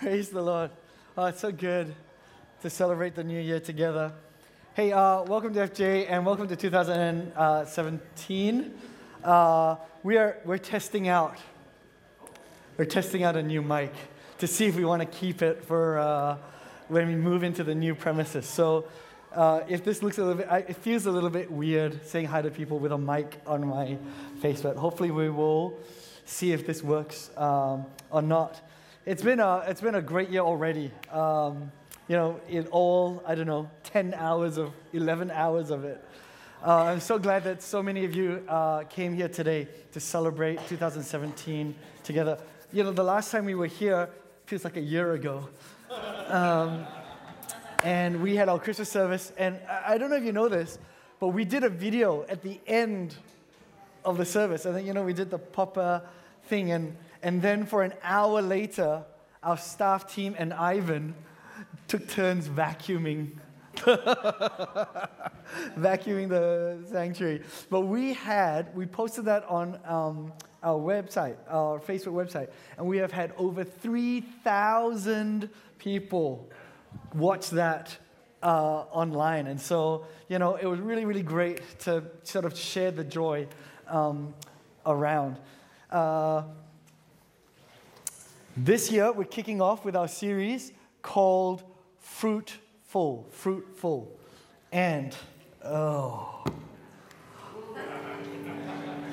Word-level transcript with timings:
Praise 0.00 0.28
the 0.28 0.40
Lord. 0.40 0.70
Oh, 1.16 1.26
it's 1.26 1.40
so 1.40 1.50
good 1.50 1.92
to 2.62 2.70
celebrate 2.70 3.16
the 3.16 3.24
new 3.24 3.40
year 3.40 3.58
together. 3.58 4.12
Hey, 4.74 4.92
uh, 4.92 5.24
welcome 5.24 5.52
to 5.54 5.66
FJ 5.66 6.06
and 6.08 6.24
welcome 6.24 6.46
to 6.46 6.54
2017. 6.54 8.74
Uh, 9.24 9.74
we 10.04 10.16
are, 10.16 10.38
we're 10.44 10.58
testing 10.58 11.08
out. 11.08 11.36
We're 12.76 12.84
testing 12.84 13.24
out 13.24 13.34
a 13.34 13.42
new 13.42 13.60
mic 13.60 13.92
to 14.38 14.46
see 14.46 14.66
if 14.66 14.76
we 14.76 14.84
want 14.84 15.02
to 15.02 15.06
keep 15.06 15.42
it 15.42 15.64
for 15.64 15.98
uh, 15.98 16.36
when 16.86 17.08
we 17.08 17.16
move 17.16 17.42
into 17.42 17.64
the 17.64 17.74
new 17.74 17.96
premises. 17.96 18.46
So 18.46 18.84
uh, 19.34 19.62
if 19.68 19.82
this 19.82 20.00
looks 20.00 20.18
a 20.18 20.24
little 20.24 20.36
bit, 20.36 20.46
it 20.68 20.76
feels 20.76 21.06
a 21.06 21.10
little 21.10 21.28
bit 21.28 21.50
weird 21.50 22.06
saying 22.06 22.26
hi 22.26 22.40
to 22.40 22.52
people 22.52 22.78
with 22.78 22.92
a 22.92 22.98
mic 22.98 23.40
on 23.48 23.66
my 23.66 23.98
face, 24.40 24.62
but 24.62 24.76
hopefully 24.76 25.10
we 25.10 25.28
will 25.28 25.76
see 26.24 26.52
if 26.52 26.68
this 26.68 26.84
works 26.84 27.30
um, 27.36 27.84
or 28.12 28.22
not. 28.22 28.60
It's 29.06 29.22
been 29.22 29.40
a, 29.40 29.58
it's 29.66 29.80
been 29.80 29.94
a 29.94 30.02
great 30.02 30.28
year 30.28 30.42
already. 30.42 30.90
Um, 31.10 31.72
you 32.08 32.16
know, 32.16 32.40
in 32.48 32.66
all, 32.68 33.22
I 33.26 33.34
don't 33.34 33.46
know, 33.46 33.70
10 33.84 34.14
hours 34.14 34.58
of, 34.58 34.72
11 34.92 35.30
hours 35.30 35.70
of 35.70 35.84
it. 35.84 36.04
Uh, 36.64 36.84
I'm 36.84 37.00
so 37.00 37.18
glad 37.18 37.44
that 37.44 37.62
so 37.62 37.82
many 37.82 38.04
of 38.04 38.14
you 38.14 38.42
uh, 38.48 38.84
came 38.84 39.14
here 39.14 39.28
today 39.28 39.68
to 39.92 40.00
celebrate 40.00 40.58
2017 40.68 41.74
together. 42.02 42.38
You 42.72 42.82
know, 42.82 42.92
the 42.92 43.04
last 43.04 43.30
time 43.30 43.44
we 43.44 43.54
were 43.54 43.66
here 43.66 44.10
feels 44.46 44.64
like 44.64 44.76
a 44.76 44.82
year 44.82 45.12
ago. 45.12 45.48
Um, 46.26 46.86
and 47.84 48.22
we 48.22 48.34
had 48.36 48.48
our 48.48 48.58
Christmas 48.58 48.90
service, 48.90 49.32
and 49.38 49.58
I, 49.68 49.94
I 49.94 49.98
don't 49.98 50.10
know 50.10 50.16
if 50.16 50.24
you 50.24 50.32
know 50.32 50.48
this, 50.48 50.78
but 51.20 51.28
we 51.28 51.44
did 51.44 51.64
a 51.64 51.70
video 51.70 52.26
at 52.28 52.42
the 52.42 52.60
end 52.66 53.14
of 54.04 54.18
the 54.18 54.24
service. 54.24 54.66
I 54.66 54.72
think, 54.72 54.86
you 54.86 54.92
know, 54.92 55.04
we 55.04 55.12
did 55.12 55.30
the 55.30 55.38
popper 55.38 56.02
thing, 56.44 56.72
and 56.72 56.96
and 57.22 57.42
then 57.42 57.66
for 57.66 57.82
an 57.82 57.94
hour 58.02 58.42
later, 58.42 59.04
our 59.42 59.56
staff 59.56 60.12
team 60.12 60.34
and 60.38 60.52
Ivan 60.52 61.14
took 61.86 62.08
turns 62.08 62.48
vacuuming. 62.48 63.38
vacuuming 65.78 66.28
the 66.28 66.78
sanctuary. 66.90 67.42
But 67.70 67.82
we 67.82 68.14
had, 68.14 68.74
we 68.74 68.86
posted 68.86 69.24
that 69.26 69.44
on 69.48 69.78
um, 69.84 70.32
our 70.62 70.78
website, 70.78 71.36
our 71.48 71.78
Facebook 71.78 72.12
website, 72.12 72.50
and 72.76 72.86
we 72.86 72.98
have 72.98 73.12
had 73.12 73.32
over 73.36 73.64
3,000 73.64 75.48
people 75.78 76.50
watch 77.14 77.50
that 77.50 77.96
uh, 78.42 78.84
online. 78.90 79.46
And 79.46 79.60
so, 79.60 80.06
you 80.28 80.38
know, 80.38 80.56
it 80.56 80.66
was 80.66 80.80
really, 80.80 81.04
really 81.04 81.22
great 81.22 81.78
to 81.80 82.04
sort 82.24 82.44
of 82.44 82.56
share 82.56 82.90
the 82.90 83.04
joy 83.04 83.46
um, 83.86 84.34
around. 84.84 85.38
Uh, 85.90 86.42
this 88.64 88.90
year, 88.90 89.12
we're 89.12 89.24
kicking 89.24 89.60
off 89.60 89.84
with 89.84 89.94
our 89.94 90.08
series 90.08 90.72
called 91.00 91.62
Fruitful. 91.98 93.28
Fruitful. 93.30 94.10
And, 94.72 95.14
oh, 95.64 96.44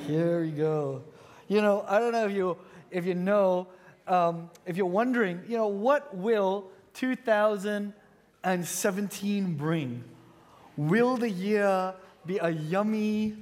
here 0.07 0.41
we 0.41 0.49
go. 0.51 1.03
You 1.47 1.61
know, 1.61 1.85
I 1.87 1.99
don't 1.99 2.11
know 2.11 2.25
if 2.25 2.31
you, 2.31 2.57
if 2.89 3.05
you 3.05 3.13
know, 3.13 3.67
um, 4.07 4.49
if 4.65 4.77
you're 4.77 4.87
wondering, 4.87 5.43
you 5.47 5.57
know, 5.57 5.67
what 5.67 6.15
will 6.15 6.71
2017 6.93 9.53
bring? 9.53 10.03
Will 10.75 11.17
the 11.17 11.29
year 11.29 11.93
be 12.25 12.39
a 12.39 12.49
yummy, 12.49 13.37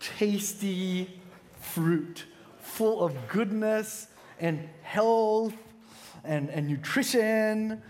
tasty 0.00 1.20
fruit 1.60 2.24
full 2.58 3.04
of 3.04 3.14
goodness 3.28 4.08
and 4.40 4.68
health 4.82 5.54
and, 6.24 6.50
and 6.50 6.68
nutrition. 6.68 7.82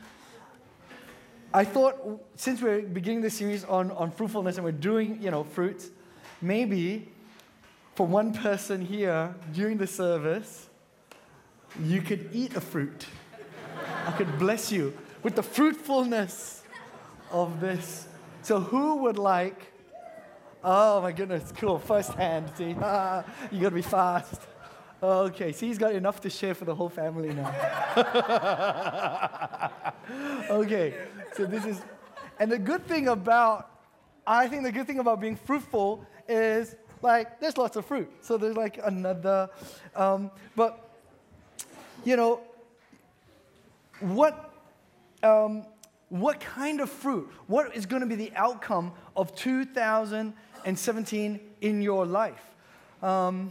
I 1.52 1.64
thought 1.64 1.96
since 2.34 2.60
we're 2.60 2.82
beginning 2.82 3.22
the 3.22 3.30
series 3.30 3.64
on, 3.64 3.90
on 3.92 4.10
fruitfulness 4.10 4.56
and 4.56 4.64
we're 4.64 4.72
doing, 4.72 5.22
you 5.22 5.30
know, 5.30 5.44
fruits, 5.44 5.90
maybe 6.42 7.08
for 7.94 8.06
one 8.06 8.32
person 8.32 8.84
here 8.84 9.34
during 9.54 9.78
the 9.78 9.86
service, 9.86 10.68
you 11.82 12.02
could 12.02 12.28
eat 12.32 12.54
a 12.56 12.60
fruit. 12.60 13.06
I 14.06 14.12
could 14.12 14.38
bless 14.38 14.70
you 14.70 14.96
with 15.22 15.34
the 15.34 15.42
fruitfulness 15.42 16.62
of 17.30 17.60
this. 17.60 18.06
So, 18.42 18.60
who 18.60 18.96
would 18.96 19.18
like? 19.18 19.72
Oh 20.62 21.00
my 21.00 21.12
goodness, 21.12 21.52
cool. 21.56 21.78
First 21.78 22.12
hand, 22.14 22.50
see? 22.56 22.68
you 22.70 22.74
gotta 22.74 23.70
be 23.70 23.82
fast. 23.82 24.42
Okay, 25.02 25.52
see, 25.52 25.66
he's 25.66 25.78
got 25.78 25.92
enough 25.92 26.22
to 26.22 26.30
share 26.30 26.54
for 26.54 26.64
the 26.64 26.74
whole 26.74 26.88
family 26.88 27.34
now. 27.34 27.52
okay, 30.50 30.94
so 31.34 31.44
this 31.44 31.66
is, 31.66 31.82
and 32.40 32.50
the 32.50 32.58
good 32.58 32.86
thing 32.86 33.08
about, 33.08 33.70
I 34.26 34.48
think 34.48 34.62
the 34.62 34.72
good 34.72 34.86
thing 34.86 34.98
about 34.98 35.20
being 35.20 35.36
fruitful 35.36 36.02
is 36.26 36.76
like 37.02 37.38
there's 37.40 37.58
lots 37.58 37.76
of 37.76 37.84
fruit. 37.84 38.10
So 38.22 38.38
there's 38.38 38.56
like 38.56 38.80
another, 38.82 39.50
um, 39.94 40.30
but 40.54 40.88
you 42.04 42.16
know, 42.16 42.40
what, 44.00 44.54
um, 45.22 45.66
what 46.08 46.40
kind 46.40 46.80
of 46.80 46.88
fruit? 46.88 47.30
What 47.48 47.76
is 47.76 47.84
going 47.84 48.00
to 48.00 48.06
be 48.06 48.14
the 48.14 48.32
outcome 48.34 48.92
of 49.14 49.34
2017 49.34 51.40
in 51.60 51.82
your 51.82 52.06
life? 52.06 52.54
Um, 53.02 53.50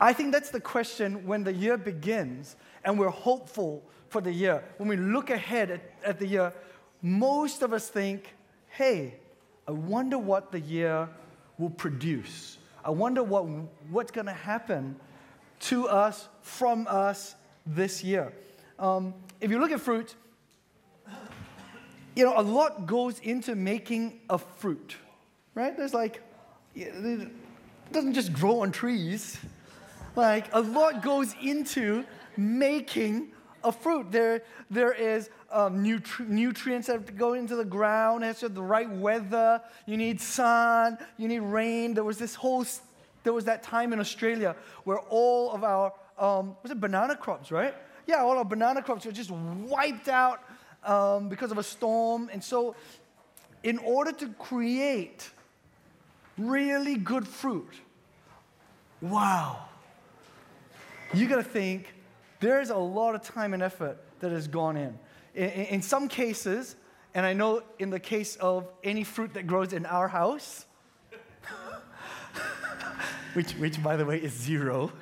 I 0.00 0.12
think 0.12 0.32
that's 0.32 0.50
the 0.50 0.60
question 0.60 1.26
when 1.26 1.44
the 1.44 1.52
year 1.52 1.76
begins 1.76 2.56
and 2.84 2.98
we're 2.98 3.08
hopeful 3.08 3.82
for 4.08 4.20
the 4.20 4.32
year. 4.32 4.62
When 4.76 4.88
we 4.88 4.96
look 4.96 5.30
ahead 5.30 5.70
at, 5.70 5.80
at 6.04 6.18
the 6.18 6.26
year, 6.26 6.52
most 7.02 7.62
of 7.62 7.72
us 7.72 7.88
think, 7.88 8.34
hey, 8.68 9.14
I 9.66 9.72
wonder 9.72 10.18
what 10.18 10.52
the 10.52 10.60
year 10.60 11.08
will 11.58 11.70
produce. 11.70 12.58
I 12.84 12.90
wonder 12.90 13.22
what, 13.22 13.46
what's 13.90 14.10
going 14.10 14.26
to 14.26 14.32
happen 14.32 14.96
to 15.60 15.88
us, 15.88 16.28
from 16.42 16.86
us 16.88 17.34
this 17.64 18.04
year. 18.04 18.32
Um, 18.78 19.14
if 19.40 19.50
you 19.50 19.58
look 19.58 19.70
at 19.70 19.80
fruit, 19.80 20.14
you 22.14 22.24
know, 22.24 22.38
a 22.38 22.42
lot 22.42 22.86
goes 22.86 23.18
into 23.20 23.54
making 23.54 24.20
a 24.28 24.38
fruit, 24.38 24.96
right? 25.54 25.76
There's 25.76 25.94
like, 25.94 26.22
it 26.74 27.30
doesn't 27.92 28.14
just 28.14 28.32
grow 28.32 28.60
on 28.60 28.72
trees. 28.72 29.38
Like 30.16 30.48
a 30.52 30.60
lot 30.60 31.02
goes 31.02 31.34
into 31.42 32.04
making 32.36 33.32
a 33.64 33.72
fruit. 33.72 34.12
There, 34.12 34.42
there 34.70 34.92
is 34.92 35.30
um, 35.50 35.82
nutri- 35.84 36.28
nutrients 36.28 36.86
that 36.86 37.16
go 37.16 37.32
into 37.32 37.56
the 37.56 37.64
ground. 37.64 38.22
It 38.22 38.28
has 38.28 38.40
to 38.40 38.46
have 38.46 38.54
the 38.54 38.62
right 38.62 38.88
weather. 38.88 39.60
You 39.86 39.96
need 39.96 40.20
sun. 40.20 40.98
You 41.16 41.28
need 41.28 41.40
rain. 41.40 41.94
There 41.94 42.04
was 42.04 42.18
this 42.18 42.34
whole, 42.34 42.64
there 43.24 43.32
was 43.32 43.46
that 43.46 43.62
time 43.62 43.92
in 43.92 43.98
Australia 43.98 44.54
where 44.84 44.98
all 44.98 45.50
of 45.50 45.64
our, 45.64 45.92
um, 46.18 46.56
was 46.62 46.70
it 46.70 46.80
banana 46.80 47.16
crops, 47.16 47.50
right? 47.50 47.74
Yeah, 48.06 48.22
all 48.22 48.38
our 48.38 48.44
banana 48.44 48.82
crops 48.82 49.06
were 49.06 49.12
just 49.12 49.30
wiped 49.30 50.08
out 50.08 50.42
um, 50.84 51.28
because 51.28 51.50
of 51.50 51.58
a 51.58 51.62
storm. 51.62 52.28
And 52.32 52.44
so, 52.44 52.76
in 53.62 53.78
order 53.78 54.12
to 54.12 54.28
create 54.34 55.30
really 56.36 56.96
good 56.96 57.26
fruit, 57.26 57.72
wow, 59.00 59.64
you 61.16 61.28
got 61.28 61.36
to 61.36 61.42
think 61.42 61.94
there's 62.40 62.70
a 62.70 62.76
lot 62.76 63.14
of 63.14 63.22
time 63.22 63.54
and 63.54 63.62
effort 63.62 63.98
that 64.20 64.32
has 64.32 64.48
gone 64.48 64.76
in. 64.76 64.98
in. 65.34 65.48
In 65.48 65.82
some 65.82 66.08
cases, 66.08 66.76
and 67.14 67.24
I 67.24 67.32
know 67.32 67.62
in 67.78 67.90
the 67.90 68.00
case 68.00 68.36
of 68.36 68.68
any 68.82 69.04
fruit 69.04 69.34
that 69.34 69.46
grows 69.46 69.72
in 69.72 69.86
our 69.86 70.08
house, 70.08 70.66
which, 73.34 73.52
which 73.52 73.82
by 73.82 73.96
the 73.96 74.04
way 74.04 74.18
is 74.18 74.32
zero, 74.32 74.92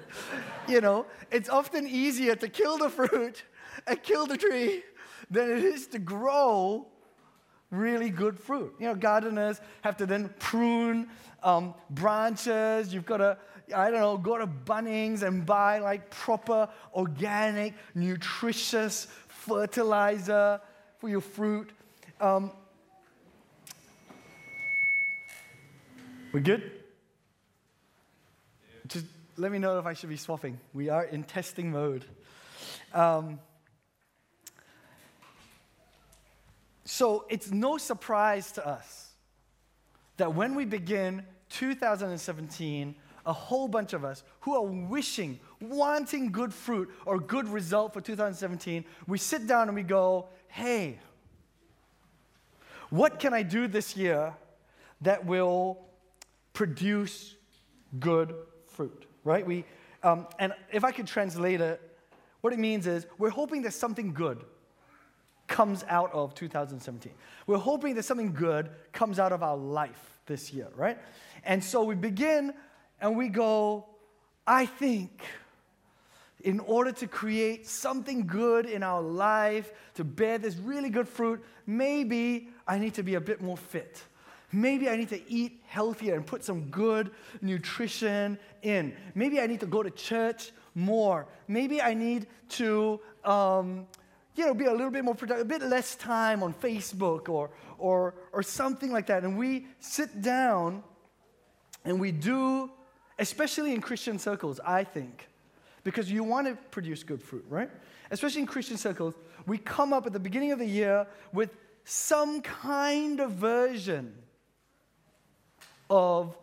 you 0.69 0.81
know, 0.81 1.07
it's 1.31 1.49
often 1.49 1.87
easier 1.87 2.37
to 2.37 2.49
kill 2.49 2.79
the 2.79 2.89
fruit 2.89 3.43
and 3.87 4.03
kill 4.03 4.27
the 4.27 4.37
tree 4.37 4.83
than 5.31 5.51
it 5.51 5.65
is 5.65 5.87
to 5.89 5.99
grow 5.99 6.87
really 7.71 8.11
good 8.11 8.39
fruit. 8.39 8.75
You 8.79 8.89
know, 8.89 8.95
gardeners 8.95 9.61
have 9.81 9.97
to 9.97 10.07
then 10.07 10.33
prune 10.39 11.09
um, 11.43 11.75
branches. 11.91 12.93
You've 12.93 13.07
got 13.07 13.17
to 13.17 13.39
I 13.75 13.91
don't 13.91 14.01
know, 14.01 14.17
go 14.17 14.39
to 14.39 14.47
Bunnings 14.47 15.23
and 15.23 15.45
buy 15.45 15.79
like 15.79 16.11
proper, 16.11 16.69
organic, 16.95 17.75
nutritious 17.95 19.07
fertilizer 19.29 20.61
for 20.99 21.09
your 21.09 21.21
fruit. 21.21 21.71
Um, 22.21 22.53
we 26.33 26.41
good? 26.41 26.71
Just 28.87 29.07
let 29.37 29.53
me 29.53 29.59
know 29.59 29.79
if 29.79 29.87
I 29.87 29.93
should 29.93 30.09
be 30.09 30.17
swapping. 30.17 30.59
We 30.73 30.89
are 30.89 31.05
in 31.05 31.25
testing 31.25 31.71
mode. 31.71 32.05
Um, 32.95 33.39
so 36.85 37.27
it's 37.29 37.51
no 37.51 37.79
surprise 37.79 38.53
to 38.53 38.67
us 38.67 39.11
that 40.17 40.35
when 40.35 40.55
we 40.55 40.65
begin 40.65 41.25
2017 41.51 42.95
a 43.25 43.33
whole 43.33 43.69
bunch 43.69 43.93
of 43.93 44.05
us 44.05 44.23
who 44.41 44.55
are 44.55 44.63
wishing 44.63 45.39
wanting 45.61 46.33
good 46.33 46.53
fruit 46.53 46.91
or 47.07 47.19
good 47.19 47.49
result 47.49 47.93
for 47.93 48.01
2017, 48.01 48.85
we 49.07 49.19
sit 49.19 49.47
down 49.47 49.69
and 49.69 49.77
we 49.77 49.83
go, 49.83 50.29
hey, 50.49 50.99
what 52.91 53.19
can 53.19 53.33
I 53.33 53.43
do 53.43 53.69
this 53.69 53.97
year 53.97 54.35
that 55.01 55.25
will 55.25 55.79
produce 56.53 57.35
good 57.99 58.35
fruit? 58.67 59.07
Right? 59.25 59.47
We, 59.47 59.65
um, 60.03 60.27
and 60.39 60.53
if 60.73 60.85
I 60.85 60.93
could 60.93 61.07
translate 61.07 61.61
it, 61.61 61.81
what 62.41 62.53
it 62.53 62.59
means 62.59 62.87
is 62.87 63.07
we're 63.19 63.31
hoping 63.31 63.63
that 63.63 63.73
something 63.73 64.13
good 64.13 64.45
comes 65.47 65.85
out 65.89 66.13
of 66.13 66.35
2017. 66.35 67.13
We're 67.47 67.59
hoping 67.59 67.95
that 67.95 68.05
something 68.05 68.33
good 68.33 68.71
comes 68.93 69.19
out 69.19 69.33
of 69.33 69.43
our 69.43 69.57
life 69.57 70.21
this 70.27 70.53
year, 70.53 70.69
right? 70.77 70.99
And 71.45 71.63
so 71.63 71.83
we 71.85 71.95
begin 71.95 72.53
and 73.03 73.17
we 73.17 73.29
go, 73.29 73.85
I 74.47 74.65
think 74.65 75.23
in 76.45 76.61
order 76.61 76.93
to 76.93 77.07
create 77.07 77.67
something 77.67 78.27
good 78.27 78.67
in 78.67 78.83
our 78.83 79.03
life, 79.03 79.73
to 79.95 80.05
bear 80.05 80.39
this 80.39 80.57
really 80.57 80.91
good 80.91 81.09
fruit, 81.09 81.45
maybe 81.67 82.49
I 82.67 82.79
need 82.79 82.95
to 82.95 83.03
be 83.03 83.15
a 83.15 83.21
bit 83.21 83.41
more 83.41 83.57
fit. 83.57 84.03
Maybe 84.53 84.89
I 84.89 84.97
need 84.97 85.09
to 85.11 85.31
eat 85.31 85.63
healthier 85.67 86.15
and 86.15 86.27
put 86.27 86.45
some 86.45 86.63
good 86.71 87.11
nutrition 87.41 88.39
in. 88.63 88.95
Maybe 89.15 89.41
I 89.41 89.47
need 89.47 89.61
to 89.61 89.67
go 89.67 89.83
to 89.83 89.91
church 89.91 90.53
more. 90.75 91.27
Maybe 91.49 91.81
I 91.81 91.95
need 91.95 92.27
to, 92.51 93.01
um, 93.25 93.87
you 94.35 94.47
know, 94.47 94.55
be 94.55 94.67
a 94.67 94.73
little 94.73 94.91
bit 94.91 95.05
more 95.05 95.15
productive, 95.15 95.47
a 95.47 95.49
bit 95.49 95.63
less 95.63 95.95
time 95.97 96.43
on 96.43 96.53
Facebook 96.55 97.29
or, 97.29 97.51
or, 97.79 98.15
or 98.33 98.43
something 98.43 98.93
like 98.93 99.07
that. 99.07 99.25
And 99.25 99.39
we 99.39 99.67
sit 99.79 100.21
down 100.21 100.83
and 101.85 101.99
we 101.99 102.13
do, 102.13 102.71
especially 103.19 103.75
in 103.75 103.81
Christian 103.81 104.19
circles, 104.19 104.61
I 104.65 104.85
think, 104.85 105.29
because 105.85 106.11
you 106.11 106.25
want 106.25 106.47
to 106.47 106.57
produce 106.71 107.03
good 107.03 107.23
fruit, 107.23 107.45
right? 107.49 107.71
Especially 108.11 108.41
in 108.41 108.47
Christian 108.47 108.77
circles, 108.77 109.15
we 109.47 109.59
come 109.59 109.93
up 109.93 110.07
at 110.07 110.13
the 110.13 110.21
beginning 110.21 110.53
of 110.53 110.59
the 110.59 110.67
year 110.67 111.07
with 111.33 111.51
some 111.85 112.43
kind 112.43 113.21
of 113.21 113.33
version 113.33 114.15
of 115.91 116.37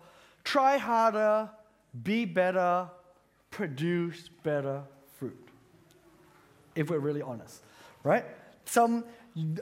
try 0.44 0.78
harder, 0.78 1.50
be 2.04 2.26
better, 2.26 2.90
produce 3.52 4.30
better 4.44 4.84
fruit. 5.18 5.38
If 6.76 6.90
we're 6.90 7.00
really 7.00 7.22
honest, 7.22 7.62
right? 8.04 8.26
Some 8.66 9.06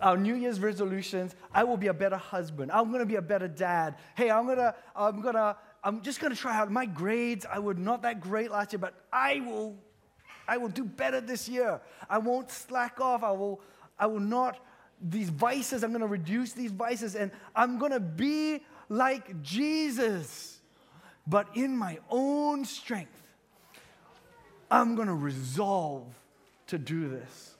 our 0.01 0.18
New 0.18 0.36
Year's 0.36 0.59
resolutions, 0.59 1.36
I 1.54 1.63
will 1.63 1.77
be 1.77 1.88
a 1.88 1.94
better 1.94 2.18
husband. 2.18 2.71
I'm 2.71 2.88
going 2.88 3.00
to 3.00 3.06
be 3.06 3.15
a 3.15 3.21
better 3.21 3.48
dad. 3.48 3.95
Hey, 4.15 4.31
I'm 4.31 4.45
going 4.45 4.57
to 4.57 4.74
I'm 4.95 5.21
going 5.21 5.36
to 5.36 5.56
I'm 5.83 6.01
just 6.01 6.19
going 6.19 6.33
to 6.33 6.39
try 6.39 6.57
out 6.57 6.71
my 6.71 6.85
grades. 6.85 7.45
I 7.50 7.59
were 7.59 7.74
not 7.74 8.01
that 8.01 8.19
great 8.19 8.51
last 8.51 8.74
year, 8.74 8.79
but 8.79 8.94
I 9.12 9.41
will 9.41 9.75
I 10.47 10.57
will 10.57 10.69
do 10.69 10.85
better 10.85 11.19
this 11.19 11.50
year. 11.50 11.81
I 12.09 12.19
won't 12.19 12.50
slack 12.51 13.01
off. 13.01 13.24
I 13.24 13.31
will 13.31 13.62
I 14.00 14.07
will 14.07 14.19
not 14.19 14.59
these 15.01 15.29
vices, 15.29 15.83
I'm 15.83 15.91
going 15.91 16.01
to 16.01 16.07
reduce 16.07 16.53
these 16.53 16.71
vices 16.71 17.15
and 17.15 17.31
I'm 17.56 17.77
going 17.77 17.91
to 17.91 18.00
be 18.00 18.63
like 18.89 19.41
Jesus, 19.44 20.59
but 21.25 21.47
in 21.56 21.77
my 21.77 22.00
own 22.09 22.65
strength. 22.65 23.12
I'm 24.69 24.95
going 24.95 25.07
to 25.07 25.13
resolve 25.13 26.07
to 26.68 26.77
do 26.77 27.09
this. 27.09 27.56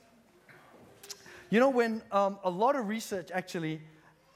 You 1.50 1.62
know, 1.62 1.70
when 1.70 2.02
um, 2.12 2.40
a 2.44 2.50
lot 2.50 2.76
of 2.76 2.90
research 2.90 3.30
actually, 3.32 3.82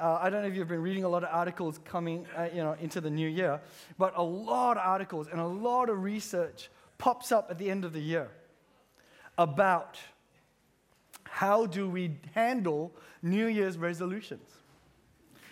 uh, 0.01 0.17
I 0.19 0.31
don't 0.31 0.41
know 0.41 0.47
if 0.47 0.55
you've 0.55 0.67
been 0.67 0.81
reading 0.81 1.03
a 1.03 1.09
lot 1.09 1.23
of 1.23 1.29
articles 1.31 1.79
coming, 1.85 2.25
uh, 2.35 2.49
you 2.51 2.63
know, 2.63 2.75
into 2.81 2.99
the 2.99 3.09
new 3.09 3.27
year, 3.27 3.61
but 3.99 4.13
a 4.17 4.23
lot 4.23 4.77
of 4.77 4.83
articles 4.83 5.27
and 5.27 5.39
a 5.39 5.45
lot 5.45 5.89
of 5.89 6.01
research 6.01 6.69
pops 6.97 7.31
up 7.31 7.51
at 7.51 7.59
the 7.59 7.69
end 7.69 7.85
of 7.85 7.93
the 7.93 7.99
year 7.99 8.29
about 9.37 9.99
how 11.23 11.67
do 11.67 11.87
we 11.87 12.17
handle 12.33 12.91
New 13.21 13.45
Year's 13.45 13.77
resolutions. 13.77 14.49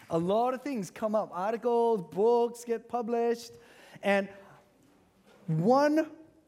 A 0.10 0.18
lot 0.18 0.56
of 0.56 0.64
things 0.64 0.90
come 0.90 1.14
up, 1.14 1.30
articles, 1.32 2.02
books 2.12 2.64
get 2.66 2.90
published, 2.90 3.52
and 4.02 4.28
one 5.46 6.08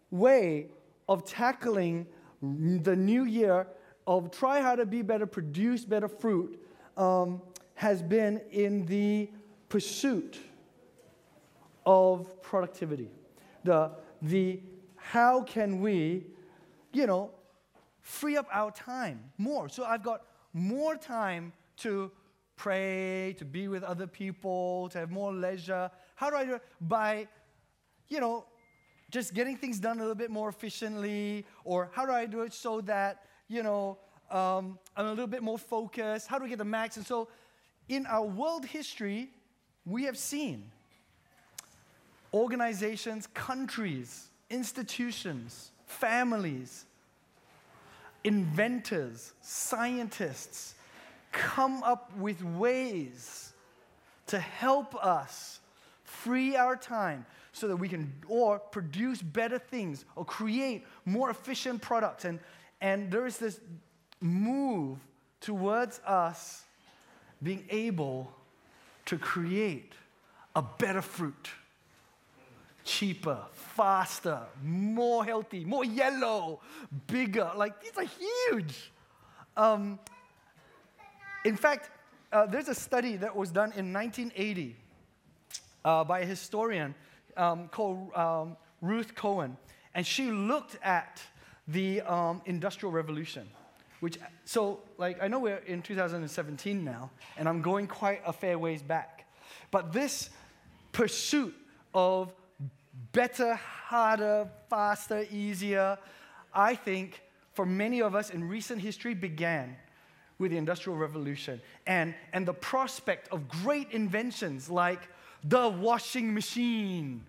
way 0.09 0.69
of 1.07 1.23
tackling 1.23 2.07
the 2.41 2.95
new 2.95 3.25
year 3.25 3.67
of 4.07 4.31
try 4.31 4.59
how 4.59 4.75
to 4.75 4.87
be 4.87 5.03
better, 5.03 5.27
produce 5.27 5.85
better 5.85 6.07
fruit, 6.07 6.59
um, 6.97 7.41
has 7.75 8.01
been 8.01 8.41
in 8.51 8.85
the 8.85 9.29
pursuit 9.69 10.37
of 11.85 12.41
productivity. 12.41 13.09
The, 13.63 13.91
the 14.21 14.59
how 14.95 15.43
can 15.43 15.81
we, 15.81 16.25
you 16.93 17.07
know, 17.07 17.31
free 18.01 18.37
up 18.37 18.47
our 18.51 18.71
time 18.71 19.31
more. 19.37 19.69
So 19.69 19.83
I've 19.83 20.03
got 20.03 20.23
more 20.53 20.95
time 20.95 21.53
to 21.77 22.11
pray, 22.55 23.35
to 23.39 23.45
be 23.45 23.67
with 23.67 23.83
other 23.83 24.07
people, 24.07 24.89
to 24.89 24.99
have 24.99 25.11
more 25.11 25.33
leisure. 25.33 25.89
How 26.15 26.29
do 26.29 26.35
I 26.35 26.45
do 26.45 26.55
it? 26.55 26.61
By, 26.81 27.27
you 28.07 28.19
know, 28.19 28.45
just 29.09 29.33
getting 29.33 29.57
things 29.57 29.79
done 29.79 29.97
a 29.97 30.01
little 30.01 30.15
bit 30.15 30.31
more 30.31 30.49
efficiently, 30.49 31.45
or 31.63 31.89
how 31.93 32.05
do 32.05 32.11
I 32.11 32.25
do 32.25 32.41
it 32.41 32.53
so 32.53 32.81
that, 32.81 33.25
you 33.47 33.63
know, 33.63 33.97
um, 34.29 34.79
I'm 34.95 35.05
a 35.07 35.09
little 35.09 35.27
bit 35.27 35.43
more 35.43 35.57
focused? 35.57 36.27
How 36.27 36.37
do 36.37 36.43
we 36.43 36.49
get 36.49 36.59
the 36.59 36.65
max? 36.65 36.97
And 36.97 37.05
so, 37.05 37.27
in 37.91 38.05
our 38.05 38.25
world 38.25 38.65
history, 38.65 39.29
we 39.85 40.05
have 40.05 40.17
seen 40.17 40.63
organizations, 42.33 43.27
countries, 43.33 44.29
institutions, 44.49 45.71
families, 45.85 46.85
inventors, 48.23 49.33
scientists 49.41 50.75
come 51.33 51.83
up 51.83 52.15
with 52.17 52.41
ways 52.41 53.51
to 54.27 54.39
help 54.39 54.95
us 54.95 55.59
free 56.05 56.55
our 56.55 56.77
time 56.77 57.25
so 57.51 57.67
that 57.67 57.75
we 57.75 57.89
can 57.89 58.13
or 58.29 58.57
produce 58.57 59.21
better 59.21 59.59
things 59.59 60.05
or 60.15 60.23
create 60.23 60.85
more 61.03 61.29
efficient 61.29 61.81
products. 61.81 62.23
And 62.23 62.39
and 62.79 63.11
there 63.11 63.25
is 63.25 63.37
this 63.37 63.59
move 64.21 64.97
towards 65.41 65.99
us 66.05 66.63
being 67.41 67.65
able 67.69 68.31
to 69.05 69.17
create 69.17 69.93
a 70.55 70.61
better 70.61 71.01
fruit 71.01 71.49
cheaper, 72.83 73.39
faster, 73.51 74.41
more 74.63 75.23
healthy, 75.23 75.63
more 75.65 75.85
yellow, 75.85 76.59
bigger. 77.07 77.51
Like, 77.55 77.81
these 77.81 77.97
are 77.97 78.05
huge. 78.49 78.91
Um, 79.55 79.99
in 81.45 81.55
fact, 81.55 81.89
uh, 82.31 82.45
there's 82.45 82.69
a 82.69 82.75
study 82.75 83.17
that 83.17 83.35
was 83.35 83.51
done 83.51 83.71
in 83.75 83.91
1980 83.93 84.75
uh, 85.83 86.03
by 86.03 86.19
a 86.19 86.25
historian 86.25 86.95
um, 87.37 87.67
called 87.67 88.13
um, 88.15 88.57
Ruth 88.81 89.15
Cowan, 89.15 89.57
and 89.93 90.05
she 90.05 90.31
looked 90.31 90.77
at 90.83 91.21
the 91.67 92.01
um, 92.01 92.41
Industrial 92.45 92.91
Revolution. 92.91 93.47
Which, 94.01 94.17
so, 94.45 94.79
like, 94.97 95.21
I 95.21 95.27
know 95.27 95.39
we're 95.39 95.57
in 95.57 95.81
2017 95.81 96.83
now, 96.83 97.11
and 97.37 97.47
I'm 97.47 97.61
going 97.61 97.87
quite 97.87 98.21
a 98.25 98.33
fair 98.33 98.59
ways 98.59 98.81
back. 98.81 99.25
But 99.69 99.93
this 99.93 100.31
pursuit 100.91 101.53
of 101.93 102.33
better, 103.11 103.53
harder, 103.55 104.49
faster, 104.69 105.25
easier, 105.31 105.97
I 106.53 106.75
think 106.75 107.21
for 107.53 107.65
many 107.65 108.01
of 108.01 108.15
us 108.15 108.31
in 108.31 108.47
recent 108.47 108.81
history 108.81 109.13
began 109.13 109.75
with 110.39 110.51
the 110.51 110.57
Industrial 110.57 110.97
Revolution 110.97 111.61
and, 111.85 112.15
and 112.33 112.47
the 112.47 112.53
prospect 112.53 113.29
of 113.31 113.47
great 113.47 113.91
inventions 113.91 114.69
like 114.69 115.01
the 115.43 115.69
washing 115.69 116.33
machine 116.33 117.23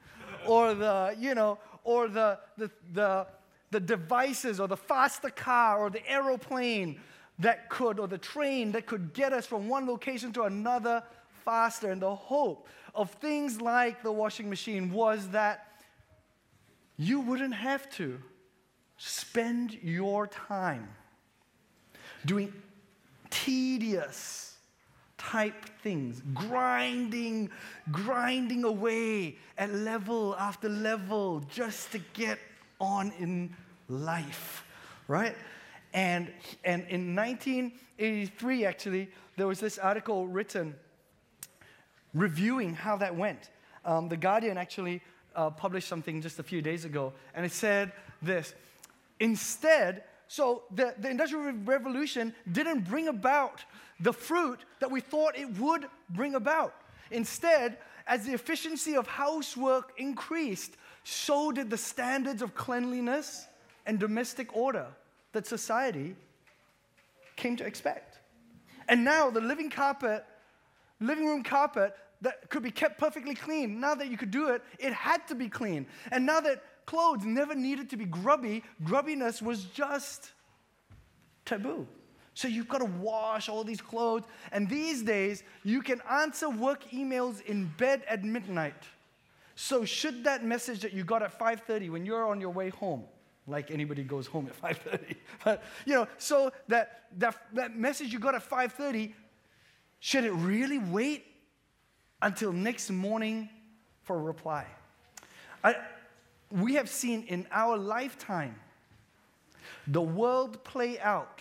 or 0.46 0.74
the, 0.74 1.14
you 1.18 1.34
know, 1.34 1.58
or 1.84 2.08
the, 2.08 2.38
the, 2.56 2.70
the, 2.92 3.26
the 3.72 3.80
devices 3.80 4.60
or 4.60 4.68
the 4.68 4.76
faster 4.76 5.30
car 5.30 5.80
or 5.80 5.90
the 5.90 6.08
aeroplane 6.08 7.00
that 7.38 7.68
could, 7.68 7.98
or 7.98 8.06
the 8.06 8.18
train 8.18 8.70
that 8.72 8.86
could 8.86 9.12
get 9.14 9.32
us 9.32 9.46
from 9.46 9.68
one 9.68 9.86
location 9.86 10.32
to 10.34 10.42
another 10.42 11.02
faster. 11.44 11.90
And 11.90 12.00
the 12.00 12.14
hope 12.14 12.68
of 12.94 13.10
things 13.12 13.60
like 13.60 14.02
the 14.02 14.12
washing 14.12 14.48
machine 14.48 14.92
was 14.92 15.28
that 15.30 15.66
you 16.98 17.20
wouldn't 17.20 17.54
have 17.54 17.90
to 17.92 18.20
spend 18.98 19.72
your 19.82 20.26
time 20.26 20.88
doing 22.26 22.52
tedious 23.30 24.56
type 25.16 25.54
things, 25.82 26.22
grinding, 26.34 27.50
grinding 27.90 28.64
away 28.64 29.36
at 29.56 29.72
level 29.72 30.36
after 30.36 30.68
level 30.68 31.40
just 31.48 31.90
to 31.92 31.98
get 32.12 32.38
on 32.80 33.12
in 33.18 33.54
life, 33.88 34.64
right? 35.08 35.36
And, 35.94 36.32
and 36.64 36.82
in 36.88 37.14
1983, 37.14 38.64
actually, 38.64 39.10
there 39.36 39.46
was 39.46 39.60
this 39.60 39.78
article 39.78 40.26
written 40.26 40.74
reviewing 42.14 42.74
how 42.74 42.96
that 42.96 43.14
went. 43.16 43.50
Um, 43.84 44.08
the 44.08 44.16
Guardian 44.16 44.58
actually 44.58 45.02
uh, 45.34 45.50
published 45.50 45.88
something 45.88 46.20
just 46.20 46.38
a 46.38 46.42
few 46.42 46.62
days 46.62 46.84
ago, 46.84 47.12
and 47.34 47.44
it 47.44 47.52
said 47.52 47.92
this. 48.20 48.54
Instead, 49.20 50.04
so 50.28 50.64
the, 50.74 50.94
the 50.98 51.10
Industrial 51.10 51.52
Revolution 51.64 52.34
didn't 52.50 52.88
bring 52.88 53.08
about 53.08 53.64
the 54.00 54.12
fruit 54.12 54.60
that 54.80 54.90
we 54.90 55.00
thought 55.00 55.36
it 55.36 55.58
would 55.58 55.86
bring 56.10 56.34
about. 56.34 56.74
Instead, 57.10 57.78
as 58.06 58.24
the 58.24 58.32
efficiency 58.32 58.96
of 58.96 59.06
housework 59.06 59.92
increased, 59.96 60.76
so 61.04 61.52
did 61.52 61.70
the 61.70 61.76
standards 61.76 62.42
of 62.42 62.54
cleanliness 62.54 63.46
and 63.86 63.98
domestic 63.98 64.54
order 64.56 64.86
that 65.32 65.46
society 65.46 66.14
came 67.36 67.56
to 67.56 67.64
expect. 67.64 68.18
And 68.88 69.04
now 69.04 69.30
the 69.30 69.40
living 69.40 69.70
carpet, 69.70 70.24
living 71.00 71.26
room 71.26 71.42
carpet 71.42 71.96
that 72.20 72.48
could 72.50 72.62
be 72.62 72.70
kept 72.70 72.98
perfectly 72.98 73.34
clean, 73.34 73.80
now 73.80 73.94
that 73.94 74.08
you 74.08 74.16
could 74.16 74.30
do 74.30 74.48
it, 74.48 74.62
it 74.78 74.92
had 74.92 75.26
to 75.28 75.34
be 75.34 75.48
clean. 75.48 75.86
And 76.10 76.24
now 76.24 76.40
that 76.40 76.62
clothes 76.86 77.24
never 77.24 77.54
needed 77.54 77.90
to 77.90 77.96
be 77.96 78.04
grubby, 78.04 78.62
grubbiness 78.84 79.42
was 79.42 79.64
just 79.64 80.30
taboo. 81.44 81.86
So 82.34 82.48
you've 82.48 82.68
got 82.68 82.78
to 82.78 82.86
wash 82.86 83.48
all 83.48 83.64
these 83.64 83.80
clothes. 83.80 84.24
And 84.52 84.68
these 84.68 85.02
days, 85.02 85.42
you 85.64 85.82
can 85.82 86.00
answer 86.10 86.48
work 86.48 86.84
emails 86.90 87.44
in 87.44 87.70
bed 87.76 88.02
at 88.08 88.24
midnight. 88.24 88.84
So 89.54 89.84
should 89.84 90.24
that 90.24 90.44
message 90.44 90.80
that 90.80 90.92
you 90.92 91.04
got 91.04 91.22
at 91.22 91.38
5:30 91.38 91.90
when 91.90 92.06
you're 92.06 92.26
on 92.26 92.40
your 92.40 92.50
way 92.50 92.70
home, 92.70 93.04
like 93.46 93.70
anybody 93.70 94.04
goes 94.04 94.26
home 94.26 94.48
at 94.48 94.60
5:30, 94.76 95.16
but 95.44 95.62
you 95.84 95.94
know, 95.94 96.06
so 96.18 96.52
that, 96.68 97.04
that 97.18 97.36
that 97.54 97.76
message 97.76 98.12
you 98.12 98.18
got 98.18 98.34
at 98.34 98.48
5:30, 98.48 99.12
should 100.00 100.24
it 100.24 100.32
really 100.32 100.78
wait 100.78 101.26
until 102.20 102.52
next 102.52 102.90
morning 102.90 103.48
for 104.02 104.16
a 104.16 104.20
reply? 104.20 104.66
I, 105.64 105.76
we 106.50 106.74
have 106.74 106.88
seen 106.88 107.24
in 107.24 107.46
our 107.50 107.76
lifetime 107.76 108.54
the 109.86 110.02
world 110.02 110.62
play 110.64 110.98
out 111.00 111.40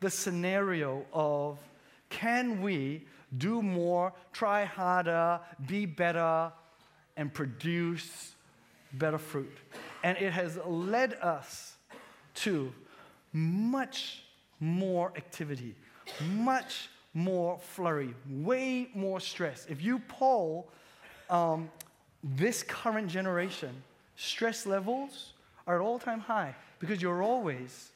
the 0.00 0.10
scenario 0.10 1.04
of 1.12 1.58
can 2.08 2.60
we 2.62 3.06
do 3.38 3.62
more, 3.62 4.12
try 4.32 4.64
harder, 4.64 5.40
be 5.66 5.86
better, 5.86 6.52
and 7.16 7.32
produce 7.32 8.34
better 8.94 9.18
fruit? 9.18 9.56
And 10.02 10.16
it 10.18 10.32
has 10.32 10.58
led 10.64 11.14
us 11.14 11.76
to 12.36 12.72
much 13.32 14.22
more 14.58 15.12
activity, 15.16 15.74
much 16.32 16.88
more 17.14 17.58
flurry, 17.58 18.14
way 18.28 18.88
more 18.94 19.20
stress. 19.20 19.66
If 19.68 19.82
you 19.82 19.98
poll 20.08 20.68
um, 21.28 21.70
this 22.22 22.62
current 22.62 23.08
generation, 23.08 23.82
stress 24.16 24.66
levels 24.66 25.32
are 25.66 25.76
at 25.76 25.80
all 25.80 25.98
time 25.98 26.20
high 26.20 26.54
because 26.78 27.02
you're 27.02 27.22
always 27.22 27.90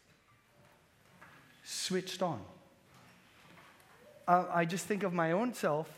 switched 1.65 2.23
on. 2.23 2.41
Uh, 4.27 4.45
I 4.53 4.65
just 4.65 4.87
think 4.87 5.03
of 5.03 5.13
my 5.13 5.33
own 5.33 5.53
self, 5.53 5.89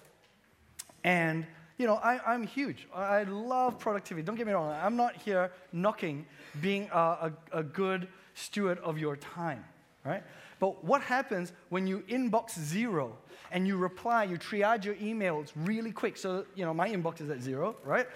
and 1.04 1.46
you 1.78 1.86
know, 1.86 1.96
I, 1.96 2.34
am 2.34 2.46
huge. 2.46 2.88
I 2.94 3.24
love 3.24 3.78
productivity. 3.78 4.24
Don't 4.24 4.36
get 4.36 4.46
me 4.46 4.52
wrong. 4.52 4.70
I'm 4.70 4.96
not 4.96 5.16
here 5.16 5.50
knocking 5.72 6.26
being 6.60 6.88
a, 6.92 6.98
a, 6.98 7.32
a 7.52 7.62
good 7.62 8.08
steward 8.34 8.78
of 8.78 8.98
your 8.98 9.16
time, 9.16 9.64
right? 10.04 10.22
But 10.58 10.84
what 10.84 11.02
happens 11.02 11.52
when 11.68 11.86
you 11.86 12.02
inbox 12.08 12.58
zero 12.58 13.16
and 13.50 13.66
you 13.66 13.76
reply, 13.76 14.24
you 14.24 14.38
triage 14.38 14.84
your 14.84 14.94
emails 14.94 15.52
really 15.54 15.92
quick? 15.92 16.16
So, 16.16 16.46
you 16.54 16.64
know, 16.64 16.72
my 16.72 16.88
inbox 16.88 17.20
is 17.20 17.28
at 17.28 17.42
zero, 17.42 17.76
right? 17.84 18.06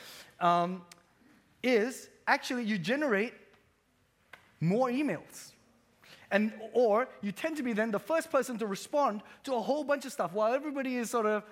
Um, 0.40 0.82
is 1.62 2.08
actually 2.26 2.64
you 2.64 2.78
generate 2.78 3.34
more 4.60 4.88
emails. 4.88 5.52
And, 6.30 6.52
or 6.72 7.08
you 7.22 7.32
tend 7.32 7.56
to 7.56 7.62
be 7.62 7.72
then 7.72 7.90
the 7.90 7.98
first 7.98 8.30
person 8.30 8.56
to 8.58 8.66
respond 8.66 9.22
to 9.44 9.54
a 9.54 9.60
whole 9.60 9.82
bunch 9.84 10.04
of 10.06 10.12
stuff 10.12 10.32
while 10.32 10.54
everybody 10.54 10.96
is 10.96 11.10
sort 11.10 11.26
of 11.26 11.42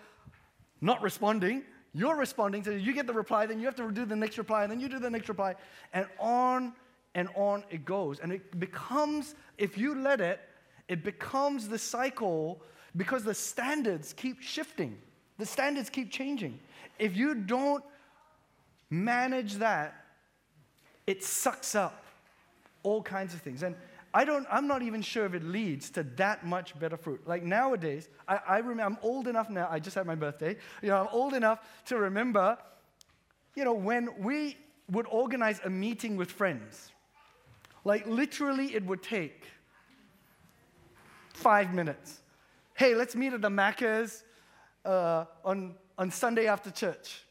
not 0.81 1.03
responding. 1.03 1.65
You're 1.99 2.15
responding, 2.15 2.63
to, 2.63 2.79
you 2.79 2.93
get 2.93 3.09
the 3.09 3.13
reply, 3.13 3.47
then 3.47 3.59
you 3.59 3.67
have 3.67 3.75
to 3.75 3.91
do 3.91 4.05
the 4.05 4.15
next 4.15 4.39
reply, 4.39 4.63
and 4.63 4.71
then 4.71 4.79
you 4.79 4.89
do 4.89 5.01
the 5.01 5.11
next 5.11 5.29
reply, 5.29 5.57
and 5.93 6.07
on 6.21 6.73
and 7.17 7.29
on 7.35 7.65
it 7.71 7.85
goes. 7.85 8.21
And 8.21 8.31
it 8.31 8.61
becomes, 8.61 9.35
if 9.57 9.77
you 9.77 9.97
let 9.97 10.21
it, 10.21 10.39
it 10.87 11.03
becomes 11.03 11.67
the 11.67 11.77
cycle 11.77 12.63
because 12.97 13.25
the 13.25 13.35
standards 13.35 14.13
keep 14.13 14.41
shifting, 14.41 14.97
the 15.39 15.47
standards 15.47 15.91
keep 15.91 16.13
changing. 16.13 16.61
If 17.01 17.17
you 17.17 17.35
don't 17.35 17.83
manage 18.91 19.55
that, 19.55 20.05
it 21.09 21.25
sucks 21.25 21.75
up 21.75 22.05
all 22.85 23.03
kinds 23.03 23.35
of 23.35 23.41
things. 23.41 23.65
And 23.65 23.75
I 24.15 24.25
don't, 24.25 24.47
I'm 24.51 24.67
not 24.67 24.83
even 24.83 25.03
sure 25.03 25.27
if 25.27 25.35
it 25.35 25.45
leads 25.45 25.91
to 25.91 26.03
that 26.17 26.45
much 26.45 26.79
better 26.79 26.97
fruit. 26.97 27.27
Like 27.27 27.43
nowadays, 27.43 28.09
I, 28.27 28.41
I 28.49 28.59
remember, 28.59 28.85
I'm 28.85 28.99
old 29.03 29.29
enough 29.29 29.51
now, 29.51 29.69
I 29.71 29.79
just 29.79 29.95
had 29.95 30.07
my 30.07 30.15
birthday, 30.15 30.57
you 30.83 30.89
know, 30.89 31.01
I'm 31.01 31.09
old 31.13 31.35
enough 31.35 31.61
to 31.87 31.99
remember, 31.99 32.57
you 33.55 33.65
know, 33.65 33.75
when 33.75 34.09
we 34.19 34.57
would 34.91 35.07
organize 35.11 35.61
a 35.65 35.71
meeting 35.71 36.17
with 36.17 36.31
friends. 36.31 36.93
Like 37.85 38.07
literally, 38.07 38.75
it 38.75 38.85
would 38.85 39.03
take 39.03 39.45
five 41.35 41.73
minutes. 41.75 42.21
Hey, 42.75 42.95
let's 42.95 43.15
meet 43.15 43.33
at 43.33 43.43
the 43.43 43.51
Macca's 43.51 44.25
uh, 44.85 45.27
on, 45.45 45.75
on 45.97 46.11
Sunday 46.11 46.47
after 46.47 46.71
church. 46.71 47.23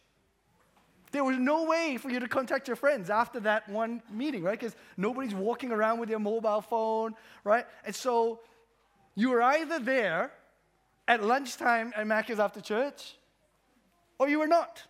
There 1.11 1.23
was 1.23 1.37
no 1.37 1.63
way 1.63 1.97
for 1.97 2.09
you 2.09 2.19
to 2.19 2.27
contact 2.27 2.67
your 2.67 2.75
friends 2.75 3.09
after 3.09 3.39
that 3.41 3.67
one 3.69 4.01
meeting, 4.11 4.43
right? 4.43 4.59
Because 4.59 4.75
nobody's 4.97 5.33
walking 5.33 5.71
around 5.71 5.99
with 5.99 6.09
their 6.09 6.19
mobile 6.19 6.61
phone, 6.61 7.15
right? 7.43 7.65
And 7.85 7.95
so 7.95 8.41
you 9.15 9.29
were 9.29 9.41
either 9.41 9.79
there 9.79 10.31
at 11.07 11.23
lunchtime 11.23 11.93
at 11.95 12.05
Macca's 12.05 12.39
after 12.39 12.59
church, 12.59 13.15
or 14.19 14.27
you 14.27 14.39
were 14.39 14.47
not. 14.47 14.83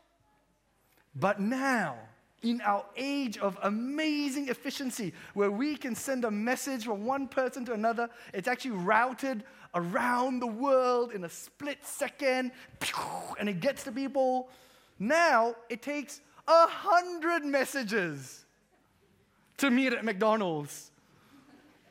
But 1.16 1.40
now, 1.40 1.98
in 2.42 2.62
our 2.62 2.86
age 2.96 3.38
of 3.38 3.58
amazing 3.64 4.50
efficiency, 4.50 5.14
where 5.34 5.52
we 5.52 5.76
can 5.76 5.96
send 5.96 6.26
a 6.26 6.32
message 6.32 6.86
from 6.86 7.06
one 7.06 7.28
person 7.28 7.66
to 7.66 7.74
another, 7.74 8.10
it's 8.34 8.48
actually 8.48 8.72
routed 8.72 9.44
around 9.76 10.40
the 10.40 10.48
world 10.48 11.12
in 11.12 11.24
a 11.24 11.30
split 11.30 11.86
second, 11.86 12.52
and 13.40 13.50
it 13.50 13.60
gets 13.60 13.84
to 13.84 13.92
people 13.92 14.50
now 15.00 15.56
it 15.70 15.82
takes 15.82 16.22
a 16.48 16.68
hundred 16.68 17.44
messages 17.46 18.46
to 19.58 19.70
meet 19.70 19.94
at 19.94 20.06
McDonald's 20.06 20.92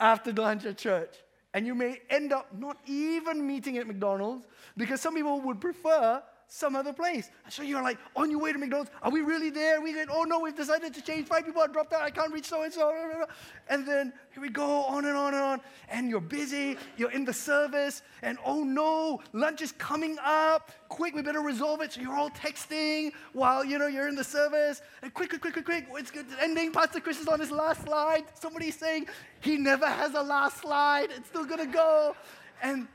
after 0.00 0.32
lunch 0.32 0.64
at 0.64 0.78
church. 0.78 1.16
And 1.54 1.66
you 1.66 1.74
may 1.74 2.00
end 2.10 2.32
up 2.32 2.48
not 2.56 2.76
even 2.86 3.46
meeting 3.46 3.78
at 3.78 3.86
McDonald's 3.86 4.46
because 4.76 5.00
some 5.00 5.14
people 5.14 5.40
would 5.40 5.60
prefer 5.60 6.22
some 6.48 6.76
other 6.76 6.92
place. 6.92 7.30
So 7.48 7.62
you're 7.62 7.82
like 7.82 7.98
on 8.14 8.30
your 8.30 8.40
way 8.40 8.52
to 8.52 8.58
McDonald's. 8.58 8.90
Are 9.02 9.10
we 9.10 9.20
really 9.20 9.50
there? 9.50 9.80
We 9.80 9.92
get, 9.92 10.08
oh 10.10 10.22
no, 10.22 10.38
we've 10.40 10.54
decided 10.54 10.94
to 10.94 11.02
change. 11.02 11.26
Five 11.26 11.44
people 11.44 11.60
are 11.60 11.68
dropped 11.68 11.92
out. 11.92 12.02
I 12.02 12.10
can't 12.10 12.32
reach 12.32 12.46
so 12.46 12.62
and 12.62 12.72
so. 12.72 13.26
And 13.68 13.86
then 13.86 14.12
here 14.32 14.42
we 14.42 14.48
go 14.48 14.84
on 14.84 15.04
and 15.06 15.16
on 15.16 15.34
and 15.34 15.42
on. 15.42 15.60
And 15.88 16.08
you're 16.08 16.20
busy. 16.20 16.76
You're 16.96 17.10
in 17.10 17.24
the 17.24 17.32
service. 17.32 18.02
And 18.22 18.38
oh 18.44 18.62
no, 18.62 19.20
lunch 19.32 19.60
is 19.60 19.72
coming 19.72 20.18
up. 20.24 20.70
Quick, 20.88 21.14
we 21.14 21.22
better 21.22 21.40
resolve 21.40 21.80
it. 21.80 21.92
So 21.92 22.00
you're 22.00 22.16
all 22.16 22.30
texting 22.30 23.12
while 23.32 23.64
you 23.64 23.78
know 23.78 23.88
you're 23.88 24.08
in 24.08 24.14
the 24.14 24.24
service. 24.24 24.82
And 25.02 25.12
quick, 25.12 25.30
quick, 25.30 25.40
quick, 25.40 25.54
quick, 25.54 25.64
quick. 25.64 25.86
It's 25.94 26.12
good. 26.12 26.26
ending. 26.40 26.70
Pastor 26.70 27.00
Chris 27.00 27.20
is 27.20 27.26
on 27.26 27.40
his 27.40 27.50
last 27.50 27.82
slide. 27.82 28.24
Somebody's 28.34 28.78
saying 28.78 29.08
he 29.40 29.56
never 29.56 29.86
has 29.86 30.14
a 30.14 30.22
last 30.22 30.58
slide. 30.58 31.08
It's 31.10 31.28
still 31.28 31.44
gonna 31.44 31.66
go. 31.66 32.14
And 32.62 32.86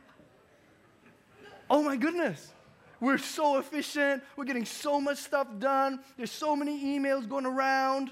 oh 1.70 1.84
my 1.84 1.98
goodness 1.98 2.54
we're 3.02 3.18
so 3.18 3.58
efficient. 3.58 4.24
We're 4.38 4.46
getting 4.46 4.64
so 4.64 5.02
much 5.02 5.18
stuff 5.18 5.48
done. 5.60 6.00
There's 6.18 6.32
so 6.32 6.56
many 6.56 6.98
emails 6.98 7.28
going 7.28 7.48
around. 7.48 8.12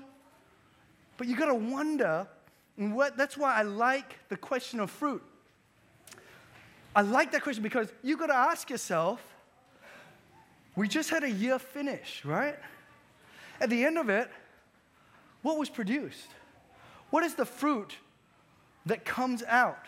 But 1.15 1.27
you 1.27 1.36
got 1.36 1.46
to 1.46 1.55
wonder, 1.55 2.27
and 2.77 2.96
what, 2.96 3.15
that's 3.15 3.38
why 3.38 3.53
I 3.53 3.62
like 3.62 4.17
the 4.29 4.36
question 4.36 4.79
of 4.79 4.89
fruit. 4.89 5.22
I 6.96 7.01
like 7.01 7.31
that 7.34 7.43
question 7.43 7.62
because 7.62 7.93
you 8.01 8.17
got 8.17 8.27
to 8.27 8.36
ask 8.36 8.69
yourself, 8.69 9.22
we 10.75 10.88
just 10.88 11.12
had 11.12 11.24
a 11.24 11.29
year 11.29 11.60
finish, 11.60 12.25
right? 12.25 12.58
At 13.62 13.69
the 13.69 13.86
end 13.86 14.00
of 14.00 14.10
it, 14.10 14.29
what 15.43 15.60
was 15.60 15.69
produced? 15.69 16.29
What 17.12 17.24
is 17.24 17.36
the 17.36 17.46
fruit 17.46 17.96
that 18.88 19.05
comes 19.05 19.43
out 19.43 19.86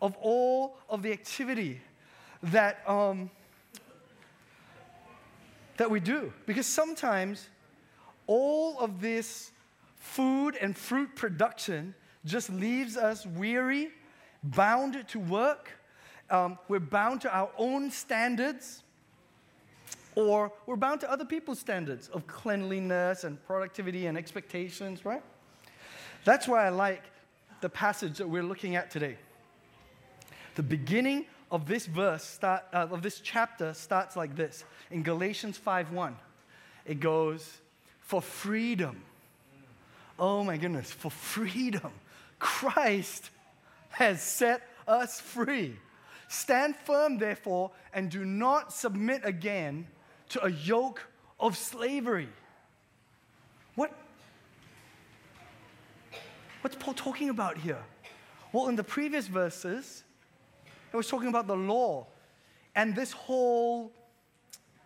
of 0.00 0.16
all 0.20 0.76
of 0.88 1.02
the 1.02 1.10
activity 1.10 1.80
that 2.44 2.88
um, 2.88 3.30
that 5.76 5.90
we 5.90 6.00
do. 6.00 6.32
Because 6.46 6.66
sometimes 6.66 7.48
all 8.26 8.78
of 8.78 9.00
this 9.00 9.52
food 9.96 10.56
and 10.60 10.76
fruit 10.76 11.14
production 11.16 11.94
just 12.24 12.50
leaves 12.50 12.96
us 12.96 13.26
weary, 13.26 13.90
bound 14.42 15.06
to 15.08 15.18
work. 15.18 15.70
Um, 16.30 16.58
we're 16.68 16.80
bound 16.80 17.20
to 17.22 17.34
our 17.34 17.50
own 17.56 17.90
standards, 17.90 18.82
or 20.16 20.52
we're 20.66 20.76
bound 20.76 21.00
to 21.02 21.10
other 21.10 21.24
people's 21.24 21.60
standards 21.60 22.08
of 22.08 22.26
cleanliness 22.26 23.24
and 23.24 23.44
productivity 23.46 24.06
and 24.06 24.18
expectations, 24.18 25.04
right? 25.04 25.22
That's 26.24 26.48
why 26.48 26.66
I 26.66 26.70
like 26.70 27.04
the 27.60 27.68
passage 27.68 28.18
that 28.18 28.28
we're 28.28 28.42
looking 28.42 28.74
at 28.74 28.90
today. 28.90 29.16
The 30.56 30.62
beginning 30.62 31.26
of 31.50 31.66
this 31.66 31.86
verse, 31.86 32.24
start, 32.24 32.64
uh, 32.72 32.88
of 32.90 33.02
this 33.02 33.20
chapter, 33.20 33.72
starts 33.74 34.16
like 34.16 34.34
this 34.34 34.64
in 34.90 35.02
Galatians 35.02 35.58
5:1. 35.58 36.16
It 36.84 37.00
goes, 37.00 37.60
"For 38.00 38.20
freedom." 38.20 39.04
Oh 40.18 40.42
my 40.42 40.56
goodness, 40.56 40.90
for 40.90 41.10
freedom, 41.10 41.92
Christ 42.38 43.30
has 43.90 44.22
set 44.22 44.62
us 44.88 45.20
free. 45.20 45.78
Stand 46.28 46.76
firm, 46.76 47.18
therefore, 47.18 47.70
and 47.92 48.10
do 48.10 48.24
not 48.24 48.72
submit 48.72 49.24
again 49.24 49.88
to 50.30 50.44
a 50.44 50.50
yoke 50.50 51.06
of 51.38 51.56
slavery. 51.56 52.28
What? 53.74 53.92
What's 56.62 56.76
Paul 56.76 56.94
talking 56.94 57.28
about 57.28 57.58
here? 57.58 57.82
Well, 58.52 58.68
in 58.68 58.76
the 58.76 58.84
previous 58.84 59.28
verses, 59.28 60.02
he 60.96 60.98
was 60.98 61.08
talking 61.08 61.28
about 61.28 61.46
the 61.46 61.56
law 61.56 62.06
and 62.74 62.96
this 62.96 63.12
whole 63.12 63.92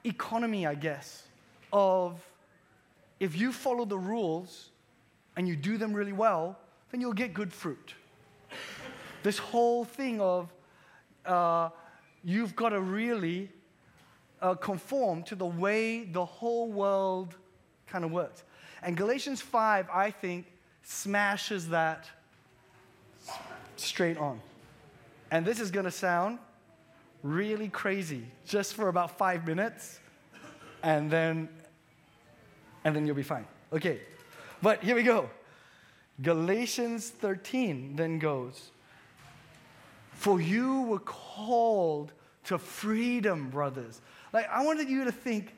economy, 0.05 0.67
I 0.67 0.75
guess, 0.75 1.23
of 1.73 2.21
if 3.21 3.38
you 3.38 3.52
follow 3.52 3.85
the 3.85 3.97
rules 3.97 4.71
and 5.37 5.47
you 5.47 5.55
do 5.55 5.79
them 5.79 5.93
really 5.93 6.12
well, 6.12 6.59
then 6.90 7.00
you'll 7.00 7.12
get 7.12 7.33
good 7.33 7.52
fruit. 7.52 7.95
this 9.23 9.38
whole 9.38 9.85
thing 9.85 10.21
of 10.21 10.52
uh, 11.26 11.69
you've 12.25 12.57
got 12.57 12.71
to 12.71 12.81
really 12.81 13.49
uh, 14.43 14.55
conform 14.57 15.23
to 15.23 15.37
the 15.37 15.47
way 15.47 16.02
the 16.02 16.25
whole 16.25 16.73
world 16.73 17.37
kind 17.87 18.05
of 18.05 18.11
works. 18.11 18.43
And 18.83 18.97
Galatians 18.97 19.40
5, 19.40 19.88
I 19.93 20.11
think, 20.11 20.47
smashes 20.83 21.69
that 21.69 22.11
straight 23.76 24.19
on. 24.19 24.40
And 25.31 25.47
this 25.47 25.61
is 25.61 25.71
going 25.71 25.85
to 25.85 25.91
sound 25.91 26.39
really 27.23 27.69
crazy 27.69 28.25
just 28.47 28.75
for 28.75 28.89
about 28.89 29.17
five 29.19 29.47
minutes, 29.47 30.01
and 30.83 31.11
then, 31.11 31.49
and 32.85 32.97
then 32.97 33.07
you'll 33.07 33.17
be 33.17 33.23
fine. 33.23 33.47
Okay, 33.73 34.01
but 34.63 34.83
here 34.83 34.97
we 34.97 35.03
go. 35.03 35.31
Galatians 36.23 37.09
13 37.09 37.97
then 37.97 38.19
goes, 38.19 38.71
For 40.13 40.41
you 40.41 40.83
were 40.83 40.99
called 40.99 42.13
to 42.45 42.59
freedom, 42.59 43.51
brothers. 43.51 44.01
Like, 44.33 44.49
I 44.51 44.65
wanted 44.65 44.89
you 44.89 45.05
to 45.05 45.13
think, 45.13 45.55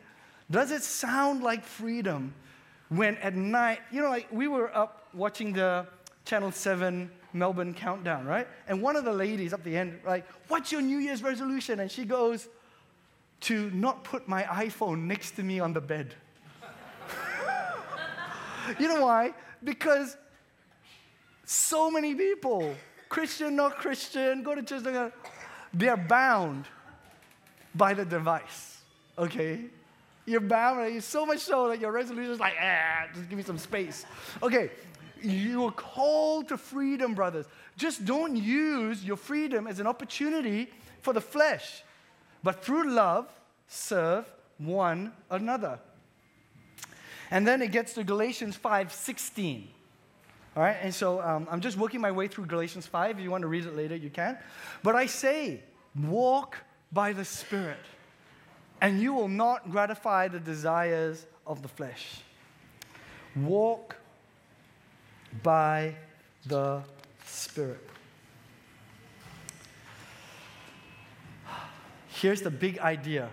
does 0.50 0.70
it 0.70 0.82
sound 0.82 1.42
like 1.42 1.64
freedom 1.64 2.34
when 2.88 3.16
at 3.18 3.34
night, 3.34 3.80
you 3.90 4.02
know, 4.02 4.10
like 4.10 4.28
we 4.30 4.48
were 4.48 4.74
up 4.76 5.08
watching 5.14 5.52
the 5.52 5.86
Channel 6.24 6.52
7 6.52 7.10
Melbourne 7.32 7.74
countdown, 7.74 8.26
right? 8.26 8.46
And 8.68 8.82
one 8.82 8.96
of 8.96 9.04
the 9.04 9.12
ladies 9.12 9.52
up 9.52 9.64
the 9.64 9.76
end, 9.76 10.00
like, 10.04 10.26
what's 10.48 10.72
your 10.72 10.82
New 10.82 10.98
Year's 10.98 11.22
resolution? 11.22 11.80
And 11.80 11.90
she 11.90 12.04
goes, 12.04 12.48
to 13.42 13.70
not 13.70 14.04
put 14.04 14.28
my 14.28 14.44
iPhone 14.44 15.02
next 15.02 15.32
to 15.32 15.42
me 15.42 15.60
on 15.60 15.72
the 15.72 15.80
bed. 15.80 16.14
you 18.78 18.88
know 18.88 19.02
why? 19.02 19.34
Because 19.62 20.16
so 21.44 21.90
many 21.90 22.14
people, 22.14 22.74
Christian, 23.08 23.56
not 23.56 23.76
Christian, 23.76 24.42
go 24.42 24.54
to 24.54 24.62
church, 24.62 25.12
they're 25.74 25.96
bound 25.96 26.66
by 27.74 27.94
the 27.94 28.04
device, 28.04 28.78
okay? 29.18 29.64
You're 30.24 30.40
bound, 30.40 31.02
so 31.02 31.26
much 31.26 31.40
so 31.40 31.68
that 31.68 31.80
your 31.80 31.90
resolution 31.90 32.32
is 32.32 32.40
like, 32.40 32.54
ah, 32.62 33.06
just 33.12 33.28
give 33.28 33.36
me 33.36 33.42
some 33.42 33.58
space. 33.58 34.06
Okay, 34.40 34.70
you 35.24 35.66
are 35.66 35.72
called 35.72 36.48
to 36.48 36.56
freedom, 36.56 37.14
brothers. 37.14 37.46
Just 37.76 38.04
don't 38.04 38.36
use 38.36 39.04
your 39.04 39.16
freedom 39.16 39.66
as 39.66 39.80
an 39.80 39.86
opportunity 39.86 40.70
for 41.00 41.12
the 41.12 41.20
flesh, 41.20 41.82
but 42.42 42.64
through 42.64 42.90
love, 42.90 43.28
serve 43.66 44.30
one 44.58 45.12
another. 45.30 45.78
And 47.30 47.46
then 47.46 47.62
it 47.62 47.72
gets 47.72 47.94
to 47.94 48.04
Galatians 48.04 48.56
5 48.56 48.92
16. 48.92 49.68
All 50.54 50.62
right, 50.62 50.76
and 50.82 50.94
so 50.94 51.22
um, 51.22 51.48
I'm 51.50 51.62
just 51.62 51.78
working 51.78 52.00
my 52.00 52.12
way 52.12 52.28
through 52.28 52.44
Galatians 52.44 52.86
5. 52.86 53.18
If 53.18 53.24
you 53.24 53.30
want 53.30 53.42
to 53.42 53.48
read 53.48 53.64
it 53.64 53.74
later, 53.74 53.96
you 53.96 54.10
can. 54.10 54.36
But 54.82 54.94
I 54.94 55.06
say, 55.06 55.60
walk 55.98 56.58
by 56.92 57.14
the 57.14 57.24
Spirit, 57.24 57.78
and 58.82 59.00
you 59.00 59.14
will 59.14 59.28
not 59.28 59.70
gratify 59.70 60.28
the 60.28 60.40
desires 60.40 61.24
of 61.46 61.62
the 61.62 61.68
flesh. 61.68 62.20
Walk 63.34 63.96
by 65.42 65.94
the 66.46 66.82
Spirit. 67.24 67.80
Here's 72.08 72.42
the 72.42 72.50
big 72.50 72.78
idea 72.78 73.30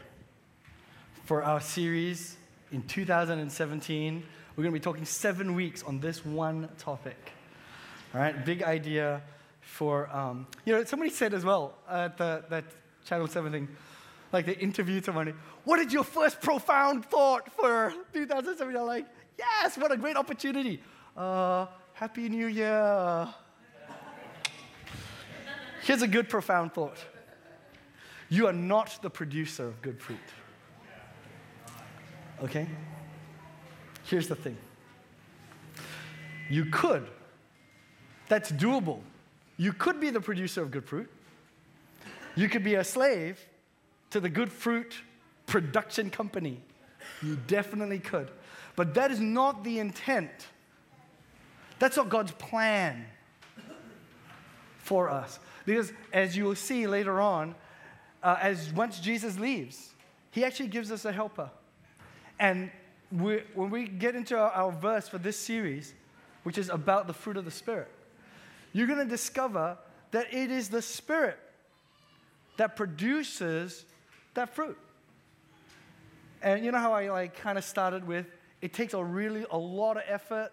for 1.26 1.44
our 1.44 1.62
series 1.62 2.38
in 2.72 2.82
2017. 2.84 4.24
We're 4.56 4.64
going 4.64 4.74
to 4.74 4.80
be 4.80 4.84
talking 4.84 5.06
seven 5.06 5.54
weeks 5.54 5.84
on 5.84 6.00
this 6.00 6.26
one 6.26 6.70
topic. 6.78 7.18
All 8.14 8.22
right, 8.22 8.44
big 8.44 8.64
idea 8.64 9.22
for, 9.62 10.10
um, 10.10 10.48
you 10.66 10.74
know, 10.74 10.84
somebody 10.86 11.12
said 11.12 11.34
as 11.34 11.46
well 11.46 11.76
at 11.88 12.18
the, 12.18 12.44
that 12.50 12.64
Channel 13.06 13.28
7 13.28 13.52
thing, 13.52 13.68
like 14.32 14.46
they 14.46 14.56
interviewed 14.56 15.06
somebody, 15.06 15.34
what 15.66 15.80
is 15.80 15.94
your 15.94 16.04
first 16.04 16.42
profound 16.42 17.06
thought 17.06 17.52
for 17.54 17.94
2017? 18.14 18.76
I'm 18.76 18.88
like, 18.88 19.06
yes, 19.38 19.78
what 19.78 19.92
a 19.92 19.98
great 19.98 20.16
opportunity. 20.16 20.82
Uh, 21.16 21.68
Happy 22.00 22.30
New 22.30 22.48
Year. 22.48 23.28
Here's 25.82 26.02
a 26.02 26.08
good, 26.08 26.30
profound 26.30 26.74
thought 26.74 26.98
you 28.30 28.48
are 28.48 28.54
not 28.54 29.00
the 29.02 29.10
producer 29.10 29.68
of 29.68 29.82
good 29.82 30.00
fruit. 30.00 30.18
Okay? 32.42 32.70
Here's 34.06 34.30
the 34.30 34.36
thing 34.36 34.56
you 36.50 36.68
could, 36.68 37.06
that's 38.30 38.50
doable. 38.50 39.02
You 39.58 39.74
could 39.74 40.00
be 40.00 40.10
the 40.10 40.22
producer 40.22 40.62
of 40.62 40.72
good 40.72 40.86
fruit. 40.86 41.12
You 42.38 42.48
could 42.48 42.64
be 42.64 42.76
a 42.76 42.84
slave 42.86 43.46
to 44.12 44.22
the 44.22 44.30
good 44.30 44.54
fruit 44.54 44.96
production 45.48 46.10
company. 46.10 46.62
You 47.22 47.38
definitely 47.48 48.00
could. 48.00 48.32
But 48.78 48.94
that 48.94 49.12
is 49.12 49.20
not 49.20 49.66
the 49.66 49.80
intent 49.80 50.48
that's 51.80 51.98
not 51.98 52.10
God's 52.10 52.32
plan 52.34 53.06
for 54.80 55.10
us. 55.10 55.40
Because 55.66 55.92
as 56.14 56.36
you 56.36 56.46
will 56.46 56.56
see 56.56 56.88
later 56.88 57.22
on, 57.22 57.56
uh, 58.22 58.38
as 58.42 58.72
once 58.74 59.00
Jesus 59.00 59.40
leaves, 59.40 59.94
he 60.32 60.44
actually 60.44 60.68
gives 60.68 60.92
us 60.92 61.06
a 61.06 61.12
helper. 61.12 61.50
And 62.40 62.72
we, 63.12 63.42
when 63.56 63.70
we 63.70 63.88
get 63.88 64.16
into 64.16 64.38
our, 64.38 64.52
our 64.52 64.72
verse 64.72 65.08
for 65.08 65.18
this 65.18 65.38
series, 65.38 65.94
which 66.44 66.58
is 66.58 66.70
about 66.70 67.08
the 67.08 67.14
fruit 67.14 67.38
of 67.38 67.46
the 67.46 67.52
Spirit, 67.52 67.90
you're 68.74 68.88
going 68.88 69.00
to 69.00 69.06
discover 69.06 69.78
that 70.12 70.34
it 70.34 70.52
is 70.52 70.70
the 70.70 70.82
Spirit 70.82 71.38
that 72.58 72.76
produces 72.76 73.86
that 74.34 74.54
fruit. 74.54 74.78
And 76.42 76.64
you 76.64 76.72
know 76.72 76.80
how 76.80 76.94
I 76.94 77.10
like 77.10 77.38
kind 77.38 77.58
of 77.58 77.64
started 77.64 78.08
with 78.08 78.26
it 78.62 78.74
takes 78.74 78.94
a 78.94 79.04
really 79.04 79.46
a 79.52 79.58
lot 79.58 79.98
of 79.98 80.04
effort 80.08 80.52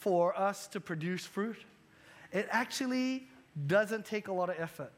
for 0.00 0.36
us 0.36 0.66
to 0.68 0.80
produce 0.80 1.26
fruit, 1.26 1.58
it 2.32 2.48
actually 2.50 3.28
doesn't 3.66 4.06
take 4.06 4.28
a 4.28 4.32
lot 4.32 4.48
of 4.48 4.56
effort 4.58 4.92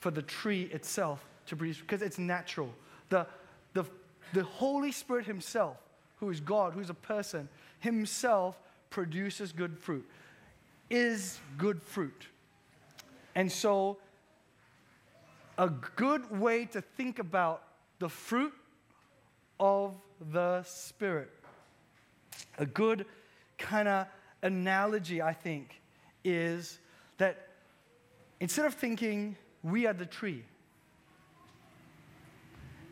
for 0.00 0.10
the 0.10 0.22
tree 0.22 0.62
itself 0.72 1.24
to 1.46 1.56
produce 1.56 1.78
because 1.78 2.00
it's 2.00 2.18
natural. 2.18 2.72
The, 3.10 3.26
the, 3.74 3.84
the 4.32 4.42
Holy 4.42 4.92
Spirit 4.92 5.26
Himself, 5.26 5.76
who 6.16 6.30
is 6.30 6.40
God, 6.40 6.72
who's 6.72 6.88
a 6.88 6.94
person, 6.94 7.50
Himself 7.80 8.58
produces 8.88 9.52
good 9.52 9.78
fruit, 9.78 10.08
is 10.88 11.38
good 11.58 11.82
fruit. 11.82 12.26
And 13.34 13.52
so, 13.52 13.98
a 15.58 15.68
good 15.68 16.40
way 16.40 16.64
to 16.66 16.80
think 16.80 17.18
about 17.18 17.62
the 17.98 18.08
fruit 18.08 18.54
of 19.58 19.94
the 20.32 20.62
Spirit, 20.62 21.30
a 22.56 22.64
good 22.64 23.04
kind 23.58 23.86
of 23.86 24.06
analogy, 24.42 25.20
I 25.22 25.32
think, 25.32 25.80
is 26.24 26.78
that 27.18 27.48
instead 28.40 28.66
of 28.66 28.74
thinking 28.74 29.36
we 29.62 29.86
are 29.86 29.92
the 29.92 30.06
tree, 30.06 30.44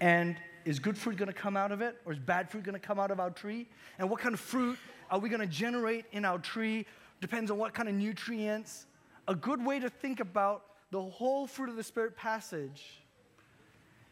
and 0.01 0.37
is 0.65 0.79
good 0.79 0.99
fruit 0.99 1.17
going 1.17 1.29
to 1.29 1.33
come 1.33 1.57
out 1.57 1.73
of 1.73 1.81
it, 1.81 1.97
or 2.05 2.13
is 2.13 2.19
bad 2.19 2.51
fruit 2.51 2.63
going 2.63 2.75
to 2.75 2.87
come 2.87 3.01
out 3.01 3.11
of 3.11 3.19
our 3.19 3.31
tree? 3.31 3.67
And 3.99 4.11
what 4.11 4.21
kind 4.21 4.35
of 4.35 4.41
fruit 4.41 4.79
are 5.11 5.19
we 5.19 5.29
going 5.29 5.41
to 5.41 5.47
generate 5.47 6.05
in 6.13 6.25
our 6.25 6.39
tree? 6.39 6.85
Depends 7.21 7.51
on 7.51 7.59
what 7.59 7.73
kind 7.73 7.89
of 7.89 7.95
nutrients. 7.95 8.87
A 9.27 9.35
good 9.35 9.65
way 9.65 9.79
to 9.79 9.89
think 9.89 10.21
about 10.21 10.65
the 10.91 11.03
whole 11.03 11.47
fruit 11.47 11.69
of 11.69 11.77
the 11.77 11.83
Spirit 11.83 12.17
passage 12.17 13.03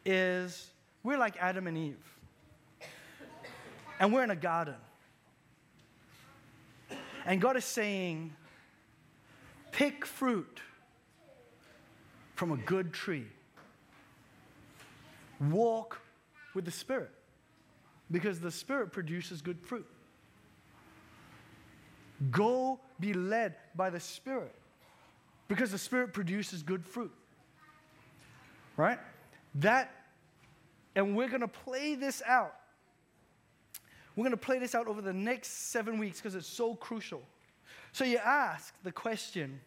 is 0.05 0.71
we're 1.03 1.19
like 1.19 1.37
Adam 1.39 1.67
and 1.67 1.77
Eve, 1.77 2.19
and 4.01 4.13
we're 4.13 4.25
in 4.25 4.31
a 4.31 4.37
garden. 4.37 4.75
And 7.27 7.41
God 7.41 7.57
is 7.57 7.65
saying, 7.65 8.33
pick 9.73 10.07
fruit 10.07 10.61
from 12.37 12.53
a 12.53 12.57
good 12.57 12.93
tree. 12.93 13.27
Walk 15.41 16.01
with 16.55 16.65
the 16.65 16.71
Spirit 16.71 17.11
because 18.13 18.39
the 18.39 18.53
Spirit 18.53 18.93
produces 18.93 19.43
good 19.43 19.61
fruit. 19.61 19.87
Go 22.31 22.79
be 23.01 23.13
led 23.13 23.57
by 23.75 23.91
the 23.91 24.01
Spirit 24.01 24.55
because 25.49 25.73
the 25.73 25.79
Spirit 25.79 26.13
produces 26.13 26.63
good 26.63 26.87
fruit. 26.87 27.13
Right? 28.77 28.99
That, 29.57 29.91
and 30.95 31.17
we're 31.17 31.29
going 31.29 31.41
to 31.41 31.49
play 31.49 31.97
this 31.97 32.23
out. 32.25 32.55
We're 34.17 34.23
going 34.23 34.31
to 34.31 34.39
play 34.39 34.59
this 34.59 34.75
out 34.75 34.89
over 34.89 35.03
the 35.03 35.13
next 35.13 35.69
seven 35.71 35.99
weeks 35.99 36.19
because 36.19 36.35
it's 36.35 36.49
so 36.49 36.75
crucial. 36.75 37.23
So 37.93 38.05
you 38.05 38.19
ask 38.19 38.75
the 38.83 38.93
question 38.93 39.61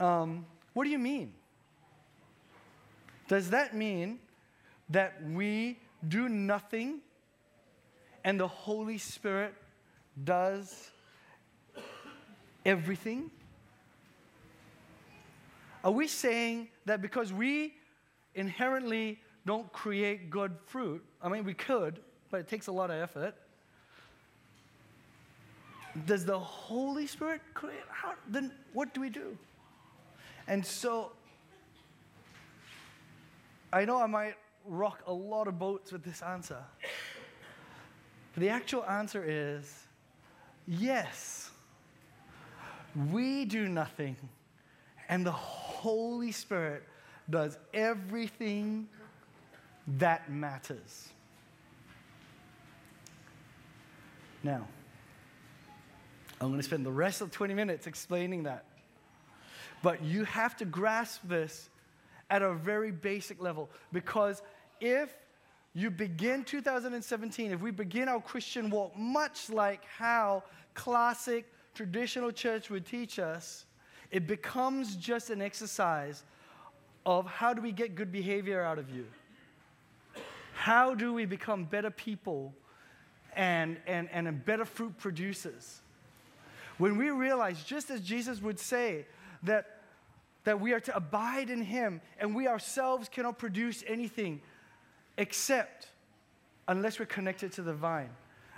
um, 0.00 0.46
what 0.74 0.84
do 0.84 0.90
you 0.90 0.98
mean? 0.98 1.32
Does 3.26 3.50
that 3.50 3.74
mean 3.74 4.20
that 4.90 5.20
we 5.22 5.78
do 6.06 6.28
nothing 6.28 7.00
and 8.22 8.38
the 8.38 8.46
Holy 8.46 8.98
Spirit 8.98 9.54
does 10.22 10.90
everything? 12.64 13.30
Are 15.82 15.90
we 15.90 16.06
saying 16.06 16.68
that 16.86 17.02
because 17.02 17.32
we 17.32 17.74
inherently 18.34 19.20
don't 19.48 19.72
create 19.72 20.28
good 20.28 20.52
fruit, 20.66 21.02
I 21.22 21.30
mean, 21.30 21.42
we 21.42 21.54
could, 21.54 22.00
but 22.30 22.40
it 22.40 22.48
takes 22.48 22.66
a 22.66 22.72
lot 22.72 22.90
of 22.90 22.96
effort. 22.96 23.34
Does 26.04 26.26
the 26.26 26.38
Holy 26.38 27.06
Spirit 27.06 27.40
create? 27.54 27.80
How, 27.88 28.12
then 28.28 28.52
what 28.74 28.92
do 28.92 29.00
we 29.00 29.08
do? 29.08 29.38
And 30.48 30.64
so, 30.64 31.12
I 33.72 33.86
know 33.86 34.02
I 34.02 34.06
might 34.06 34.34
rock 34.66 35.00
a 35.06 35.12
lot 35.14 35.48
of 35.48 35.58
boats 35.58 35.92
with 35.92 36.04
this 36.04 36.20
answer. 36.20 36.62
But 38.34 38.42
the 38.42 38.50
actual 38.50 38.84
answer 38.84 39.24
is 39.26 39.86
yes. 40.66 41.50
We 43.10 43.46
do 43.46 43.66
nothing, 43.66 44.16
and 45.08 45.24
the 45.24 45.32
Holy 45.32 46.32
Spirit 46.32 46.82
does 47.30 47.56
everything 47.72 48.88
that 49.96 50.30
matters. 50.30 51.08
Now, 54.42 54.66
I'm 56.40 56.48
going 56.48 56.58
to 56.58 56.64
spend 56.64 56.86
the 56.86 56.92
rest 56.92 57.20
of 57.20 57.30
20 57.30 57.54
minutes 57.54 57.86
explaining 57.86 58.44
that. 58.44 58.64
But 59.82 60.02
you 60.02 60.24
have 60.24 60.56
to 60.58 60.64
grasp 60.64 61.22
this 61.24 61.70
at 62.30 62.42
a 62.42 62.52
very 62.52 62.90
basic 62.90 63.40
level 63.40 63.70
because 63.92 64.42
if 64.80 65.14
you 65.74 65.90
begin 65.90 66.44
2017, 66.44 67.52
if 67.52 67.60
we 67.60 67.70
begin 67.70 68.08
our 68.08 68.20
Christian 68.20 68.70
walk 68.70 68.96
much 68.96 69.50
like 69.50 69.84
how 69.84 70.42
classic 70.74 71.46
traditional 71.74 72.30
church 72.30 72.70
would 72.70 72.84
teach 72.84 73.18
us, 73.18 73.64
it 74.10 74.26
becomes 74.26 74.96
just 74.96 75.30
an 75.30 75.40
exercise 75.40 76.24
of 77.06 77.26
how 77.26 77.54
do 77.54 77.62
we 77.62 77.72
get 77.72 77.94
good 77.94 78.12
behavior 78.12 78.62
out 78.62 78.78
of 78.78 78.90
you? 78.90 79.06
How 80.58 80.92
do 80.92 81.12
we 81.12 81.24
become 81.24 81.66
better 81.66 81.88
people 81.88 82.52
and, 83.36 83.76
and, 83.86 84.08
and 84.10 84.44
better 84.44 84.64
fruit 84.64 84.98
producers? 84.98 85.80
When 86.78 86.98
we 86.98 87.10
realize, 87.10 87.62
just 87.62 87.90
as 87.90 88.00
Jesus 88.00 88.42
would 88.42 88.58
say, 88.58 89.06
that, 89.44 89.78
that 90.42 90.60
we 90.60 90.72
are 90.72 90.80
to 90.80 90.96
abide 90.96 91.48
in 91.48 91.62
Him 91.62 92.00
and 92.18 92.34
we 92.34 92.48
ourselves 92.48 93.08
cannot 93.08 93.38
produce 93.38 93.84
anything 93.86 94.40
except 95.16 95.90
unless 96.66 96.98
we're 96.98 97.06
connected 97.06 97.52
to 97.52 97.62
the 97.62 97.72
vine. 97.72 98.10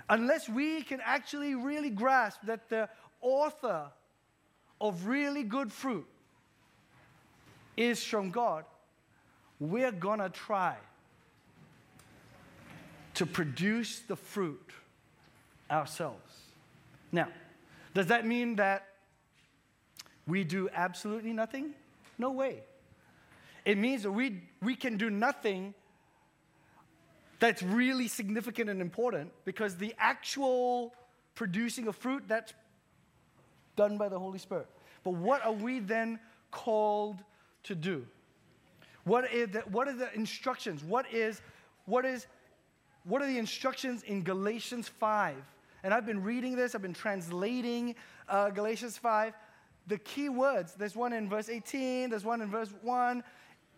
Unless 0.09 0.49
we 0.49 0.81
can 0.81 1.01
actually 1.05 1.53
really 1.53 1.91
grasp 1.91 2.39
that 2.45 2.67
the 2.67 2.89
author 3.21 3.85
of 4.81 5.05
really 5.05 5.43
good 5.43 5.71
fruit 5.71 6.07
is 7.77 8.03
from 8.03 8.31
God, 8.31 8.65
we're 9.59 9.91
gonna 9.91 10.29
try 10.29 10.77
to 13.21 13.27
produce 13.27 13.99
the 14.07 14.15
fruit 14.15 14.71
ourselves. 15.69 16.39
Now, 17.11 17.27
does 17.93 18.07
that 18.07 18.25
mean 18.25 18.55
that 18.55 18.87
we 20.25 20.43
do 20.43 20.67
absolutely 20.73 21.31
nothing? 21.31 21.75
No 22.17 22.31
way. 22.31 22.63
It 23.63 23.77
means 23.77 24.01
that 24.01 24.11
we, 24.11 24.41
we 24.63 24.75
can 24.75 24.97
do 24.97 25.11
nothing 25.11 25.75
that's 27.37 27.61
really 27.61 28.07
significant 28.07 28.71
and 28.71 28.81
important 28.81 29.31
because 29.45 29.75
the 29.75 29.93
actual 29.99 30.95
producing 31.35 31.87
of 31.87 31.95
fruit, 31.95 32.23
that's 32.27 32.53
done 33.75 33.99
by 33.99 34.09
the 34.09 34.17
Holy 34.17 34.39
Spirit. 34.39 34.65
But 35.03 35.13
what 35.13 35.45
are 35.45 35.53
we 35.53 35.77
then 35.77 36.19
called 36.49 37.17
to 37.65 37.75
do? 37.75 38.03
What, 39.03 39.31
is 39.31 39.49
the, 39.49 39.59
what 39.59 39.87
are 39.87 39.95
the 39.95 40.11
instructions? 40.15 40.83
What 40.83 41.05
is, 41.13 41.39
what 41.85 42.03
is, 42.03 42.25
what 43.03 43.21
are 43.21 43.27
the 43.27 43.37
instructions 43.37 44.03
in 44.03 44.23
Galatians 44.23 44.87
5? 44.87 45.35
And 45.83 45.93
I've 45.93 46.05
been 46.05 46.23
reading 46.23 46.55
this, 46.55 46.75
I've 46.75 46.81
been 46.81 46.93
translating 46.93 47.95
uh, 48.29 48.49
Galatians 48.49 48.97
5. 48.97 49.33
The 49.87 49.97
key 49.97 50.29
words, 50.29 50.75
there's 50.75 50.95
one 50.95 51.11
in 51.11 51.27
verse 51.27 51.49
18, 51.49 52.09
there's 52.09 52.23
one 52.23 52.41
in 52.41 52.49
verse 52.49 52.71
1, 52.83 53.23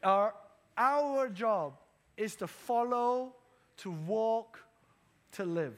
are 0.03 0.33
our 0.77 1.29
job 1.29 1.73
is 2.17 2.35
to 2.35 2.47
follow, 2.47 3.33
to 3.77 3.91
walk, 3.91 4.59
to 5.33 5.45
live. 5.45 5.75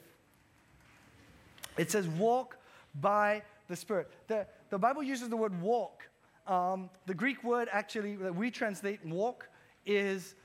It 1.77 1.91
says 1.91 2.07
walk 2.07 2.57
by 2.99 3.43
the 3.67 3.75
Spirit. 3.75 4.09
The, 4.27 4.47
the 4.69 4.77
Bible 4.77 5.03
uses 5.03 5.29
the 5.29 5.37
word 5.37 5.61
walk. 5.61 6.07
Um, 6.47 6.89
the 7.05 7.13
Greek 7.13 7.43
word 7.43 7.67
actually 7.71 8.15
that 8.17 8.35
we 8.35 8.51
translate 8.51 9.05
walk 9.05 9.49
is 9.85 10.35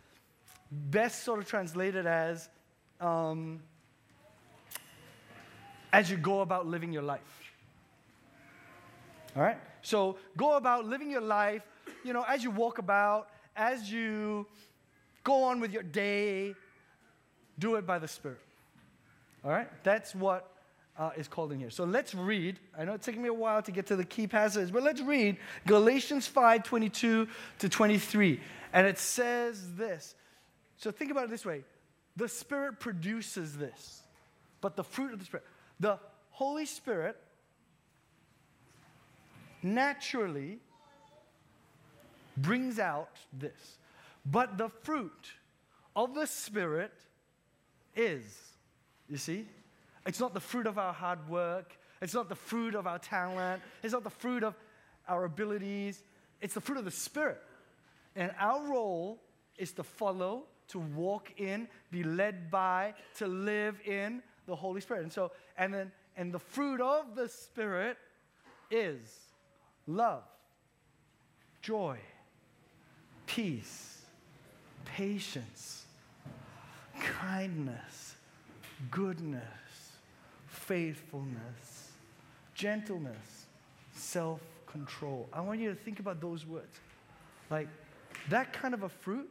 best 0.70 1.24
sort 1.24 1.38
of 1.38 1.46
translated 1.46 2.06
as 2.06 2.48
um, 3.00 3.60
as 5.92 6.10
you 6.10 6.16
go 6.16 6.40
about 6.40 6.66
living 6.66 6.92
your 6.92 7.02
life. 7.02 7.52
All 9.36 9.42
right? 9.42 9.58
So 9.82 10.16
go 10.36 10.56
about 10.56 10.86
living 10.86 11.10
your 11.10 11.20
life, 11.20 11.62
you 12.04 12.12
know, 12.12 12.24
as 12.28 12.44
you 12.44 12.50
walk 12.50 12.78
about, 12.78 13.28
as 13.56 13.90
you 13.90 14.46
go 15.24 15.44
on 15.44 15.60
with 15.60 15.72
your 15.72 15.82
day, 15.82 16.54
do 17.58 17.76
it 17.76 17.86
by 17.86 17.98
the 17.98 18.08
Spirit. 18.08 18.40
All 19.44 19.50
right? 19.50 19.68
That's 19.82 20.14
what 20.14 20.50
uh, 20.98 21.10
is 21.16 21.28
called 21.28 21.52
in 21.52 21.58
here. 21.58 21.70
So 21.70 21.84
let's 21.84 22.14
read. 22.14 22.58
I 22.78 22.84
know 22.84 22.94
it's 22.94 23.06
taking 23.06 23.22
me 23.22 23.28
a 23.28 23.34
while 23.34 23.62
to 23.62 23.72
get 23.72 23.86
to 23.86 23.96
the 23.96 24.04
key 24.04 24.26
passages, 24.26 24.70
but 24.70 24.82
let's 24.82 25.00
read 25.00 25.38
Galatians 25.66 26.26
5 26.26 26.62
22 26.62 27.26
to 27.60 27.68
23. 27.68 28.40
And 28.72 28.86
it 28.86 28.98
says 28.98 29.74
this. 29.74 30.14
So 30.76 30.90
think 30.90 31.10
about 31.10 31.24
it 31.24 31.30
this 31.30 31.44
way 31.44 31.64
the 32.16 32.29
Spirit 32.29 32.81
produces 32.81 33.57
this, 33.57 34.03
but 34.61 34.77
the 34.77 34.85
fruit 34.85 35.12
of 35.12 35.18
the 35.18 35.25
Spirit. 35.25 35.46
The 35.79 35.99
Holy 36.31 36.66
Spirit 36.66 37.16
naturally 39.62 40.59
brings 42.37 42.79
out 42.79 43.16
this. 43.33 43.79
But 44.25 44.59
the 44.59 44.68
fruit 44.68 45.33
of 45.96 46.14
the 46.14 46.27
Spirit 46.27 46.92
is, 47.96 48.23
you 49.09 49.16
see? 49.16 49.46
It's 50.07 50.20
not 50.20 50.35
the 50.35 50.40
fruit 50.40 50.66
of 50.66 50.79
our 50.79 50.92
hard 50.92 51.29
work. 51.29 51.77
It's 52.01 52.14
not 52.14 52.29
the 52.29 52.35
fruit 52.35 52.75
of 52.75 52.87
our 52.87 52.99
talent. 52.99 53.62
It's 53.83 53.92
not 53.92 54.05
the 54.05 54.11
fruit 54.11 54.42
of 54.42 54.55
our 55.09 55.25
abilities. 55.25 56.03
It's 56.40 56.55
the 56.55 56.61
fruit 56.61 56.79
of 56.79 56.85
the 56.85 56.90
Spirit. 56.90 57.42
And 58.16 58.33
our 58.38 58.62
role 58.66 59.20
is 59.59 59.73
to 59.73 59.83
follow, 59.83 60.44
to 60.70 60.78
walk 60.78 61.33
in, 61.38 61.68
be 61.90 62.02
led 62.02 62.50
by, 62.50 62.94
to 63.16 63.26
live 63.26 63.76
in 63.85 64.22
the 64.46 64.56
Holy 64.56 64.80
Spirit. 64.80 65.02
And 65.02 65.12
so, 65.12 65.33
and 65.56 65.72
then, 65.72 65.92
and 66.16 66.33
the 66.33 66.38
fruit 66.38 66.80
of 66.80 67.14
the 67.14 67.28
Spirit 67.28 67.96
is 68.70 69.18
love, 69.87 70.22
joy, 71.62 71.98
peace, 73.26 74.02
patience, 74.85 75.85
kindness, 77.00 78.16
goodness, 78.90 79.42
faithfulness, 80.46 81.90
gentleness, 82.54 83.46
self 83.92 84.40
control. 84.66 85.28
I 85.33 85.40
want 85.40 85.61
you 85.61 85.70
to 85.70 85.74
think 85.74 86.00
about 86.00 86.20
those 86.20 86.46
words. 86.46 86.78
Like, 87.50 87.68
that 88.28 88.52
kind 88.52 88.74
of 88.74 88.83
a 88.83 88.88
fruit, 88.88 89.30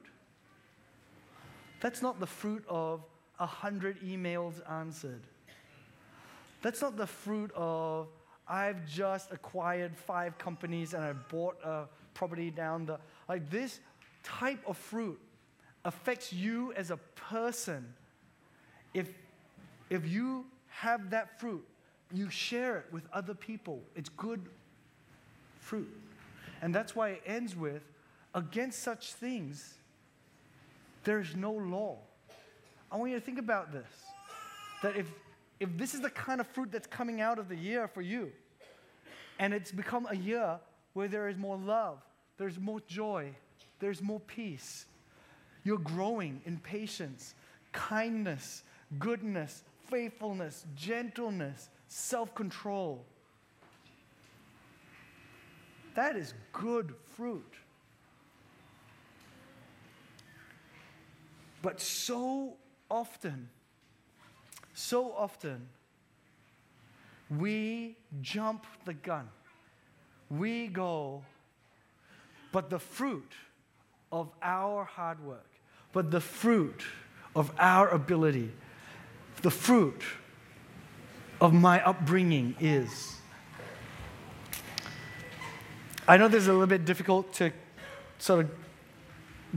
that's 1.80 2.02
not 2.02 2.20
the 2.20 2.28
fruit 2.28 2.64
of 2.68 3.02
a 3.40 3.46
hundred 3.46 4.02
emails 4.02 4.56
answered. 4.70 5.22
That's 6.62 6.82
not 6.82 6.98
the 6.98 7.08
fruit 7.08 7.52
of, 7.56 8.08
I've 8.48 8.86
just 8.86 9.32
acquired 9.32 9.96
five 9.96 10.38
companies 10.38 10.94
and 10.94 11.04
I 11.04 11.14
bought 11.14 11.58
a 11.64 11.86
property 12.14 12.52
down 12.52 12.86
the. 12.86 13.00
Like 13.30 13.50
this 13.50 13.80
type 14.24 14.60
of 14.68 14.78
fruit 14.78 15.20
affects 15.86 16.34
you 16.34 16.74
as 16.74 16.92
a 16.92 16.98
person. 17.16 17.94
If, 18.94 19.10
if 19.90 20.08
you 20.08 20.46
have 20.68 21.10
that 21.12 21.40
fruit, 21.40 21.66
you 22.14 22.30
share 22.30 22.78
it 22.78 22.86
with 22.92 23.04
other 23.14 23.34
people. 23.34 23.82
It's 23.96 24.10
good 24.10 24.42
fruit. 25.60 25.90
And 26.62 26.76
that's 26.76 26.96
why 26.96 27.10
it 27.10 27.22
ends 27.26 27.56
with 27.56 27.84
against 28.34 28.84
such 28.84 29.14
things, 29.14 29.76
there's 31.04 31.36
no 31.36 31.52
law. 31.52 31.98
I 32.92 32.98
want 32.98 33.12
you 33.12 33.20
to 33.20 33.26
think 33.26 33.40
about 33.40 33.72
this 33.72 33.86
that 34.82 34.96
if, 34.96 35.08
if 35.60 35.70
this 35.78 35.94
is 35.94 36.02
the 36.02 36.10
kind 36.10 36.40
of 36.40 36.48
fruit 36.48 36.72
that's 36.72 36.88
coming 36.88 37.22
out 37.22 37.38
of 37.38 37.50
the 37.50 37.56
year 37.56 37.88
for 37.88 38.02
you, 38.02 38.32
and 39.40 39.54
it's 39.54 39.72
become 39.72 40.08
a 40.10 40.16
year 40.16 40.60
where 40.94 41.08
there 41.08 41.28
is 41.28 41.38
more 41.38 41.58
love, 41.58 42.00
there's 42.38 42.60
more 42.60 42.82
joy, 42.88 43.30
there's 43.80 44.02
more 44.02 44.20
peace, 44.22 44.86
you're 45.64 45.78
growing 45.78 46.42
in 46.46 46.58
patience, 46.58 47.36
kindness, 47.72 48.64
goodness, 48.98 49.64
faithfulness, 49.90 50.66
gentleness, 50.76 51.70
self 51.88 52.34
control. 52.34 53.04
That 55.96 56.16
is 56.16 56.34
good 56.54 56.94
fruit. 57.16 57.54
But 61.62 61.82
so 61.82 62.54
often, 62.90 63.50
so 64.74 65.12
often, 65.12 65.68
we 67.30 67.98
jump 68.22 68.66
the 68.86 68.94
gun. 68.94 69.28
We 70.30 70.68
go, 70.68 71.24
but 72.52 72.70
the 72.70 72.80
fruit 72.80 73.32
of 74.12 74.30
our 74.42 74.84
hard 74.84 75.24
work, 75.24 75.50
but 75.92 76.12
the 76.12 76.22
fruit 76.22 76.84
of 77.36 77.52
our 77.60 77.90
ability, 77.90 78.52
the 79.42 79.52
fruit 79.52 80.02
of 81.42 81.54
my 81.54 81.84
upbringing 81.84 82.56
is. 82.60 83.16
I 86.08 86.18
know 86.18 86.28
this 86.28 86.44
is 86.44 86.48
a 86.48 86.54
little 86.54 86.68
bit 86.68 86.86
difficult 86.86 87.34
to 87.34 87.52
sort 88.18 88.42
of 88.42 88.52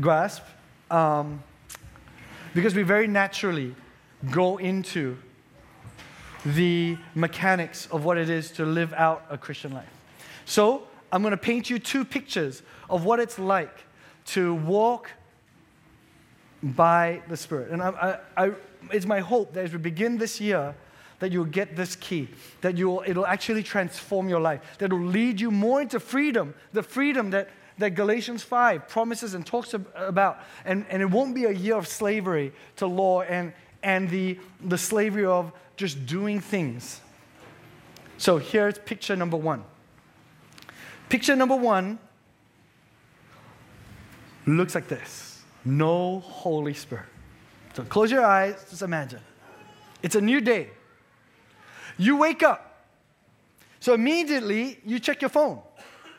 grasp 0.01 0.43
um, 0.91 1.43
because 2.55 2.75
we 2.75 2.83
very 2.83 3.07
naturally 3.07 3.75
go 4.31 4.59
into 4.59 5.17
the 6.45 6.97
mechanics 7.15 7.87
of 7.91 8.05
what 8.05 8.19
it 8.19 8.29
is 8.29 8.51
to 8.53 8.65
live 8.65 8.93
out 8.95 9.25
a 9.31 9.39
Christian 9.39 9.73
life. 9.73 9.89
So, 10.45 10.87
I'm 11.13 11.21
going 11.23 11.33
to 11.33 11.37
paint 11.37 11.69
you 11.69 11.79
two 11.79 12.05
pictures 12.05 12.63
of 12.89 13.05
what 13.05 13.21
it's 13.21 13.39
like 13.39 13.85
to 14.27 14.55
walk 14.55 15.11
by 16.63 17.23
the 17.29 17.37
Spirit. 17.37 17.71
And 17.71 17.83
I, 17.83 18.19
I, 18.37 18.45
I, 18.47 18.53
it's 18.91 19.05
my 19.07 19.21
hope 19.21 19.53
that 19.53 19.65
as 19.65 19.73
we 19.73 19.79
begin 19.79 20.17
this 20.17 20.41
year, 20.41 20.75
that 21.19 21.31
you'll 21.31 21.45
get 21.45 21.77
this 21.77 21.95
key, 21.97 22.29
that 22.63 22.77
you'll, 22.77 23.05
it'll 23.07 23.27
actually 23.27 23.63
transform 23.63 24.29
your 24.29 24.41
life, 24.41 24.61
that 24.79 24.87
it'll 24.87 24.99
lead 24.99 25.41
you 25.41 25.51
more 25.51 25.81
into 25.81 26.01
freedom, 26.01 26.55
the 26.73 26.83
freedom 26.83 27.31
that, 27.31 27.49
that 27.79 27.91
Galatians 27.91 28.43
5 28.43 28.89
promises 28.89 29.35
and 29.35 29.47
talks 29.47 29.75
about. 29.75 30.39
And, 30.65 30.85
and 30.89 31.03
it 31.03 31.11
won't 31.11 31.35
be 31.35 31.45
a 31.45 31.51
year 31.51 31.77
of 31.77 31.89
slavery 31.89 32.53
to 32.77 32.87
law 32.87 33.23
and, 33.23 33.53
and 33.83 34.09
the, 34.11 34.39
the 34.65 34.79
slavery 34.79 35.25
of 35.25 35.53
just 35.77 36.07
doing 36.07 36.41
things. 36.41 37.01
So 38.19 38.39
here's 38.39 38.79
picture 38.79 39.17
number 39.17 39.37
one. 39.37 39.65
Picture 41.09 41.37
number 41.37 41.57
one 41.57 41.99
looks 44.47 44.75
like 44.75 44.89
this 44.89 45.43
no 45.65 46.21
Holy 46.21 46.75
Spirit. 46.75 47.07
So 47.75 47.85
close 47.85 48.11
your 48.11 48.25
eyes, 48.25 48.65
just 48.69 48.83
imagine. 48.83 49.21
It's 50.03 50.17
a 50.17 50.21
new 50.21 50.41
day. 50.41 50.71
You 51.97 52.17
wake 52.17 52.43
up. 52.43 52.87
So 53.81 53.95
immediately 53.95 54.79
you 54.85 54.99
check 54.99 55.23
your 55.23 55.29
phone, 55.29 55.61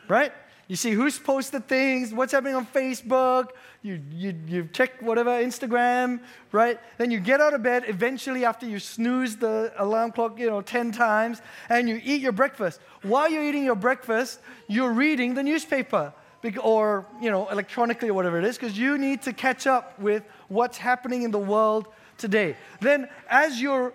right? 0.08 0.32
You 0.67 0.78
see 0.78 0.91
who's 0.91 1.19
posted 1.19 1.67
things, 1.67 2.13
what's 2.13 2.32
happening 2.32 2.56
on 2.56 2.65
Facebook, 2.65 3.49
you, 3.82 4.02
you, 4.13 4.34
you 4.47 4.69
check 4.71 5.02
whatever, 5.02 5.32
Instagram, 5.32 6.21
right? 6.54 6.80
Then 6.97 7.12
you 7.12 7.19
get 7.19 7.41
out 7.41 7.54
of 7.54 7.62
bed 7.62 7.84
eventually 7.88 8.45
after 8.45 8.65
you 8.65 8.80
snooze 8.80 9.36
the 9.36 9.73
alarm 9.78 10.13
clock, 10.13 10.39
you 10.39 10.49
know, 10.49 10.62
10 10.62 10.93
times, 10.93 11.41
and 11.67 11.89
you 11.89 11.99
eat 12.02 12.21
your 12.21 12.32
breakfast. 12.32 12.80
While 13.02 13.30
you're 13.30 13.43
eating 13.43 13.65
your 13.65 13.76
breakfast, 13.76 14.39
you're 14.67 14.93
reading 14.93 15.34
the 15.34 15.43
newspaper 15.43 16.13
or, 16.62 17.06
you 17.21 17.30
know, 17.30 17.49
electronically 17.49 18.10
or 18.10 18.13
whatever 18.13 18.39
it 18.39 18.45
is, 18.45 18.58
because 18.58 18.78
you 18.78 18.97
need 18.97 19.21
to 19.23 19.34
catch 19.34 19.67
up 19.67 19.99
with 19.99 20.23
what's 20.47 20.78
happening 20.78 21.23
in 21.23 21.32
the 21.32 21.39
world 21.39 21.88
today. 22.17 22.56
Then 22.80 23.10
as 23.30 23.62
you're 23.62 23.93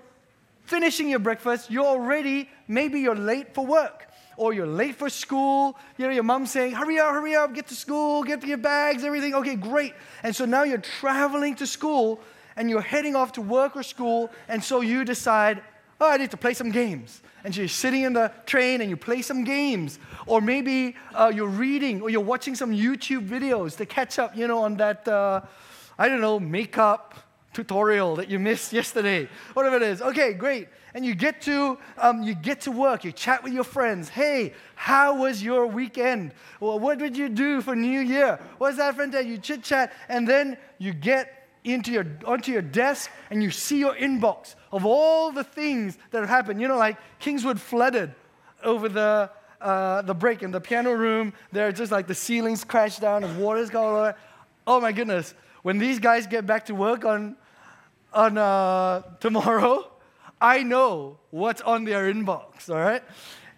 finishing 0.65 1.09
your 1.09 1.19
breakfast, 1.19 1.71
you're 1.71 1.87
already, 1.87 2.51
maybe 2.67 3.01
you're 3.01 3.17
late 3.17 3.55
for 3.55 3.65
work 3.65 4.08
or 4.39 4.55
you're 4.55 4.67
late 4.67 4.95
for 4.95 5.11
school. 5.11 5.77
You 5.99 6.07
know, 6.07 6.13
your 6.13 6.23
mom's 6.23 6.53
saying, 6.53 6.73
hurry 6.73 6.99
up, 6.99 7.11
hurry 7.11 7.35
up, 7.35 7.53
get 7.53 7.67
to 7.67 7.75
school, 7.75 8.23
get 8.23 8.43
your 8.47 8.57
bags, 8.57 9.05
everything. 9.05 9.35
Okay, 9.35 9.57
great. 9.57 9.93
And 10.23 10.35
so 10.35 10.47
now 10.47 10.63
you're 10.63 10.79
traveling 10.79 11.57
to 11.57 11.67
school 11.67 12.21
and 12.57 12.71
you're 12.71 12.81
heading 12.81 13.17
off 13.17 13.33
to 13.33 13.43
work 13.43 13.77
or 13.77 13.83
school. 13.83 14.31
And 14.49 14.63
so 14.63 14.81
you 14.81 15.05
decide, 15.05 15.61
oh, 16.01 16.11
I 16.11 16.17
need 16.17 16.31
to 16.31 16.37
play 16.37 16.55
some 16.55 16.71
games. 16.71 17.21
And 17.43 17.53
so 17.53 17.63
you're 17.63 17.69
sitting 17.69 18.03
in 18.03 18.13
the 18.13 18.33
train 18.47 18.81
and 18.81 18.89
you 18.89 18.97
play 18.97 19.23
some 19.23 19.43
games. 19.43 19.99
Or 20.27 20.41
maybe 20.41 20.97
uh, 21.15 21.33
you're 21.35 21.49
reading 21.49 22.01
or 22.01 22.09
you're 22.09 22.21
watching 22.21 22.55
some 22.55 22.71
YouTube 22.71 23.29
videos 23.29 23.77
to 23.79 23.87
catch 23.87 24.21
up, 24.21 24.37
you 24.37 24.47
know, 24.47 24.63
on 24.63 24.77
that, 24.77 25.07
uh, 25.09 25.41
I 25.99 26.09
don't 26.09 26.21
know, 26.21 26.39
makeup 26.39 27.28
tutorial 27.53 28.17
that 28.17 28.29
you 28.29 28.39
missed 28.39 28.73
yesterday, 28.73 29.29
whatever 29.55 29.77
it 29.77 29.83
is. 29.83 30.03
Okay, 30.03 30.33
great. 30.33 30.69
And 30.95 31.05
you 31.05 31.15
get 31.15 31.43
to 31.43 31.79
um, 31.99 32.23
you 32.23 32.35
get 32.35 32.63
to 32.63 32.71
work. 32.71 33.05
You 33.05 33.13
chat 33.13 33.43
with 33.43 33.53
your 33.53 33.65
friends. 33.65 34.09
Hey, 34.09 34.55
how 34.75 35.17
was 35.17 35.43
your 35.43 35.67
weekend? 35.67 36.33
Well, 36.61 36.79
what 36.79 36.99
did 36.99 37.17
you 37.17 37.29
do 37.29 37.61
for 37.61 37.77
New 37.77 38.01
Year? 38.01 38.41
What's 38.59 38.79
that 38.79 38.95
friend 38.95 39.13
that 39.13 39.27
you 39.27 39.39
chit 39.39 39.63
chat, 39.63 39.93
and 40.09 40.27
then 40.27 40.57
you 40.79 40.93
get 40.93 41.39
into 41.65 41.93
your 41.93 42.07
onto 42.25 42.53
your 42.53 42.63
desk 42.63 43.11
and 43.31 43.43
you 43.43 43.51
see 43.51 43.79
your 43.79 43.95
inbox 43.95 44.55
of 44.73 44.87
all 44.87 45.33
the 45.33 45.45
things 45.45 45.99
that 46.11 46.21
have 46.21 46.29
happened. 46.29 46.61
You 46.61 46.69
know, 46.69 46.77
like 46.77 46.97
Kingswood 47.19 47.61
flooded 47.61 48.15
over 48.63 48.89
the 48.89 49.31
uh, 49.61 50.03
the 50.03 50.15
break 50.15 50.43
in 50.43 50.51
the 50.51 50.61
piano 50.61 50.93
room. 50.93 51.33
There, 51.53 51.71
just 51.73 51.93
like 51.93 52.07
the 52.07 52.15
ceilings 52.15 52.65
crashed 52.65 53.01
down 53.01 53.25
and 53.25 53.39
water's 53.39 53.71
going 53.71 53.97
over. 53.97 54.15
Oh 54.67 54.81
my 54.81 54.93
goodness! 54.93 55.35
When 55.63 55.79
these 55.79 55.99
guys 55.99 56.27
get 56.27 56.47
back 56.47 56.67
to 56.67 56.75
work 56.75 57.05
on 57.05 57.37
on 58.13 58.39
uh, 58.39 59.03
tomorrow, 59.21 59.91
I 60.41 60.63
know 60.63 61.19
what's 61.31 61.61
on 61.61 61.85
their 61.85 62.13
inbox, 62.13 62.71
all 62.71 62.77
right? 62.77 63.03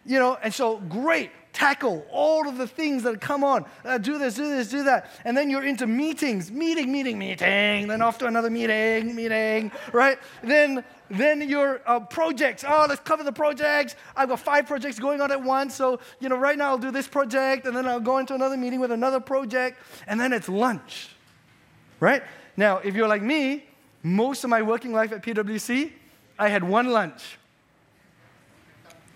You 0.04 0.18
know, 0.18 0.36
and 0.42 0.52
so 0.52 0.78
great, 0.78 1.30
tackle 1.52 2.06
all 2.10 2.48
of 2.48 2.56
the 2.56 2.66
things 2.66 3.02
that 3.02 3.20
come 3.20 3.44
on. 3.44 3.64
Uh, 3.84 3.98
do 3.98 4.18
this, 4.18 4.34
do 4.34 4.48
this, 4.48 4.68
do 4.68 4.84
that. 4.84 5.10
And 5.24 5.36
then 5.36 5.50
you're 5.50 5.64
into 5.64 5.86
meetings, 5.86 6.50
meeting, 6.50 6.90
meeting, 6.90 7.18
meeting, 7.18 7.86
then 7.86 8.02
off 8.02 8.18
to 8.18 8.26
another 8.26 8.50
meeting, 8.50 9.14
meeting, 9.14 9.70
right? 9.92 10.18
Then 10.42 10.84
then 11.10 11.48
your 11.48 11.80
uh, 11.86 12.00
projects. 12.00 12.64
Oh, 12.66 12.86
let's 12.88 13.00
cover 13.00 13.24
the 13.24 13.32
projects. 13.32 13.96
I've 14.14 14.28
got 14.28 14.38
five 14.38 14.66
projects 14.66 14.98
going 15.00 15.20
on 15.20 15.32
at 15.32 15.42
once. 15.42 15.74
So, 15.74 15.98
you 16.20 16.28
know, 16.28 16.36
right 16.36 16.56
now 16.56 16.68
I'll 16.68 16.78
do 16.78 16.92
this 16.92 17.08
project, 17.08 17.66
and 17.66 17.76
then 17.76 17.86
I'll 17.86 18.00
go 18.00 18.18
into 18.18 18.32
another 18.34 18.56
meeting 18.56 18.78
with 18.78 18.92
another 18.92 19.18
project, 19.18 19.78
and 20.06 20.20
then 20.20 20.32
it's 20.32 20.48
lunch, 20.48 21.10
right? 22.00 22.22
Now, 22.56 22.78
if 22.78 22.94
you're 22.94 23.08
like 23.08 23.22
me, 23.22 23.64
most 24.02 24.44
of 24.44 24.50
my 24.50 24.62
working 24.62 24.92
life 24.92 25.12
at 25.12 25.22
PwC, 25.22 25.92
I 26.38 26.48
had 26.48 26.64
one 26.64 26.88
lunch, 26.88 27.38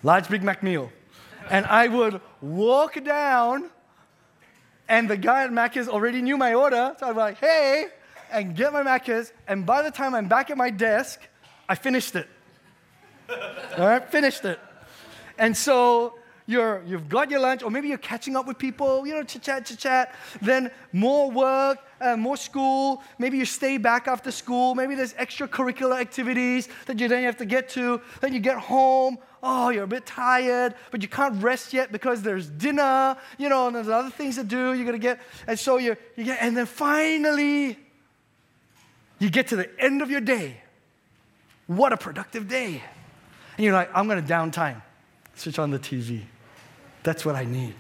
large 0.03 0.29
Big 0.29 0.43
Mac 0.43 0.63
meal. 0.63 0.93
And 1.51 1.67
I 1.67 1.89
would 1.89 2.21
walk 2.41 3.03
down, 3.05 3.71
and 4.89 5.09
the 5.09 5.17
guy 5.17 5.45
at 5.45 5.51
Macca's 5.51 5.89
already 5.89 6.23
knew 6.23 6.37
my 6.37 6.55
order. 6.55 6.95
So 6.99 7.07
I'd 7.07 7.13
be 7.13 7.19
like, 7.19 7.39
hey, 7.39 7.87
and 8.31 8.55
get 8.55 8.73
my 8.73 8.83
Macca's. 8.83 9.33
And 9.49 9.67
by 9.67 9.83
the 9.83 9.91
time 9.91 10.15
I'm 10.15 10.29
back 10.29 10.51
at 10.51 10.57
my 10.57 10.71
desk, 10.71 11.21
I 11.69 11.75
finished 11.75 12.15
it. 12.15 12.29
All 13.79 13.87
right, 13.87 14.07
finished 14.11 14.45
it. 14.45 14.61
And 15.39 15.57
so 15.57 16.15
you're, 16.47 16.83
you've 16.87 17.09
got 17.09 17.31
your 17.31 17.41
lunch, 17.41 17.63
or 17.63 17.71
maybe 17.71 17.89
you're 17.89 17.97
catching 17.97 18.37
up 18.37 18.47
with 18.47 18.59
people, 18.59 19.07
you 19.07 19.15
know, 19.15 19.23
chit 19.23 19.43
chat, 19.43 19.65
chit 19.65 19.79
chat. 19.79 20.15
Then 20.43 20.71
more 20.93 21.31
work, 21.31 21.79
uh, 22.03 22.17
more 22.17 22.37
school. 22.37 23.03
Maybe 23.19 23.39
you 23.39 23.47
stay 23.47 23.79
back 23.79 24.09
after 24.09 24.31
school. 24.31 24.75
Maybe 24.75 24.95
there's 24.95 25.15
extracurricular 25.15 25.99
activities 25.99 26.69
that 26.85 27.01
you 27.01 27.09
then 27.09 27.25
have 27.25 27.39
to 27.39 27.47
get 27.47 27.71
to. 27.71 28.01
Then 28.21 28.35
you 28.35 28.41
get 28.41 28.59
home. 28.59 29.17
Oh, 29.43 29.71
you're 29.71 29.85
a 29.85 29.87
bit 29.87 30.05
tired, 30.05 30.75
but 30.91 31.01
you 31.03 31.09
can't 31.09 31.43
rest 31.43 31.73
yet 31.73 31.93
because 31.93 32.23
there's 32.23 32.49
dinner, 32.49 33.17
you 33.39 33.49
know, 33.49 33.67
and 33.67 33.77
there's 33.77 33.89
other 33.89 34.11
things 34.11 34.37
to 34.37 34.45
do. 34.45 34.75
You're 34.75 34.87
gonna 34.87 34.99
get, 34.99 35.21
and 35.47 35.59
so 35.59 35.79
you, 35.79 35.97
you 36.17 36.25
get, 36.25 36.39
and 36.41 36.57
then 36.57 36.67
finally, 36.67 37.79
you 39.19 39.31
get 39.31 39.49
to 39.49 39.57
the 39.57 39.69
end 39.79 40.03
of 40.03 40.11
your 40.11 40.23
day. 40.23 40.63
What 41.67 41.93
a 41.93 41.97
productive 41.97 42.49
day! 42.49 42.83
And 43.57 43.65
you're 43.65 43.75
like, 43.75 43.91
I'm 43.95 44.09
to 44.09 44.17
downtime. 44.17 44.83
Switch 45.35 45.59
on 45.59 45.71
the 45.71 45.79
TV. 45.79 46.23
That's 47.05 47.25
what 47.25 47.37
I 47.37 47.45
need. 47.45 47.77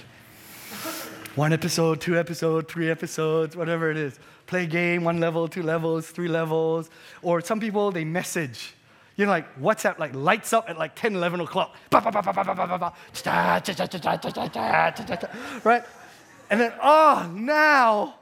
One 1.34 1.52
episode, 1.52 2.00
two 2.00 2.16
episodes, 2.16 2.72
three 2.72 2.88
episodes, 2.88 3.56
whatever 3.56 3.90
it 3.90 3.96
is. 3.96 4.20
Play 4.46 4.64
a 4.64 4.66
game, 4.66 5.02
one 5.02 5.18
level, 5.18 5.48
two 5.48 5.64
levels, 5.64 6.08
three 6.08 6.28
levels. 6.28 6.90
Or 7.22 7.40
some 7.40 7.58
people, 7.58 7.90
they 7.90 8.04
message. 8.04 8.74
You 9.16 9.24
know, 9.24 9.32
like 9.32 9.58
WhatsApp, 9.58 9.98
like 9.98 10.14
lights 10.14 10.52
up 10.52 10.68
at 10.68 10.78
like 10.78 10.94
10, 10.94 11.16
11 11.16 11.40
o'clock. 11.40 11.74
Right? 15.64 15.82
And 16.50 16.60
then, 16.60 16.72
oh, 16.82 17.32
now 17.34 18.16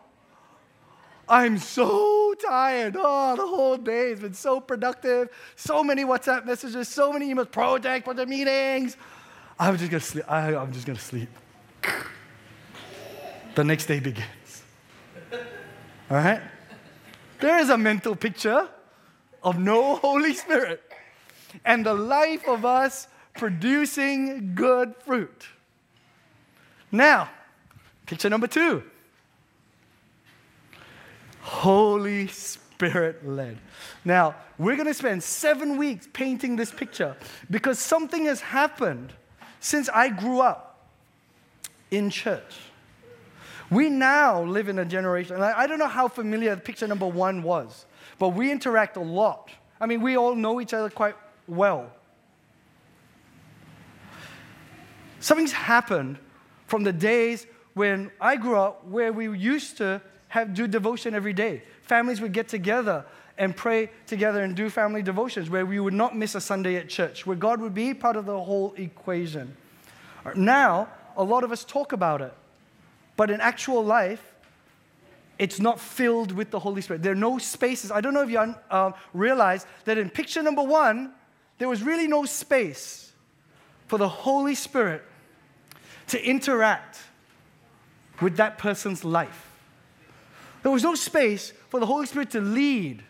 I'm 1.29 1.59
so 1.59 2.35
tired. 2.35 2.97
Oh, 2.97 3.35
the 3.37 3.47
whole 3.47 3.77
day 3.77 4.11
has 4.11 4.21
been 4.21 4.35
so 4.35 4.61
productive. 4.61 5.31
So 5.57 5.83
many 5.83 6.05
WhatsApp 6.05 6.47
messages, 6.47 6.88
so 6.88 7.12
many 7.12 7.35
emails, 7.35 7.51
project, 7.51 8.05
project 8.05 8.29
meetings. 8.29 8.97
I'm 9.59 9.77
just 9.77 9.91
gonna 9.91 10.01
sleep. 10.01 10.25
I, 10.31 10.55
I'm 10.55 10.73
just 10.73 10.87
gonna 10.87 10.99
sleep. 10.99 11.29
The 13.55 13.65
next 13.65 13.87
day 13.87 14.01
begins. 14.01 14.62
All 16.11 16.17
right? 16.17 16.41
There 17.41 17.59
is 17.59 17.71
a 17.71 17.77
mental 17.77 18.17
picture 18.17 18.69
of 19.43 19.59
no 19.59 19.97
Holy 19.97 20.33
Spirit 20.33 20.83
and 21.65 21.85
the 21.85 21.95
life 21.95 22.47
of 22.49 22.65
us 22.65 23.09
producing 23.35 24.55
good 24.55 24.95
fruit. 25.05 25.47
Now, 26.91 27.31
picture 28.07 28.31
number 28.31 28.47
two 28.47 28.83
Holy 31.41 32.29
Spirit 32.29 33.27
led. 33.27 33.59
Now, 34.05 34.37
we're 34.59 34.77
going 34.77 34.87
to 34.87 34.95
spend 34.95 35.23
seven 35.23 35.77
weeks 35.77 36.09
painting 36.12 36.57
this 36.57 36.71
picture 36.71 37.17
because 37.51 37.79
something 37.79 38.27
has 38.27 38.41
happened 38.41 39.12
since 39.62 39.88
I 39.88 40.09
grew 40.09 40.40
up 40.40 40.77
in 41.90 42.11
church. 42.11 42.59
We 43.70 43.88
now 43.88 44.42
live 44.42 44.68
in 44.68 44.79
a 44.81 44.85
generation, 44.85 45.37
and 45.37 45.44
I, 45.44 45.61
I 45.61 45.66
don't 45.66 45.79
know 45.79 45.88
how 45.88 46.09
familiar 46.09 46.55
picture 46.57 46.87
number 46.87 47.07
one 47.07 47.42
was, 47.42 47.87
but 48.18 48.31
we 48.31 48.51
interact 48.51 48.96
a 48.96 49.01
lot. 49.01 49.51
I 49.81 49.87
mean, 49.87 50.03
we 50.03 50.18
all 50.18 50.35
know 50.35 50.61
each 50.61 50.75
other 50.75 50.90
quite 50.90 51.14
well. 51.46 51.90
Something's 55.20 55.53
happened 55.53 56.18
from 56.66 56.83
the 56.83 56.92
days 56.92 57.46
when 57.75 58.11
I 58.20 58.37
grew 58.37 58.57
up 58.57 58.85
where 58.87 59.12
we 59.12 59.38
used 59.38 59.77
to 59.79 60.03
have 60.29 60.55
do 60.55 60.66
devotion 60.66 61.14
every 61.14 61.33
day. 61.33 61.62
Families 61.83 62.20
would 62.20 62.33
get 62.33 62.48
together 62.48 63.05
and 63.38 63.57
pray 63.57 63.90
together 64.07 64.42
and 64.42 64.55
do 64.55 64.68
family 64.68 65.03
devotions 65.03 65.49
where 65.51 65.64
we 65.64 65.81
would 65.81 65.95
not 65.95 66.16
miss 66.16 66.35
a 66.35 66.40
Sunday 66.40 66.77
at 66.77 66.88
church, 66.88 67.27
where 67.27 67.37
God 67.37 67.61
would 67.61 67.75
be 67.75 67.95
part 67.95 68.16
of 68.16 68.27
the 68.27 68.38
whole 68.38 68.75
equation. 68.77 69.57
Now, 70.35 70.88
a 71.16 71.25
lot 71.25 71.45
of 71.45 71.53
us 71.53 71.64
talk 71.64 71.92
about 71.92 72.21
it, 72.21 72.33
but 73.16 73.31
in 73.31 73.40
actual 73.40 73.85
life, 73.85 74.33
it's 75.38 75.59
not 75.59 75.81
filled 75.81 76.33
with 76.33 76.51
the 76.51 76.59
Holy 76.59 76.83
Spirit. 76.83 77.03
There 77.03 77.12
are 77.12 77.16
no 77.16 77.38
spaces. 77.38 77.90
I 77.90 78.01
don't 78.01 78.14
know 78.14 78.23
if 78.23 78.31
you 78.31 78.38
uh, 78.38 78.92
realize 79.12 79.66
that 79.85 79.99
in 79.99 80.11
picture 80.11 80.42
number 80.42 80.62
one, 80.62 81.12
there 81.59 81.68
was 81.68 81.83
really 81.83 82.07
no 82.07 82.25
space 82.25 83.12
for 83.88 83.99
the 83.99 84.09
Holy 84.09 84.55
Spirit 84.55 85.03
to 86.09 86.25
interact 86.25 86.99
with 88.21 88.37
that 88.37 88.59
person's 88.59 89.05
life. 89.05 89.51
There 90.62 90.71
was 90.71 90.83
no 90.83 90.95
space 90.95 91.53
for 91.68 91.81
the 91.81 91.87
Holy 91.87 92.07
Spirit 92.07 92.31
to 92.31 92.40
lead. 92.40 93.03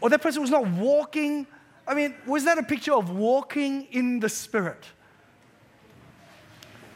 Or 0.00 0.10
that 0.10 0.22
person 0.22 0.40
was 0.40 0.50
not 0.50 0.66
walking. 0.68 1.46
I 1.86 1.94
mean, 1.94 2.14
was 2.26 2.44
that 2.44 2.58
a 2.58 2.62
picture 2.62 2.94
of 2.94 3.10
walking 3.10 3.86
in 3.90 4.20
the 4.20 4.28
Spirit? 4.28 4.84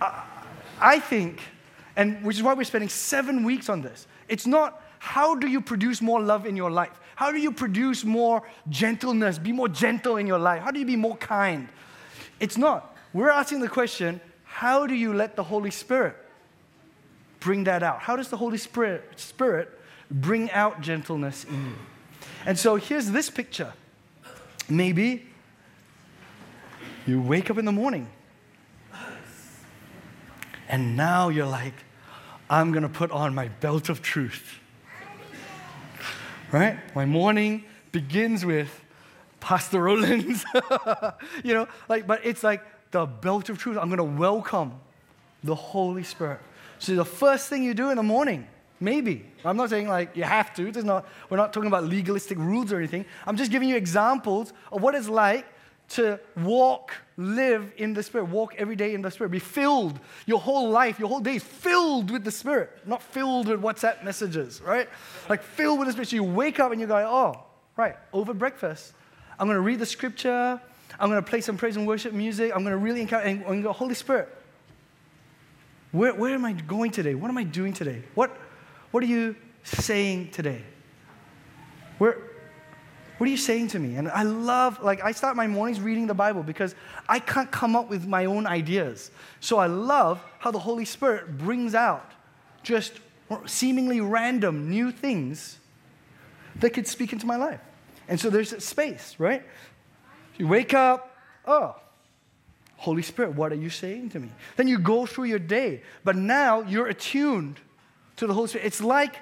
I, 0.00 0.24
I 0.80 0.98
think, 0.98 1.40
and 1.96 2.24
which 2.24 2.36
is 2.36 2.42
why 2.42 2.54
we're 2.54 2.64
spending 2.64 2.88
seven 2.88 3.44
weeks 3.44 3.68
on 3.68 3.82
this. 3.82 4.06
It's 4.28 4.46
not 4.46 4.82
how 4.98 5.34
do 5.34 5.48
you 5.48 5.60
produce 5.60 6.00
more 6.00 6.20
love 6.20 6.46
in 6.46 6.56
your 6.56 6.70
life? 6.70 7.00
How 7.16 7.32
do 7.32 7.38
you 7.38 7.52
produce 7.52 8.04
more 8.04 8.42
gentleness, 8.68 9.38
be 9.38 9.52
more 9.52 9.68
gentle 9.68 10.16
in 10.16 10.26
your 10.26 10.38
life? 10.38 10.62
How 10.62 10.70
do 10.70 10.78
you 10.78 10.86
be 10.86 10.96
more 10.96 11.16
kind? 11.16 11.68
It's 12.40 12.56
not. 12.56 12.96
We're 13.12 13.30
asking 13.30 13.60
the 13.60 13.68
question 13.68 14.20
how 14.44 14.86
do 14.86 14.94
you 14.94 15.12
let 15.12 15.34
the 15.34 15.42
Holy 15.42 15.70
Spirit 15.70 16.14
bring 17.40 17.64
that 17.64 17.82
out? 17.82 18.00
How 18.00 18.16
does 18.16 18.28
the 18.28 18.36
Holy 18.36 18.58
Spirit, 18.58 19.04
Spirit 19.16 19.70
bring 20.10 20.50
out 20.50 20.80
gentleness 20.80 21.44
in 21.44 21.66
you? 21.66 21.76
And 22.44 22.59
so 22.59 22.76
here's 22.76 23.11
this 23.11 23.31
picture. 23.31 23.72
Maybe 24.68 25.26
you 27.07 27.20
wake 27.20 27.50
up 27.50 27.59
in 27.59 27.64
the 27.64 27.72
morning 27.72 28.09
and 30.72 30.96
now 30.96 31.28
you're 31.28 31.46
like, 31.46 31.74
I'm 32.48 32.72
going 32.72 32.83
to 32.83 32.88
put 32.88 33.11
on 33.11 33.35
my 33.35 33.48
belt 33.48 33.90
of 33.90 34.00
truth. 34.02 34.59
Right? 36.50 36.78
My 36.94 37.05
morning 37.05 37.64
begins 37.92 38.44
with 38.44 38.83
Pastor 39.38 39.83
Rollins. 39.83 40.44
you 41.44 41.55
know, 41.55 41.68
like, 41.88 42.07
but 42.07 42.24
it's 42.24 42.42
like 42.42 42.62
the 42.90 43.05
belt 43.05 43.50
of 43.50 43.59
truth. 43.59 43.76
I'm 43.76 43.88
going 43.88 43.98
to 43.98 44.18
welcome 44.18 44.81
the 45.44 45.55
Holy 45.55 46.05
Spirit. 46.05 46.40
So 46.78 46.94
the 46.94 47.05
first 47.05 47.48
thing 47.48 47.62
you 47.62 47.74
do 47.74 47.90
in 47.90 47.96
the 47.96 48.02
morning, 48.02 48.46
maybe. 48.82 49.24
I'm 49.44 49.56
not 49.56 49.70
saying 49.70 49.88
like 49.88 50.16
you 50.16 50.24
have 50.24 50.52
to. 50.54 50.70
There's 50.70 50.84
not, 50.84 51.06
we're 51.30 51.36
not 51.36 51.52
talking 51.52 51.68
about 51.68 51.84
legalistic 51.84 52.38
rules 52.38 52.72
or 52.72 52.78
anything. 52.78 53.04
I'm 53.26 53.36
just 53.36 53.50
giving 53.50 53.68
you 53.68 53.76
examples 53.76 54.52
of 54.70 54.82
what 54.82 54.94
it's 54.94 55.08
like 55.08 55.46
to 55.90 56.18
walk, 56.36 56.92
live 57.16 57.72
in 57.76 57.92
the 57.92 58.02
Spirit, 58.02 58.24
walk 58.24 58.54
every 58.56 58.76
day 58.76 58.94
in 58.94 59.02
the 59.02 59.10
Spirit, 59.10 59.30
be 59.30 59.38
filled. 59.38 60.00
Your 60.26 60.40
whole 60.40 60.70
life, 60.70 60.98
your 60.98 61.08
whole 61.08 61.20
day 61.20 61.36
is 61.36 61.42
filled 61.42 62.10
with 62.10 62.24
the 62.24 62.30
Spirit, 62.30 62.70
not 62.86 63.02
filled 63.02 63.48
with 63.48 63.60
WhatsApp 63.60 64.02
messages, 64.02 64.62
right? 64.62 64.88
Like 65.28 65.42
filled 65.42 65.78
with 65.78 65.88
the 65.88 65.92
Spirit. 65.92 66.08
So 66.08 66.16
you 66.16 66.24
wake 66.24 66.60
up 66.60 66.72
and 66.72 66.80
you 66.80 66.86
go, 66.86 66.96
oh, 66.96 67.44
right, 67.76 67.96
over 68.12 68.32
breakfast, 68.32 68.94
I'm 69.38 69.46
going 69.46 69.56
to 69.56 69.62
read 69.62 69.78
the 69.78 69.86
scripture. 69.86 70.60
I'm 71.00 71.10
going 71.10 71.22
to 71.22 71.28
play 71.28 71.40
some 71.40 71.56
praise 71.56 71.76
and 71.76 71.86
worship 71.86 72.12
music. 72.12 72.52
I'm 72.54 72.62
going 72.62 72.72
to 72.72 72.78
really 72.78 73.00
encounter, 73.00 73.26
and 73.26 73.62
go, 73.62 73.72
Holy 73.72 73.94
Spirit, 73.94 74.28
where, 75.90 76.14
where 76.14 76.34
am 76.34 76.44
I 76.44 76.52
going 76.52 76.90
today? 76.90 77.14
What 77.14 77.28
am 77.28 77.38
I 77.38 77.44
doing 77.44 77.72
today? 77.72 78.02
What, 78.14 78.34
what 78.92 79.02
are 79.02 79.07
you 79.07 79.35
saying 79.64 80.31
today? 80.31 80.62
Where, 81.98 82.18
what 83.18 83.26
are 83.26 83.31
you 83.31 83.37
saying 83.37 83.68
to 83.68 83.78
me? 83.78 83.96
And 83.96 84.09
I 84.09 84.22
love, 84.22 84.83
like, 84.83 85.02
I 85.02 85.12
start 85.12 85.35
my 85.35 85.46
mornings 85.46 85.81
reading 85.81 86.07
the 86.07 86.14
Bible 86.14 86.42
because 86.42 86.74
I 87.09 87.18
can't 87.18 87.50
come 87.50 87.74
up 87.74 87.88
with 87.88 88.07
my 88.07 88.26
own 88.26 88.46
ideas. 88.46 89.11
So 89.40 89.59
I 89.59 89.66
love 89.66 90.22
how 90.38 90.50
the 90.50 90.59
Holy 90.59 90.85
Spirit 90.85 91.38
brings 91.38 91.74
out 91.74 92.11
just 92.62 92.92
seemingly 93.46 94.00
random 94.00 94.68
new 94.68 94.92
things 94.92 95.59
that 96.57 96.70
could 96.70 96.87
speak 96.87 97.12
into 97.12 97.26
my 97.26 97.37
life. 97.37 97.61
And 98.09 98.20
so 98.20 98.28
there's 98.28 98.52
a 98.52 98.61
space, 98.61 99.14
right? 99.18 99.42
You 100.37 100.48
wake 100.48 100.74
up, 100.74 101.16
oh, 101.46 101.76
Holy 102.76 103.02
Spirit, 103.02 103.35
what 103.35 103.52
are 103.52 103.57
you 103.57 103.70
saying 103.70 104.11
to 104.11 104.20
me? 104.20 104.28
Then 104.57 104.66
you 104.66 104.78
go 104.78 105.07
through 105.07 105.24
your 105.24 105.38
day, 105.38 105.83
but 106.02 106.16
now 106.16 106.62
you're 106.62 106.88
attuned 106.88 107.61
to 108.16 108.27
the 108.27 108.35
Holy 108.35 108.48
Spirit. 108.48 108.66
It's 108.66 108.81
like 108.81 109.16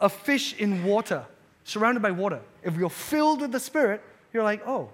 a 0.00 0.08
fish 0.08 0.54
in 0.58 0.84
water, 0.84 1.24
surrounded 1.64 2.02
by 2.02 2.10
water. 2.10 2.40
If 2.62 2.76
you're 2.76 2.90
filled 2.90 3.40
with 3.40 3.52
the 3.52 3.60
Spirit, 3.60 4.02
you're 4.32 4.42
like, 4.42 4.66
oh, 4.66 4.90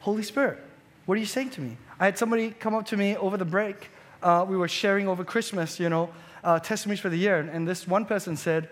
Holy 0.00 0.22
Spirit, 0.22 0.58
what 1.06 1.16
are 1.16 1.20
you 1.20 1.26
saying 1.26 1.50
to 1.50 1.60
me? 1.60 1.76
I 1.98 2.04
had 2.06 2.18
somebody 2.18 2.50
come 2.50 2.74
up 2.74 2.86
to 2.86 2.96
me 2.96 3.16
over 3.16 3.36
the 3.36 3.44
break. 3.44 3.90
Uh, 4.22 4.44
we 4.48 4.56
were 4.56 4.68
sharing 4.68 5.06
over 5.06 5.24
Christmas, 5.24 5.78
you 5.78 5.88
know, 5.88 6.10
uh, 6.42 6.58
testimonies 6.58 7.00
for 7.00 7.08
the 7.08 7.16
year. 7.16 7.38
And 7.38 7.66
this 7.66 7.86
one 7.86 8.06
person 8.06 8.36
said, 8.36 8.68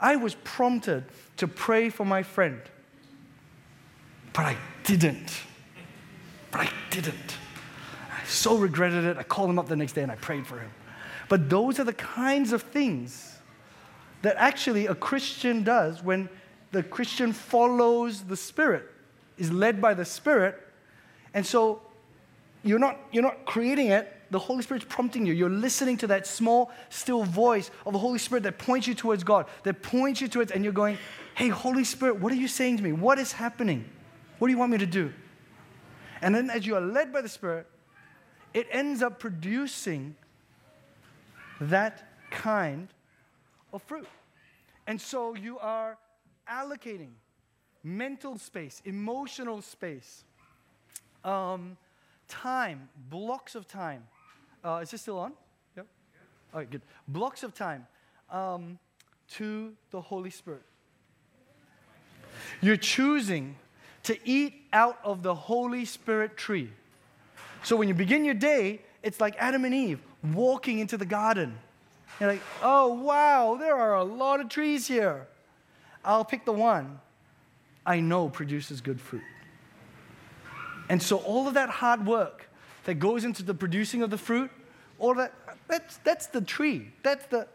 I 0.00 0.16
was 0.16 0.34
prompted 0.44 1.04
to 1.36 1.48
pray 1.48 1.88
for 1.88 2.04
my 2.04 2.22
friend, 2.22 2.60
but 4.32 4.44
I 4.44 4.56
didn't. 4.84 5.42
But 6.50 6.62
I 6.62 6.70
didn't 6.90 7.36
I 8.24 8.26
so 8.26 8.56
regretted 8.56 9.04
it. 9.04 9.16
I 9.18 9.22
called 9.22 9.50
him 9.50 9.58
up 9.58 9.68
the 9.68 9.76
next 9.76 9.92
day 9.92 10.02
and 10.02 10.10
I 10.10 10.16
prayed 10.16 10.46
for 10.46 10.58
him. 10.58 10.70
But 11.28 11.50
those 11.50 11.78
are 11.78 11.84
the 11.84 11.92
kinds 11.92 12.52
of 12.52 12.62
things 12.62 13.33
that 14.24 14.36
actually 14.38 14.86
a 14.86 14.94
Christian 14.94 15.62
does 15.62 16.02
when 16.02 16.30
the 16.72 16.82
Christian 16.82 17.30
follows 17.34 18.22
the 18.22 18.38
Spirit, 18.38 18.90
is 19.36 19.52
led 19.52 19.82
by 19.82 19.92
the 19.92 20.06
Spirit. 20.06 20.58
And 21.34 21.44
so 21.44 21.82
you're 22.62 22.78
not, 22.78 22.98
you're 23.12 23.22
not 23.22 23.44
creating 23.44 23.88
it, 23.88 24.10
the 24.30 24.38
Holy 24.38 24.62
Spirit's 24.62 24.86
prompting 24.88 25.26
you. 25.26 25.34
You're 25.34 25.50
listening 25.50 25.98
to 25.98 26.06
that 26.06 26.26
small, 26.26 26.72
still 26.88 27.22
voice 27.22 27.70
of 27.84 27.92
the 27.92 27.98
Holy 27.98 28.18
Spirit 28.18 28.44
that 28.44 28.56
points 28.56 28.86
you 28.86 28.94
towards 28.94 29.22
God, 29.24 29.44
that 29.64 29.82
points 29.82 30.22
you 30.22 30.28
towards, 30.28 30.50
and 30.52 30.64
you're 30.64 30.72
going, 30.72 30.96
Hey, 31.34 31.48
Holy 31.48 31.84
Spirit, 31.84 32.18
what 32.18 32.32
are 32.32 32.36
you 32.36 32.48
saying 32.48 32.78
to 32.78 32.82
me? 32.82 32.92
What 32.92 33.18
is 33.18 33.32
happening? 33.32 33.84
What 34.38 34.48
do 34.48 34.52
you 34.52 34.58
want 34.58 34.72
me 34.72 34.78
to 34.78 34.86
do? 34.86 35.12
And 36.22 36.34
then 36.34 36.48
as 36.48 36.66
you 36.66 36.76
are 36.76 36.80
led 36.80 37.12
by 37.12 37.20
the 37.20 37.28
Spirit, 37.28 37.66
it 38.54 38.68
ends 38.70 39.02
up 39.02 39.18
producing 39.18 40.16
that 41.60 42.08
kind 42.30 42.88
of 43.74 43.82
fruit. 43.82 44.06
And 44.86 45.00
so 45.00 45.34
you 45.34 45.58
are 45.58 45.98
allocating 46.48 47.10
mental 47.82 48.38
space, 48.38 48.80
emotional 48.84 49.60
space, 49.62 50.24
um, 51.24 51.76
time, 52.28 52.88
blocks 53.10 53.54
of 53.54 53.66
time. 53.66 54.06
Uh, 54.64 54.80
is 54.82 54.90
this 54.90 55.02
still 55.02 55.18
on? 55.18 55.32
Yep. 55.76 55.86
All 56.52 56.60
right, 56.60 56.70
good. 56.70 56.82
Blocks 57.08 57.42
of 57.42 57.54
time 57.54 57.86
um, 58.30 58.78
to 59.32 59.74
the 59.90 60.00
Holy 60.00 60.30
Spirit. 60.30 60.62
You're 62.60 62.76
choosing 62.76 63.56
to 64.04 64.18
eat 64.24 64.54
out 64.72 64.98
of 65.04 65.22
the 65.22 65.34
Holy 65.34 65.84
Spirit 65.84 66.36
tree. 66.36 66.70
So 67.62 67.76
when 67.76 67.88
you 67.88 67.94
begin 67.94 68.24
your 68.24 68.34
day, 68.34 68.80
it's 69.02 69.20
like 69.20 69.34
Adam 69.38 69.64
and 69.64 69.74
Eve 69.74 70.00
walking 70.22 70.78
into 70.78 70.96
the 70.96 71.06
garden. 71.06 71.58
You're 72.20 72.30
like, 72.30 72.42
oh, 72.62 72.94
wow, 72.94 73.56
there 73.58 73.76
are 73.76 73.94
a 73.94 74.04
lot 74.04 74.40
of 74.40 74.48
trees 74.48 74.86
here. 74.86 75.26
I'll 76.04 76.24
pick 76.24 76.44
the 76.44 76.52
one 76.52 77.00
I 77.84 78.00
know 78.00 78.28
produces 78.28 78.80
good 78.80 79.00
fruit. 79.00 79.22
And 80.88 81.02
so 81.02 81.18
all 81.18 81.48
of 81.48 81.54
that 81.54 81.68
hard 81.68 82.06
work 82.06 82.48
that 82.84 82.94
goes 82.94 83.24
into 83.24 83.42
the 83.42 83.54
producing 83.54 84.02
of 84.02 84.10
the 84.10 84.18
fruit, 84.18 84.50
all 84.98 85.14
that, 85.14 85.32
that's, 85.68 85.96
that's 85.98 86.26
the 86.26 86.40
tree. 86.40 86.92
That's 87.02 87.26
the, 87.26 87.46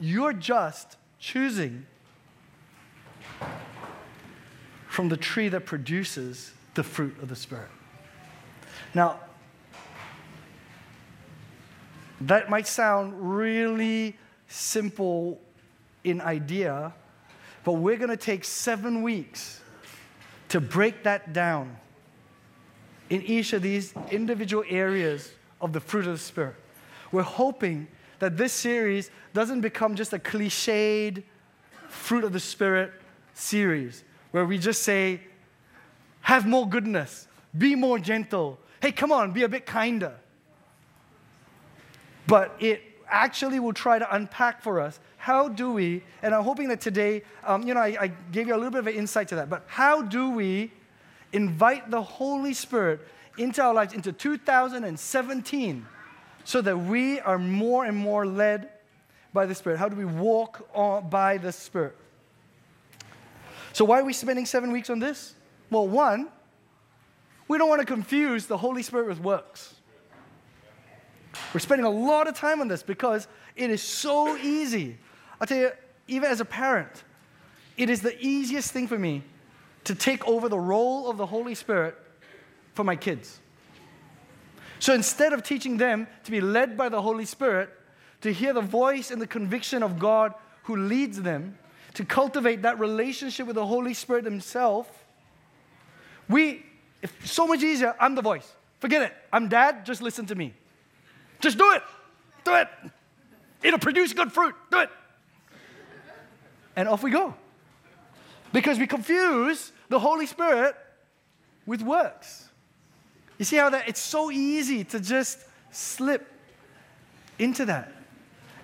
you're 0.00 0.32
just 0.32 0.96
choosing 1.18 1.86
from 4.88 5.08
the 5.08 5.16
tree 5.16 5.48
that 5.48 5.66
produces 5.66 6.52
the 6.74 6.82
fruit 6.82 7.16
of 7.22 7.28
the 7.28 7.36
Spirit. 7.36 7.68
Now, 8.94 9.20
that 12.22 12.50
might 12.50 12.66
sound 12.66 13.14
really 13.16 14.16
simple 14.48 15.40
in 16.04 16.20
idea, 16.20 16.92
but 17.64 17.72
we're 17.72 17.96
going 17.96 18.10
to 18.10 18.16
take 18.16 18.44
seven 18.44 19.02
weeks 19.02 19.60
to 20.48 20.60
break 20.60 21.02
that 21.04 21.32
down 21.32 21.76
in 23.10 23.22
each 23.22 23.52
of 23.52 23.62
these 23.62 23.94
individual 24.10 24.64
areas 24.68 25.32
of 25.60 25.72
the 25.72 25.80
fruit 25.80 26.06
of 26.06 26.12
the 26.12 26.18
Spirit. 26.18 26.54
We're 27.12 27.22
hoping 27.22 27.88
that 28.18 28.36
this 28.36 28.52
series 28.52 29.10
doesn't 29.32 29.60
become 29.60 29.94
just 29.94 30.12
a 30.12 30.18
cliched 30.18 31.22
fruit 31.88 32.24
of 32.24 32.32
the 32.32 32.40
Spirit 32.40 32.92
series 33.34 34.04
where 34.30 34.44
we 34.44 34.58
just 34.58 34.82
say, 34.82 35.20
have 36.22 36.46
more 36.46 36.68
goodness, 36.68 37.28
be 37.56 37.74
more 37.74 37.98
gentle. 37.98 38.58
Hey, 38.80 38.92
come 38.92 39.12
on, 39.12 39.32
be 39.32 39.42
a 39.42 39.48
bit 39.48 39.64
kinder. 39.64 40.14
But 42.28 42.54
it 42.60 42.82
actually 43.10 43.58
will 43.58 43.72
try 43.72 43.98
to 43.98 44.14
unpack 44.14 44.62
for 44.62 44.80
us 44.80 45.00
how 45.16 45.48
do 45.48 45.72
we, 45.72 46.04
and 46.22 46.34
I'm 46.34 46.44
hoping 46.44 46.68
that 46.68 46.80
today, 46.80 47.22
um, 47.44 47.66
you 47.66 47.74
know, 47.74 47.80
I, 47.80 47.96
I 48.00 48.06
gave 48.30 48.46
you 48.46 48.54
a 48.54 48.56
little 48.56 48.70
bit 48.70 48.78
of 48.78 48.86
an 48.86 48.94
insight 48.94 49.28
to 49.28 49.34
that, 49.34 49.50
but 49.50 49.64
how 49.66 50.00
do 50.00 50.30
we 50.30 50.70
invite 51.32 51.90
the 51.90 52.00
Holy 52.00 52.54
Spirit 52.54 53.00
into 53.36 53.60
our 53.60 53.74
lives 53.74 53.92
into 53.94 54.12
2017 54.12 55.86
so 56.44 56.62
that 56.62 56.78
we 56.78 57.18
are 57.20 57.38
more 57.38 57.84
and 57.84 57.96
more 57.96 58.26
led 58.26 58.68
by 59.32 59.44
the 59.44 59.54
Spirit? 59.54 59.78
How 59.78 59.88
do 59.88 59.96
we 59.96 60.04
walk 60.04 60.68
on, 60.72 61.10
by 61.10 61.36
the 61.36 61.50
Spirit? 61.50 61.96
So, 63.72 63.84
why 63.84 64.00
are 64.00 64.04
we 64.04 64.12
spending 64.12 64.46
seven 64.46 64.70
weeks 64.70 64.88
on 64.88 64.98
this? 64.98 65.34
Well, 65.70 65.86
one, 65.86 66.28
we 67.48 67.58
don't 67.58 67.68
want 67.68 67.80
to 67.80 67.86
confuse 67.86 68.46
the 68.46 68.56
Holy 68.56 68.82
Spirit 68.82 69.08
with 69.08 69.20
works. 69.20 69.74
We're 71.52 71.60
spending 71.60 71.86
a 71.86 71.90
lot 71.90 72.28
of 72.28 72.34
time 72.34 72.60
on 72.60 72.68
this 72.68 72.82
because 72.82 73.28
it 73.56 73.70
is 73.70 73.82
so 73.82 74.36
easy. 74.36 74.98
I'll 75.40 75.46
tell 75.46 75.58
you, 75.58 75.70
even 76.06 76.30
as 76.30 76.40
a 76.40 76.44
parent, 76.44 77.04
it 77.76 77.90
is 77.90 78.02
the 78.02 78.18
easiest 78.24 78.72
thing 78.72 78.88
for 78.88 78.98
me 78.98 79.22
to 79.84 79.94
take 79.94 80.26
over 80.26 80.48
the 80.48 80.58
role 80.58 81.08
of 81.08 81.16
the 81.16 81.26
Holy 81.26 81.54
Spirit 81.54 81.96
for 82.74 82.84
my 82.84 82.96
kids. 82.96 83.40
So 84.80 84.94
instead 84.94 85.32
of 85.32 85.42
teaching 85.42 85.76
them 85.76 86.06
to 86.24 86.30
be 86.30 86.40
led 86.40 86.76
by 86.76 86.88
the 86.88 87.02
Holy 87.02 87.24
Spirit, 87.24 87.70
to 88.20 88.32
hear 88.32 88.52
the 88.52 88.60
voice 88.60 89.10
and 89.10 89.20
the 89.20 89.26
conviction 89.26 89.82
of 89.82 89.98
God 89.98 90.34
who 90.64 90.76
leads 90.76 91.22
them, 91.22 91.58
to 91.94 92.04
cultivate 92.04 92.62
that 92.62 92.78
relationship 92.78 93.46
with 93.46 93.56
the 93.56 93.66
Holy 93.66 93.94
Spirit 93.94 94.24
Himself, 94.24 95.04
we, 96.28 96.64
it's 97.02 97.12
so 97.30 97.46
much 97.46 97.62
easier, 97.62 97.96
I'm 97.98 98.14
the 98.14 98.22
voice. 98.22 98.52
Forget 98.78 99.02
it. 99.02 99.12
I'm 99.32 99.48
dad, 99.48 99.84
just 99.84 100.02
listen 100.02 100.26
to 100.26 100.34
me. 100.34 100.54
Just 101.40 101.58
do 101.58 101.72
it. 101.72 101.82
Do 102.44 102.54
it. 102.54 102.68
It'll 103.62 103.78
produce 103.78 104.12
good 104.12 104.32
fruit. 104.32 104.54
Do 104.70 104.80
it. 104.80 104.90
And 106.76 106.88
off 106.88 107.02
we 107.02 107.10
go. 107.10 107.34
Because 108.52 108.78
we 108.78 108.86
confuse 108.86 109.72
the 109.88 109.98
Holy 109.98 110.26
Spirit 110.26 110.76
with 111.66 111.82
works. 111.82 112.48
You 113.38 113.44
see 113.44 113.56
how 113.56 113.70
that 113.70 113.88
it's 113.88 114.00
so 114.00 114.30
easy 114.30 114.84
to 114.84 115.00
just 115.00 115.38
slip 115.70 116.26
into 117.38 117.64
that. 117.66 117.92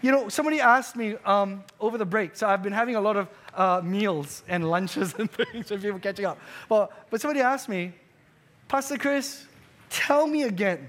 You 0.03 0.11
know, 0.11 0.29
somebody 0.29 0.61
asked 0.61 0.97
me 0.97 1.17
um, 1.25 1.65
over 1.81 1.97
the 1.97 2.05
break, 2.05 2.37
so 2.37 2.47
I've 2.47 2.63
been 2.63 2.73
having 2.73 2.97
a 2.97 3.01
lot 3.01 3.17
of 3.17 3.29
uh, 3.55 3.81
meals 3.83 4.43
and 4.49 4.69
lunches 4.69 5.15
and 5.19 5.31
things 5.31 5.71
with 5.71 5.83
people 5.83 5.99
catching 5.99 6.25
up. 6.25 6.39
Well, 6.69 6.93
but 7.11 7.21
somebody 7.21 7.41
asked 7.41 7.69
me, 7.69 7.93
Pastor 8.69 8.99
Chris, 8.99 9.47
tell 9.91 10.27
me 10.27 10.43
again, 10.43 10.89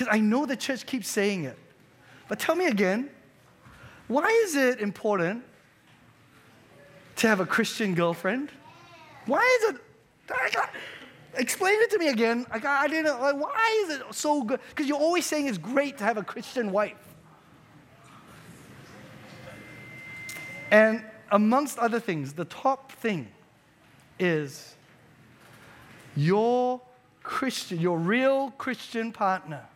because 0.00 0.16
I 0.16 0.18
know 0.18 0.46
the 0.46 0.56
church 0.56 0.86
keeps 0.86 1.08
saying 1.08 1.44
it, 1.44 1.58
but 2.26 2.38
tell 2.38 2.54
me 2.54 2.68
again, 2.68 3.10
why 4.08 4.28
is 4.44 4.56
it 4.56 4.80
important 4.80 5.44
to 7.16 7.28
have 7.28 7.38
a 7.38 7.44
Christian 7.44 7.94
girlfriend? 7.94 8.50
Why 9.26 9.58
is 9.60 9.74
it? 9.74 9.80
Explain 11.34 11.74
it 11.82 11.90
to 11.90 11.98
me 11.98 12.08
again. 12.08 12.46
I, 12.50 12.62
I 12.64 12.88
didn't. 12.88 13.20
Like, 13.20 13.36
why 13.36 13.84
is 13.84 13.96
it 13.96 14.02
so 14.12 14.42
good? 14.42 14.60
Because 14.70 14.86
you're 14.86 14.96
always 14.96 15.26
saying 15.26 15.48
it's 15.48 15.58
great 15.58 15.98
to 15.98 16.04
have 16.04 16.16
a 16.16 16.24
Christian 16.24 16.72
wife. 16.72 16.96
And 20.70 21.04
amongst 21.30 21.78
other 21.78 22.00
things, 22.00 22.32
the 22.32 22.46
top 22.46 22.90
thing 22.92 23.28
is 24.18 24.76
your 26.16 26.80
Christian, 27.22 27.78
your 27.78 27.98
real 27.98 28.52
Christian 28.52 29.12
partner 29.12 29.66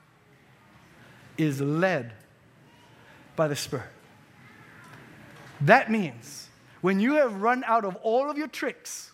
is 1.36 1.60
led 1.60 2.12
by 3.36 3.48
the 3.48 3.56
Spirit. 3.56 3.88
That 5.60 5.90
means 5.90 6.48
when 6.80 7.00
you 7.00 7.14
have 7.14 7.40
run 7.40 7.64
out 7.64 7.84
of 7.84 7.96
all 7.96 8.30
of 8.30 8.36
your 8.36 8.48
tricks, 8.48 9.12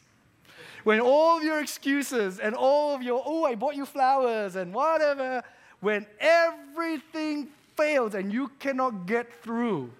when 0.84 1.00
all 1.00 1.36
of 1.36 1.44
your 1.44 1.60
excuses 1.60 2.38
and 2.38 2.54
all 2.54 2.94
of 2.94 3.02
your, 3.02 3.22
oh, 3.24 3.44
I 3.44 3.54
bought 3.54 3.76
you 3.76 3.86
flowers 3.86 4.56
and 4.56 4.72
whatever, 4.72 5.42
when 5.80 6.06
everything 6.18 7.48
fails 7.76 8.14
and 8.14 8.32
you 8.32 8.50
cannot 8.58 9.06
get 9.06 9.42
through, 9.42 9.90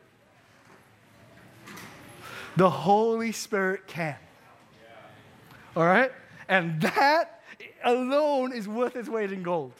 the 2.57 2.69
Holy 2.69 3.33
Spirit 3.33 3.87
can. 3.87 4.17
All 5.77 5.87
right? 5.87 6.13
And 6.49 6.81
that 6.81 7.43
alone 7.85 8.53
is 8.53 8.67
worth 8.67 8.97
its 8.97 9.09
weight 9.09 9.33
in 9.33 9.43
gold. 9.43 9.73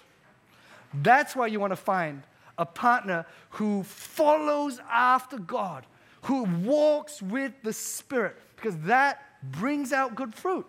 That's 0.95 1.35
why 1.35 1.49
you 1.49 1.61
want 1.61 1.73
to 1.73 1.77
find 1.77 2.23
a 2.61 2.67
partner 2.67 3.25
who 3.49 3.83
follows 3.83 4.81
after 4.91 5.39
God, 5.39 5.87
who 6.23 6.45
walks 6.45 7.23
with 7.23 7.55
the 7.65 7.73
Spirit, 7.73 8.37
because 8.55 8.77
that 8.81 9.23
brings 9.43 9.93
out 9.93 10.15
good 10.15 10.35
fruit. 10.35 10.67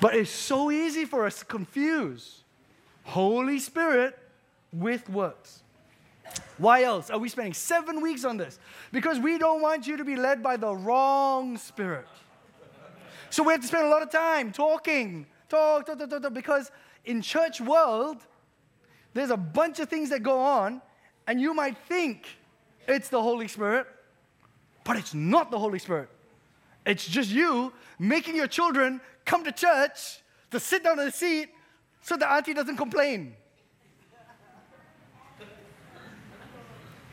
But 0.00 0.14
it's 0.14 0.30
so 0.30 0.70
easy 0.70 1.04
for 1.04 1.26
us 1.26 1.40
to 1.40 1.44
confuse 1.44 2.44
Holy 3.04 3.58
Spirit 3.58 4.18
with 4.72 5.08
works. 5.10 5.62
Why 6.56 6.84
else 6.84 7.10
are 7.10 7.18
we 7.18 7.28
spending 7.28 7.52
seven 7.52 8.00
weeks 8.00 8.24
on 8.24 8.38
this? 8.38 8.58
Because 8.90 9.18
we 9.18 9.36
don't 9.36 9.60
want 9.60 9.86
you 9.86 9.98
to 9.98 10.04
be 10.04 10.16
led 10.16 10.42
by 10.42 10.56
the 10.56 10.74
wrong 10.74 11.58
spirit. 11.58 12.06
So 13.28 13.42
we 13.42 13.52
have 13.52 13.60
to 13.60 13.66
spend 13.66 13.86
a 13.86 13.90
lot 13.90 14.02
of 14.02 14.10
time 14.10 14.50
talking, 14.50 15.26
talk, 15.50 15.84
talk, 15.84 15.98
talk, 15.98 16.08
talk, 16.08 16.22
talk 16.22 16.34
because 16.34 16.70
in 17.04 17.20
church 17.20 17.60
world, 17.60 18.18
there's 19.16 19.30
a 19.30 19.36
bunch 19.36 19.80
of 19.80 19.88
things 19.88 20.10
that 20.10 20.22
go 20.22 20.38
on, 20.38 20.82
and 21.26 21.40
you 21.40 21.54
might 21.54 21.78
think 21.88 22.26
it's 22.86 23.08
the 23.08 23.22
Holy 23.22 23.48
Spirit, 23.48 23.86
but 24.84 24.98
it's 24.98 25.14
not 25.14 25.50
the 25.50 25.58
Holy 25.58 25.78
Spirit. 25.78 26.10
It's 26.84 27.06
just 27.06 27.30
you 27.30 27.72
making 27.98 28.36
your 28.36 28.46
children 28.46 29.00
come 29.24 29.42
to 29.44 29.52
church 29.52 30.20
to 30.50 30.60
sit 30.60 30.84
down 30.84 30.98
in 30.98 31.06
the 31.06 31.12
seat 31.12 31.48
so 32.02 32.18
the 32.18 32.30
auntie 32.30 32.52
doesn't 32.52 32.76
complain. 32.76 33.34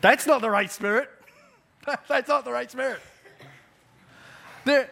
That's 0.01 0.27
not 0.27 0.41
the 0.41 0.49
right 0.49 0.69
spirit. 0.69 1.09
That's 2.09 2.27
not 2.27 2.43
the 2.43 2.51
right 2.51 2.69
spirit. 2.69 2.99
There, 4.65 4.89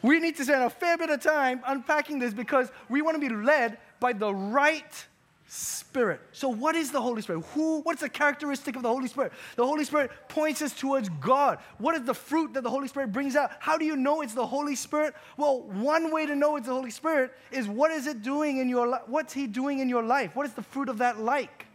we 0.00 0.20
need 0.20 0.36
to 0.36 0.44
spend 0.44 0.62
a 0.62 0.70
fair 0.70 0.96
bit 0.96 1.10
of 1.10 1.20
time 1.20 1.60
unpacking 1.66 2.18
this 2.18 2.32
because 2.32 2.72
we 2.88 3.02
want 3.02 3.20
to 3.20 3.20
be 3.20 3.34
led 3.34 3.76
by 4.00 4.14
the 4.14 4.34
right 4.34 5.06
Spirit. 5.46 6.20
So, 6.32 6.48
what 6.48 6.74
is 6.74 6.90
the 6.90 7.00
Holy 7.00 7.20
Spirit? 7.22 7.44
Who? 7.54 7.80
What's 7.82 8.00
the 8.00 8.08
characteristic 8.08 8.76
of 8.76 8.82
the 8.82 8.88
Holy 8.88 9.08
Spirit? 9.08 9.32
The 9.56 9.66
Holy 9.66 9.84
Spirit 9.84 10.10
points 10.28 10.62
us 10.62 10.72
towards 10.72 11.08
God. 11.20 11.58
What 11.78 11.94
is 11.94 12.02
the 12.02 12.14
fruit 12.14 12.54
that 12.54 12.62
the 12.62 12.70
Holy 12.70 12.88
Spirit 12.88 13.12
brings 13.12 13.36
out? 13.36 13.50
How 13.60 13.76
do 13.76 13.84
you 13.84 13.94
know 13.94 14.22
it's 14.22 14.34
the 14.34 14.46
Holy 14.46 14.74
Spirit? 14.74 15.14
Well, 15.36 15.62
one 15.62 16.12
way 16.12 16.26
to 16.26 16.34
know 16.34 16.56
it's 16.56 16.66
the 16.66 16.72
Holy 16.72 16.90
Spirit 16.90 17.32
is 17.52 17.68
what 17.68 17.90
is 17.90 18.06
it 18.06 18.22
doing 18.22 18.58
in 18.58 18.68
your 18.68 18.88
life? 18.88 19.02
What's 19.06 19.32
He 19.32 19.46
doing 19.46 19.80
in 19.80 19.88
your 19.88 20.02
life? 20.02 20.34
What 20.34 20.46
is 20.46 20.54
the 20.54 20.62
fruit 20.62 20.88
of 20.88 20.98
that 20.98 21.20
like? 21.20 21.66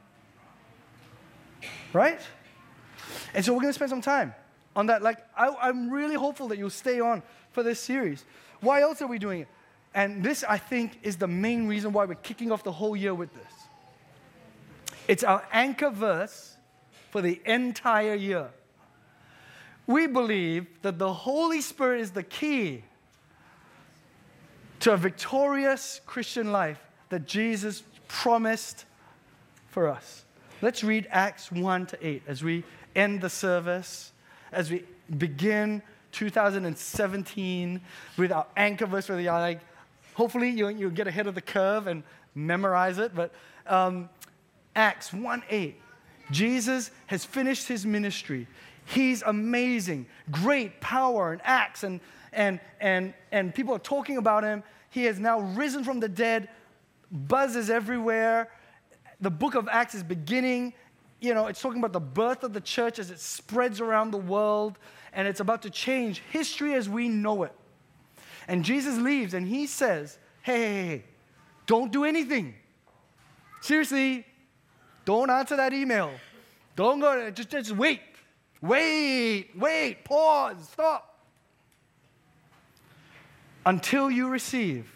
Right? 1.94 2.20
And 3.34 3.46
so, 3.46 3.54
we're 3.54 3.62
going 3.62 3.70
to 3.70 3.76
spend 3.76 3.92
some 3.92 4.02
time 4.02 4.34
on 4.76 4.88
that. 4.88 5.04
Like, 5.04 5.20
I, 5.38 5.56
I'm 5.62 5.90
really 5.90 6.16
hopeful 6.16 6.48
that 6.50 6.58
you'll 6.58 6.70
stay 6.72 7.00
on 7.00 7.22
for 7.52 7.64
this 7.64 7.80
series. 7.80 8.26
Why 8.62 8.82
else 8.82 9.02
are 9.02 9.08
we 9.08 9.20
doing 9.20 9.42
it? 9.42 9.48
And 9.94 10.24
this, 10.24 10.44
I 10.44 10.58
think, 10.58 11.00
is 11.02 11.18
the 11.18 11.28
main 11.28 11.68
reason 11.68 11.94
why 11.94 12.06
we're 12.06 12.16
kicking 12.16 12.52
off 12.52 12.64
the 12.64 12.72
whole 12.72 12.96
year 12.96 13.14
with 13.14 13.34
this. 13.34 13.59
It's 15.10 15.24
our 15.24 15.44
anchor 15.52 15.90
verse 15.90 16.56
for 17.10 17.24
the 17.24 17.42
entire 17.44 18.14
year. 18.14 18.50
We 19.88 20.06
believe 20.06 20.68
that 20.84 21.00
the 21.00 21.12
Holy 21.12 21.62
Spirit 21.62 22.02
is 22.02 22.12
the 22.12 22.22
key 22.22 22.84
to 24.82 24.94
a 24.94 24.98
victorious 24.98 26.00
Christian 26.06 26.52
life 26.52 26.80
that 27.10 27.26
Jesus 27.26 27.82
promised 28.08 28.86
for 29.70 29.88
us. 29.88 30.26
Let's 30.62 30.84
read 30.84 31.08
Acts 31.10 31.52
1 31.52 31.88
to 31.88 32.08
8 32.08 32.22
as 32.28 32.44
we 32.44 32.64
end 32.96 33.22
the 33.22 33.32
service, 33.32 34.12
as 34.52 34.70
we 34.70 34.84
begin 35.18 35.82
2017 36.12 37.82
with 38.16 38.32
our 38.32 38.46
anchor 38.56 38.86
verse 38.86 39.08
for 39.08 39.16
the 39.16 39.24
year. 39.24 39.32
Like, 39.32 39.62
hopefully, 40.14 40.52
you, 40.52 40.68
you'll 40.68 40.92
get 40.92 41.08
ahead 41.08 41.26
of 41.26 41.34
the 41.34 41.42
curve 41.42 41.88
and 41.88 42.04
memorize 42.36 43.00
it. 43.00 43.16
But 43.16 43.34
um, 43.66 44.08
Acts 44.76 45.14
1 45.14 45.44
8. 45.50 45.82
Jesus 46.32 46.92
has 47.08 47.26
finished 47.26 47.68
his 47.68 47.86
ministry. 47.86 48.48
He's 48.86 49.22
amazing, 49.22 50.08
great 50.32 50.82
power 50.82 51.32
and 51.32 51.42
acts, 51.44 51.84
and, 51.84 52.00
and, 52.34 52.60
and, 52.80 53.14
and 53.32 53.54
people 53.54 53.76
are 53.76 53.80
talking 53.80 54.18
about 54.18 54.44
him. 54.44 54.64
He 54.90 55.04
has 55.06 55.20
now 55.20 55.40
risen 55.40 55.84
from 55.84 56.00
the 56.00 56.10
dead, 56.10 56.50
buzzes 57.12 57.70
everywhere. 57.70 58.50
The 59.22 59.30
book 59.30 59.56
of 59.56 59.68
Acts 59.68 59.94
is 59.94 60.04
beginning. 60.04 60.74
You 61.20 61.34
know, 61.34 61.48
it's 61.48 61.62
talking 61.62 61.80
about 61.80 61.94
the 61.94 62.00
birth 62.00 62.44
of 62.44 62.54
the 62.54 62.62
church 62.62 62.98
as 62.98 63.12
it 63.12 63.20
spreads 63.20 63.80
around 63.82 64.12
the 64.12 64.18
world, 64.18 64.80
and 65.14 65.28
it's 65.28 65.40
about 65.40 65.62
to 65.64 65.70
change 65.70 66.24
history 66.32 66.74
as 66.74 66.90
we 66.90 67.10
know 67.10 67.44
it. 67.44 67.54
And 68.48 68.66
Jesus 68.66 68.98
leaves 68.98 69.36
and 69.36 69.48
he 69.48 69.68
says, 69.68 70.18
Hey, 70.42 70.58
hey, 70.58 70.86
hey, 70.86 71.04
don't 71.68 71.92
do 71.92 72.04
anything. 72.04 72.56
Seriously, 73.62 74.26
don't 75.10 75.32
answer 75.32 75.56
that 75.56 75.74
email. 75.74 76.12
Don't 76.76 77.00
go, 77.00 77.32
just, 77.32 77.50
just 77.50 77.72
wait. 77.72 78.00
Wait, 78.62 79.50
wait, 79.58 80.06
pause, 80.06 80.70
stop. 80.72 81.18
Until 83.66 84.12
you 84.12 84.28
receive 84.28 84.94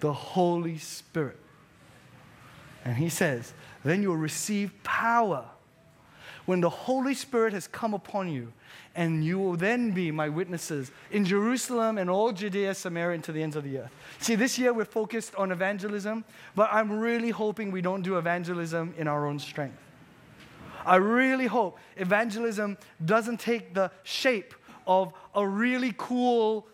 the 0.00 0.10
Holy 0.10 0.78
Spirit. 0.78 1.36
And 2.86 2.96
he 2.96 3.10
says, 3.10 3.52
then 3.84 4.00
you'll 4.00 4.16
receive 4.16 4.72
power 4.82 5.44
when 6.46 6.62
the 6.62 6.70
Holy 6.70 7.12
Spirit 7.12 7.52
has 7.52 7.66
come 7.66 7.92
upon 7.92 8.32
you, 8.32 8.54
and 8.94 9.24
you 9.24 9.38
will 9.38 9.56
then 9.56 9.92
be 9.92 10.10
my 10.10 10.28
witnesses 10.28 10.90
in 11.10 11.24
Jerusalem 11.24 11.98
and 11.98 12.10
all 12.10 12.32
Judea, 12.32 12.74
Samaria, 12.74 13.14
and 13.14 13.24
to 13.24 13.32
the 13.32 13.42
ends 13.42 13.56
of 13.56 13.64
the 13.64 13.78
earth. 13.78 13.90
See, 14.18 14.34
this 14.34 14.58
year 14.58 14.72
we're 14.72 14.84
focused 14.84 15.34
on 15.36 15.50
evangelism, 15.50 16.24
but 16.54 16.68
I'm 16.72 16.98
really 16.98 17.30
hoping 17.30 17.70
we 17.70 17.80
don't 17.80 18.02
do 18.02 18.18
evangelism 18.18 18.94
in 18.98 19.08
our 19.08 19.26
own 19.26 19.38
strength. 19.38 19.78
I 20.84 20.96
really 20.96 21.46
hope 21.46 21.78
evangelism 21.96 22.76
doesn't 23.04 23.40
take 23.40 23.72
the 23.72 23.90
shape 24.02 24.54
of 24.86 25.12
a 25.34 25.46
really 25.46 25.94
cool 25.96 26.66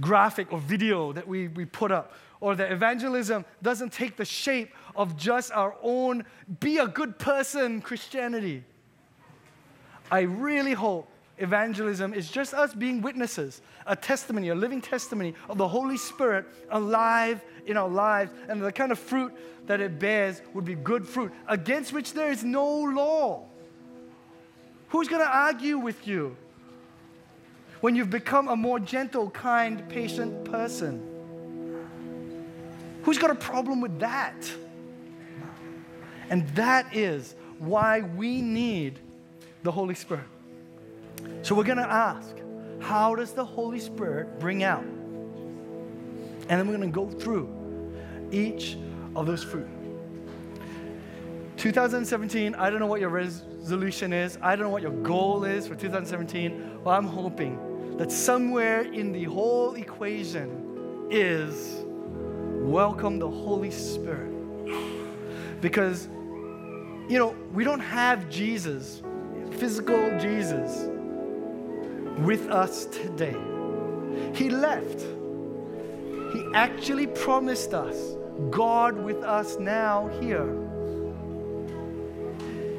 graphic 0.00 0.52
or 0.52 0.58
video 0.58 1.12
that 1.12 1.26
we, 1.26 1.48
we 1.48 1.64
put 1.64 1.90
up, 1.90 2.12
or 2.40 2.54
that 2.54 2.72
evangelism 2.72 3.44
doesn't 3.62 3.92
take 3.92 4.16
the 4.16 4.24
shape 4.24 4.72
of 4.94 5.16
just 5.16 5.52
our 5.52 5.74
own 5.82 6.24
be 6.60 6.78
a 6.78 6.86
good 6.86 7.18
person 7.18 7.80
Christianity. 7.80 8.64
I 10.10 10.20
really 10.20 10.72
hope 10.72 11.08
evangelism 11.38 12.12
is 12.12 12.30
just 12.30 12.52
us 12.52 12.74
being 12.74 13.00
witnesses, 13.00 13.62
a 13.86 13.96
testimony, 13.96 14.48
a 14.48 14.54
living 14.54 14.82
testimony 14.82 15.34
of 15.48 15.56
the 15.56 15.66
Holy 15.66 15.96
Spirit 15.96 16.46
alive 16.70 17.42
in 17.66 17.76
our 17.76 17.88
lives, 17.88 18.30
and 18.48 18.60
the 18.60 18.72
kind 18.72 18.92
of 18.92 18.98
fruit 18.98 19.32
that 19.66 19.80
it 19.80 19.98
bears 19.98 20.42
would 20.52 20.64
be 20.64 20.74
good 20.74 21.06
fruit, 21.06 21.32
against 21.48 21.92
which 21.92 22.12
there 22.12 22.30
is 22.30 22.44
no 22.44 22.66
law. 22.68 23.46
Who's 24.88 25.08
going 25.08 25.22
to 25.22 25.28
argue 25.28 25.78
with 25.78 26.06
you 26.06 26.36
when 27.80 27.94
you've 27.94 28.10
become 28.10 28.48
a 28.48 28.56
more 28.56 28.80
gentle, 28.80 29.30
kind, 29.30 29.88
patient 29.88 30.44
person? 30.44 31.06
Who's 33.04 33.16
got 33.16 33.30
a 33.30 33.34
problem 33.34 33.80
with 33.80 34.00
that? 34.00 34.34
And 36.28 36.48
that 36.50 36.94
is 36.94 37.34
why 37.58 38.00
we 38.00 38.42
need 38.42 38.98
the 39.62 39.70
Holy 39.70 39.94
Spirit. 39.94 40.26
So 41.42 41.54
we're 41.54 41.64
going 41.64 41.78
to 41.78 41.90
ask, 41.90 42.36
how 42.80 43.14
does 43.14 43.32
the 43.32 43.44
Holy 43.44 43.80
Spirit 43.80 44.38
bring 44.38 44.62
out? 44.62 44.84
And 46.48 46.48
then 46.48 46.66
we're 46.66 46.76
going 46.76 46.90
to 46.90 46.94
go 46.94 47.08
through 47.08 47.48
each 48.32 48.76
of 49.14 49.26
those 49.26 49.44
fruit. 49.44 49.68
2017, 51.56 52.54
I 52.54 52.70
don't 52.70 52.80
know 52.80 52.86
what 52.86 53.00
your 53.00 53.10
resolution 53.10 54.12
is. 54.14 54.38
I 54.40 54.56
don't 54.56 54.64
know 54.64 54.70
what 54.70 54.82
your 54.82 55.02
goal 55.02 55.44
is 55.44 55.66
for 55.66 55.74
2017. 55.74 56.82
Well, 56.82 56.96
I'm 56.96 57.06
hoping 57.06 57.96
that 57.98 58.10
somewhere 58.10 58.80
in 58.80 59.12
the 59.12 59.24
whole 59.24 59.74
equation 59.74 61.06
is 61.10 61.84
welcome 62.62 63.18
the 63.18 63.30
Holy 63.30 63.70
Spirit. 63.70 64.30
Because, 65.60 66.06
you 66.06 67.18
know, 67.18 67.36
we 67.52 67.62
don't 67.62 67.80
have 67.80 68.30
Jesus, 68.30 69.02
physical 69.60 70.18
Jesus, 70.18 70.88
with 72.20 72.48
us 72.48 72.86
today. 72.86 73.36
He 74.34 74.48
left. 74.48 75.00
He 76.32 76.42
actually 76.54 77.06
promised 77.06 77.74
us 77.74 78.16
God 78.48 78.96
with 78.96 79.22
us 79.22 79.58
now 79.58 80.08
here 80.18 80.48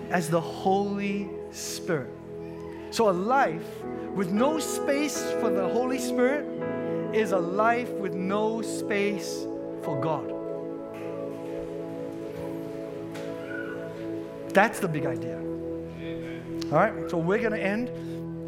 as 0.09 0.27
the 0.27 0.41
Holy 0.41 1.29
Spirit. 1.51 2.09
So, 2.89 3.09
a 3.09 3.11
life 3.11 3.83
with 4.15 4.31
no 4.31 4.57
space 4.57 5.31
for 5.33 5.51
the 5.51 5.67
Holy 5.69 5.99
Spirit 5.99 6.47
is 7.13 7.31
a 7.31 7.39
life 7.39 7.91
with 7.91 8.15
no 8.15 8.63
space 8.63 9.45
for 9.83 10.01
God. 10.01 10.33
That's 14.51 14.79
the 14.79 14.87
big 14.87 15.05
idea. 15.05 15.50
All 16.71 16.77
right, 16.77 17.11
so 17.11 17.17
we're 17.17 17.39
going 17.39 17.51
to 17.51 17.61
end 17.61 17.91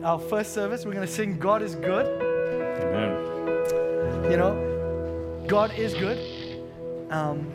our 0.05 0.17
first 0.17 0.53
service. 0.53 0.86
We're 0.86 0.93
going 0.93 1.05
to 1.05 1.11
sing 1.11 1.38
God 1.38 1.61
is 1.61 1.76
Good. 1.76 2.05
Amen. 2.82 4.32
You 4.32 4.38
know, 4.38 5.43
God 5.45 5.78
is 5.78 5.93
good. 5.93 6.17
Um, 7.09 7.53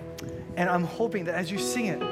and 0.57 0.69
I'm 0.69 0.85
hoping 0.85 1.25
that 1.25 1.37
as 1.37 1.51
you 1.51 1.59
sing 1.59 1.87
it, 1.87 2.03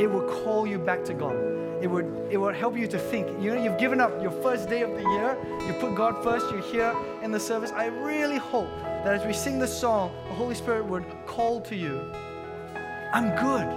it 0.00 0.06
will 0.06 0.22
call 0.42 0.66
you 0.66 0.78
back 0.78 1.04
to 1.04 1.12
God. 1.12 1.36
It 1.82 1.88
would, 1.88 2.06
it 2.30 2.38
would 2.38 2.54
help 2.54 2.74
you 2.74 2.86
to 2.86 2.98
think. 2.98 3.28
You 3.38 3.54
know, 3.54 3.62
you've 3.62 3.78
given 3.78 4.00
up 4.00 4.22
your 4.22 4.30
first 4.30 4.70
day 4.70 4.80
of 4.80 4.92
the 4.92 5.02
year, 5.02 5.36
you 5.66 5.74
put 5.74 5.94
God 5.94 6.24
first, 6.24 6.50
you're 6.50 6.62
here 6.62 6.96
in 7.22 7.32
the 7.32 7.40
service. 7.40 7.70
I 7.72 7.88
really 7.88 8.38
hope 8.38 8.70
that 8.80 9.12
as 9.12 9.26
we 9.26 9.34
sing 9.34 9.58
this 9.58 9.78
song, 9.78 10.10
the 10.28 10.34
Holy 10.36 10.54
Spirit 10.54 10.86
would 10.86 11.04
call 11.26 11.60
to 11.60 11.76
you 11.76 12.00
I'm 13.12 13.28
good. 13.36 13.68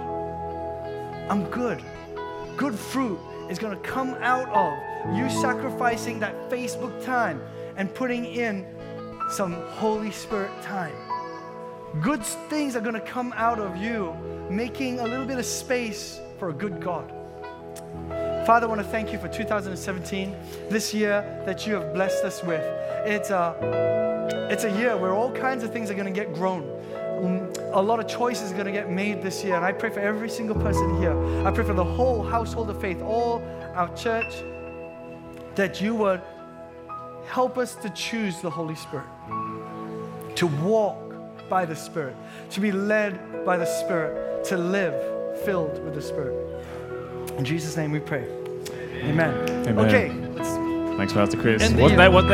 I'm 1.30 1.44
good. 1.50 1.82
Good 2.56 2.74
fruit 2.74 3.20
is 3.50 3.58
going 3.58 3.76
to 3.76 3.82
come 3.82 4.14
out 4.20 4.48
of 4.50 5.16
you 5.16 5.28
sacrificing 5.28 6.20
that 6.20 6.48
Facebook 6.48 7.04
time 7.04 7.42
and 7.76 7.92
putting 7.92 8.24
in 8.24 8.64
some 9.30 9.52
Holy 9.72 10.12
Spirit 10.12 10.50
time. 10.62 10.94
Good 12.00 12.24
things 12.24 12.76
are 12.76 12.80
going 12.80 12.94
to 12.94 13.00
come 13.00 13.34
out 13.36 13.58
of 13.58 13.76
you 13.76 14.14
making 14.48 15.00
a 15.00 15.04
little 15.04 15.26
bit 15.26 15.38
of 15.38 15.44
space 15.44 16.20
for 16.38 16.50
a 16.50 16.52
good 16.52 16.80
God. 16.80 17.12
Father, 18.46 18.66
I 18.66 18.68
want 18.68 18.80
to 18.80 18.86
thank 18.86 19.12
you 19.12 19.18
for 19.18 19.28
2017, 19.28 20.34
this 20.68 20.94
year 20.94 21.42
that 21.44 21.66
you 21.66 21.74
have 21.74 21.92
blessed 21.92 22.24
us 22.24 22.42
with. 22.44 22.62
It's 23.04 23.30
a, 23.30 24.48
it's 24.50 24.64
a 24.64 24.70
year 24.78 24.96
where 24.96 25.12
all 25.12 25.32
kinds 25.32 25.64
of 25.64 25.72
things 25.72 25.90
are 25.90 25.94
going 25.94 26.12
to 26.12 26.18
get 26.18 26.32
grown. 26.34 26.62
A 27.72 27.80
lot 27.80 28.00
of 28.00 28.08
choices 28.08 28.50
are 28.50 28.54
going 28.54 28.66
to 28.66 28.72
get 28.72 28.90
made 28.90 29.22
this 29.22 29.44
year. 29.44 29.54
And 29.54 29.64
I 29.64 29.72
pray 29.72 29.90
for 29.90 30.00
every 30.00 30.28
single 30.28 30.56
person 30.56 30.98
here. 30.98 31.16
I 31.46 31.50
pray 31.52 31.64
for 31.64 31.74
the 31.74 31.84
whole 31.84 32.22
household 32.22 32.70
of 32.70 32.80
faith, 32.80 33.00
all 33.00 33.42
our 33.74 33.94
church, 33.96 34.42
that 35.54 35.80
you 35.80 35.94
would 35.94 36.20
help 37.26 37.58
us 37.58 37.76
to 37.76 37.90
choose 37.90 38.40
the 38.40 38.50
Holy 38.50 38.74
Spirit, 38.74 39.06
to 40.34 40.46
walk 40.46 40.98
by 41.48 41.64
the 41.64 41.76
Spirit, 41.76 42.16
to 42.50 42.60
be 42.60 42.72
led 42.72 43.44
by 43.44 43.56
the 43.56 43.66
Spirit, 43.66 44.44
to 44.46 44.56
live 44.56 45.40
filled 45.44 45.82
with 45.84 45.94
the 45.94 46.02
Spirit. 46.02 46.34
In 47.38 47.44
Jesus' 47.44 47.76
name 47.76 47.92
we 47.92 48.00
pray. 48.00 48.24
Amen. 49.02 49.32
Amen. 49.66 49.78
Okay, 49.78 50.12
let's 50.34 50.70
Thanks, 51.00 51.14
Pastor 51.14 51.38
Chris. 51.38 51.62
And 51.62 51.78
the, 51.78 51.82
Wasn't 51.82 51.98
uh, 51.98 52.04
that 52.04 52.12
what 52.12 52.26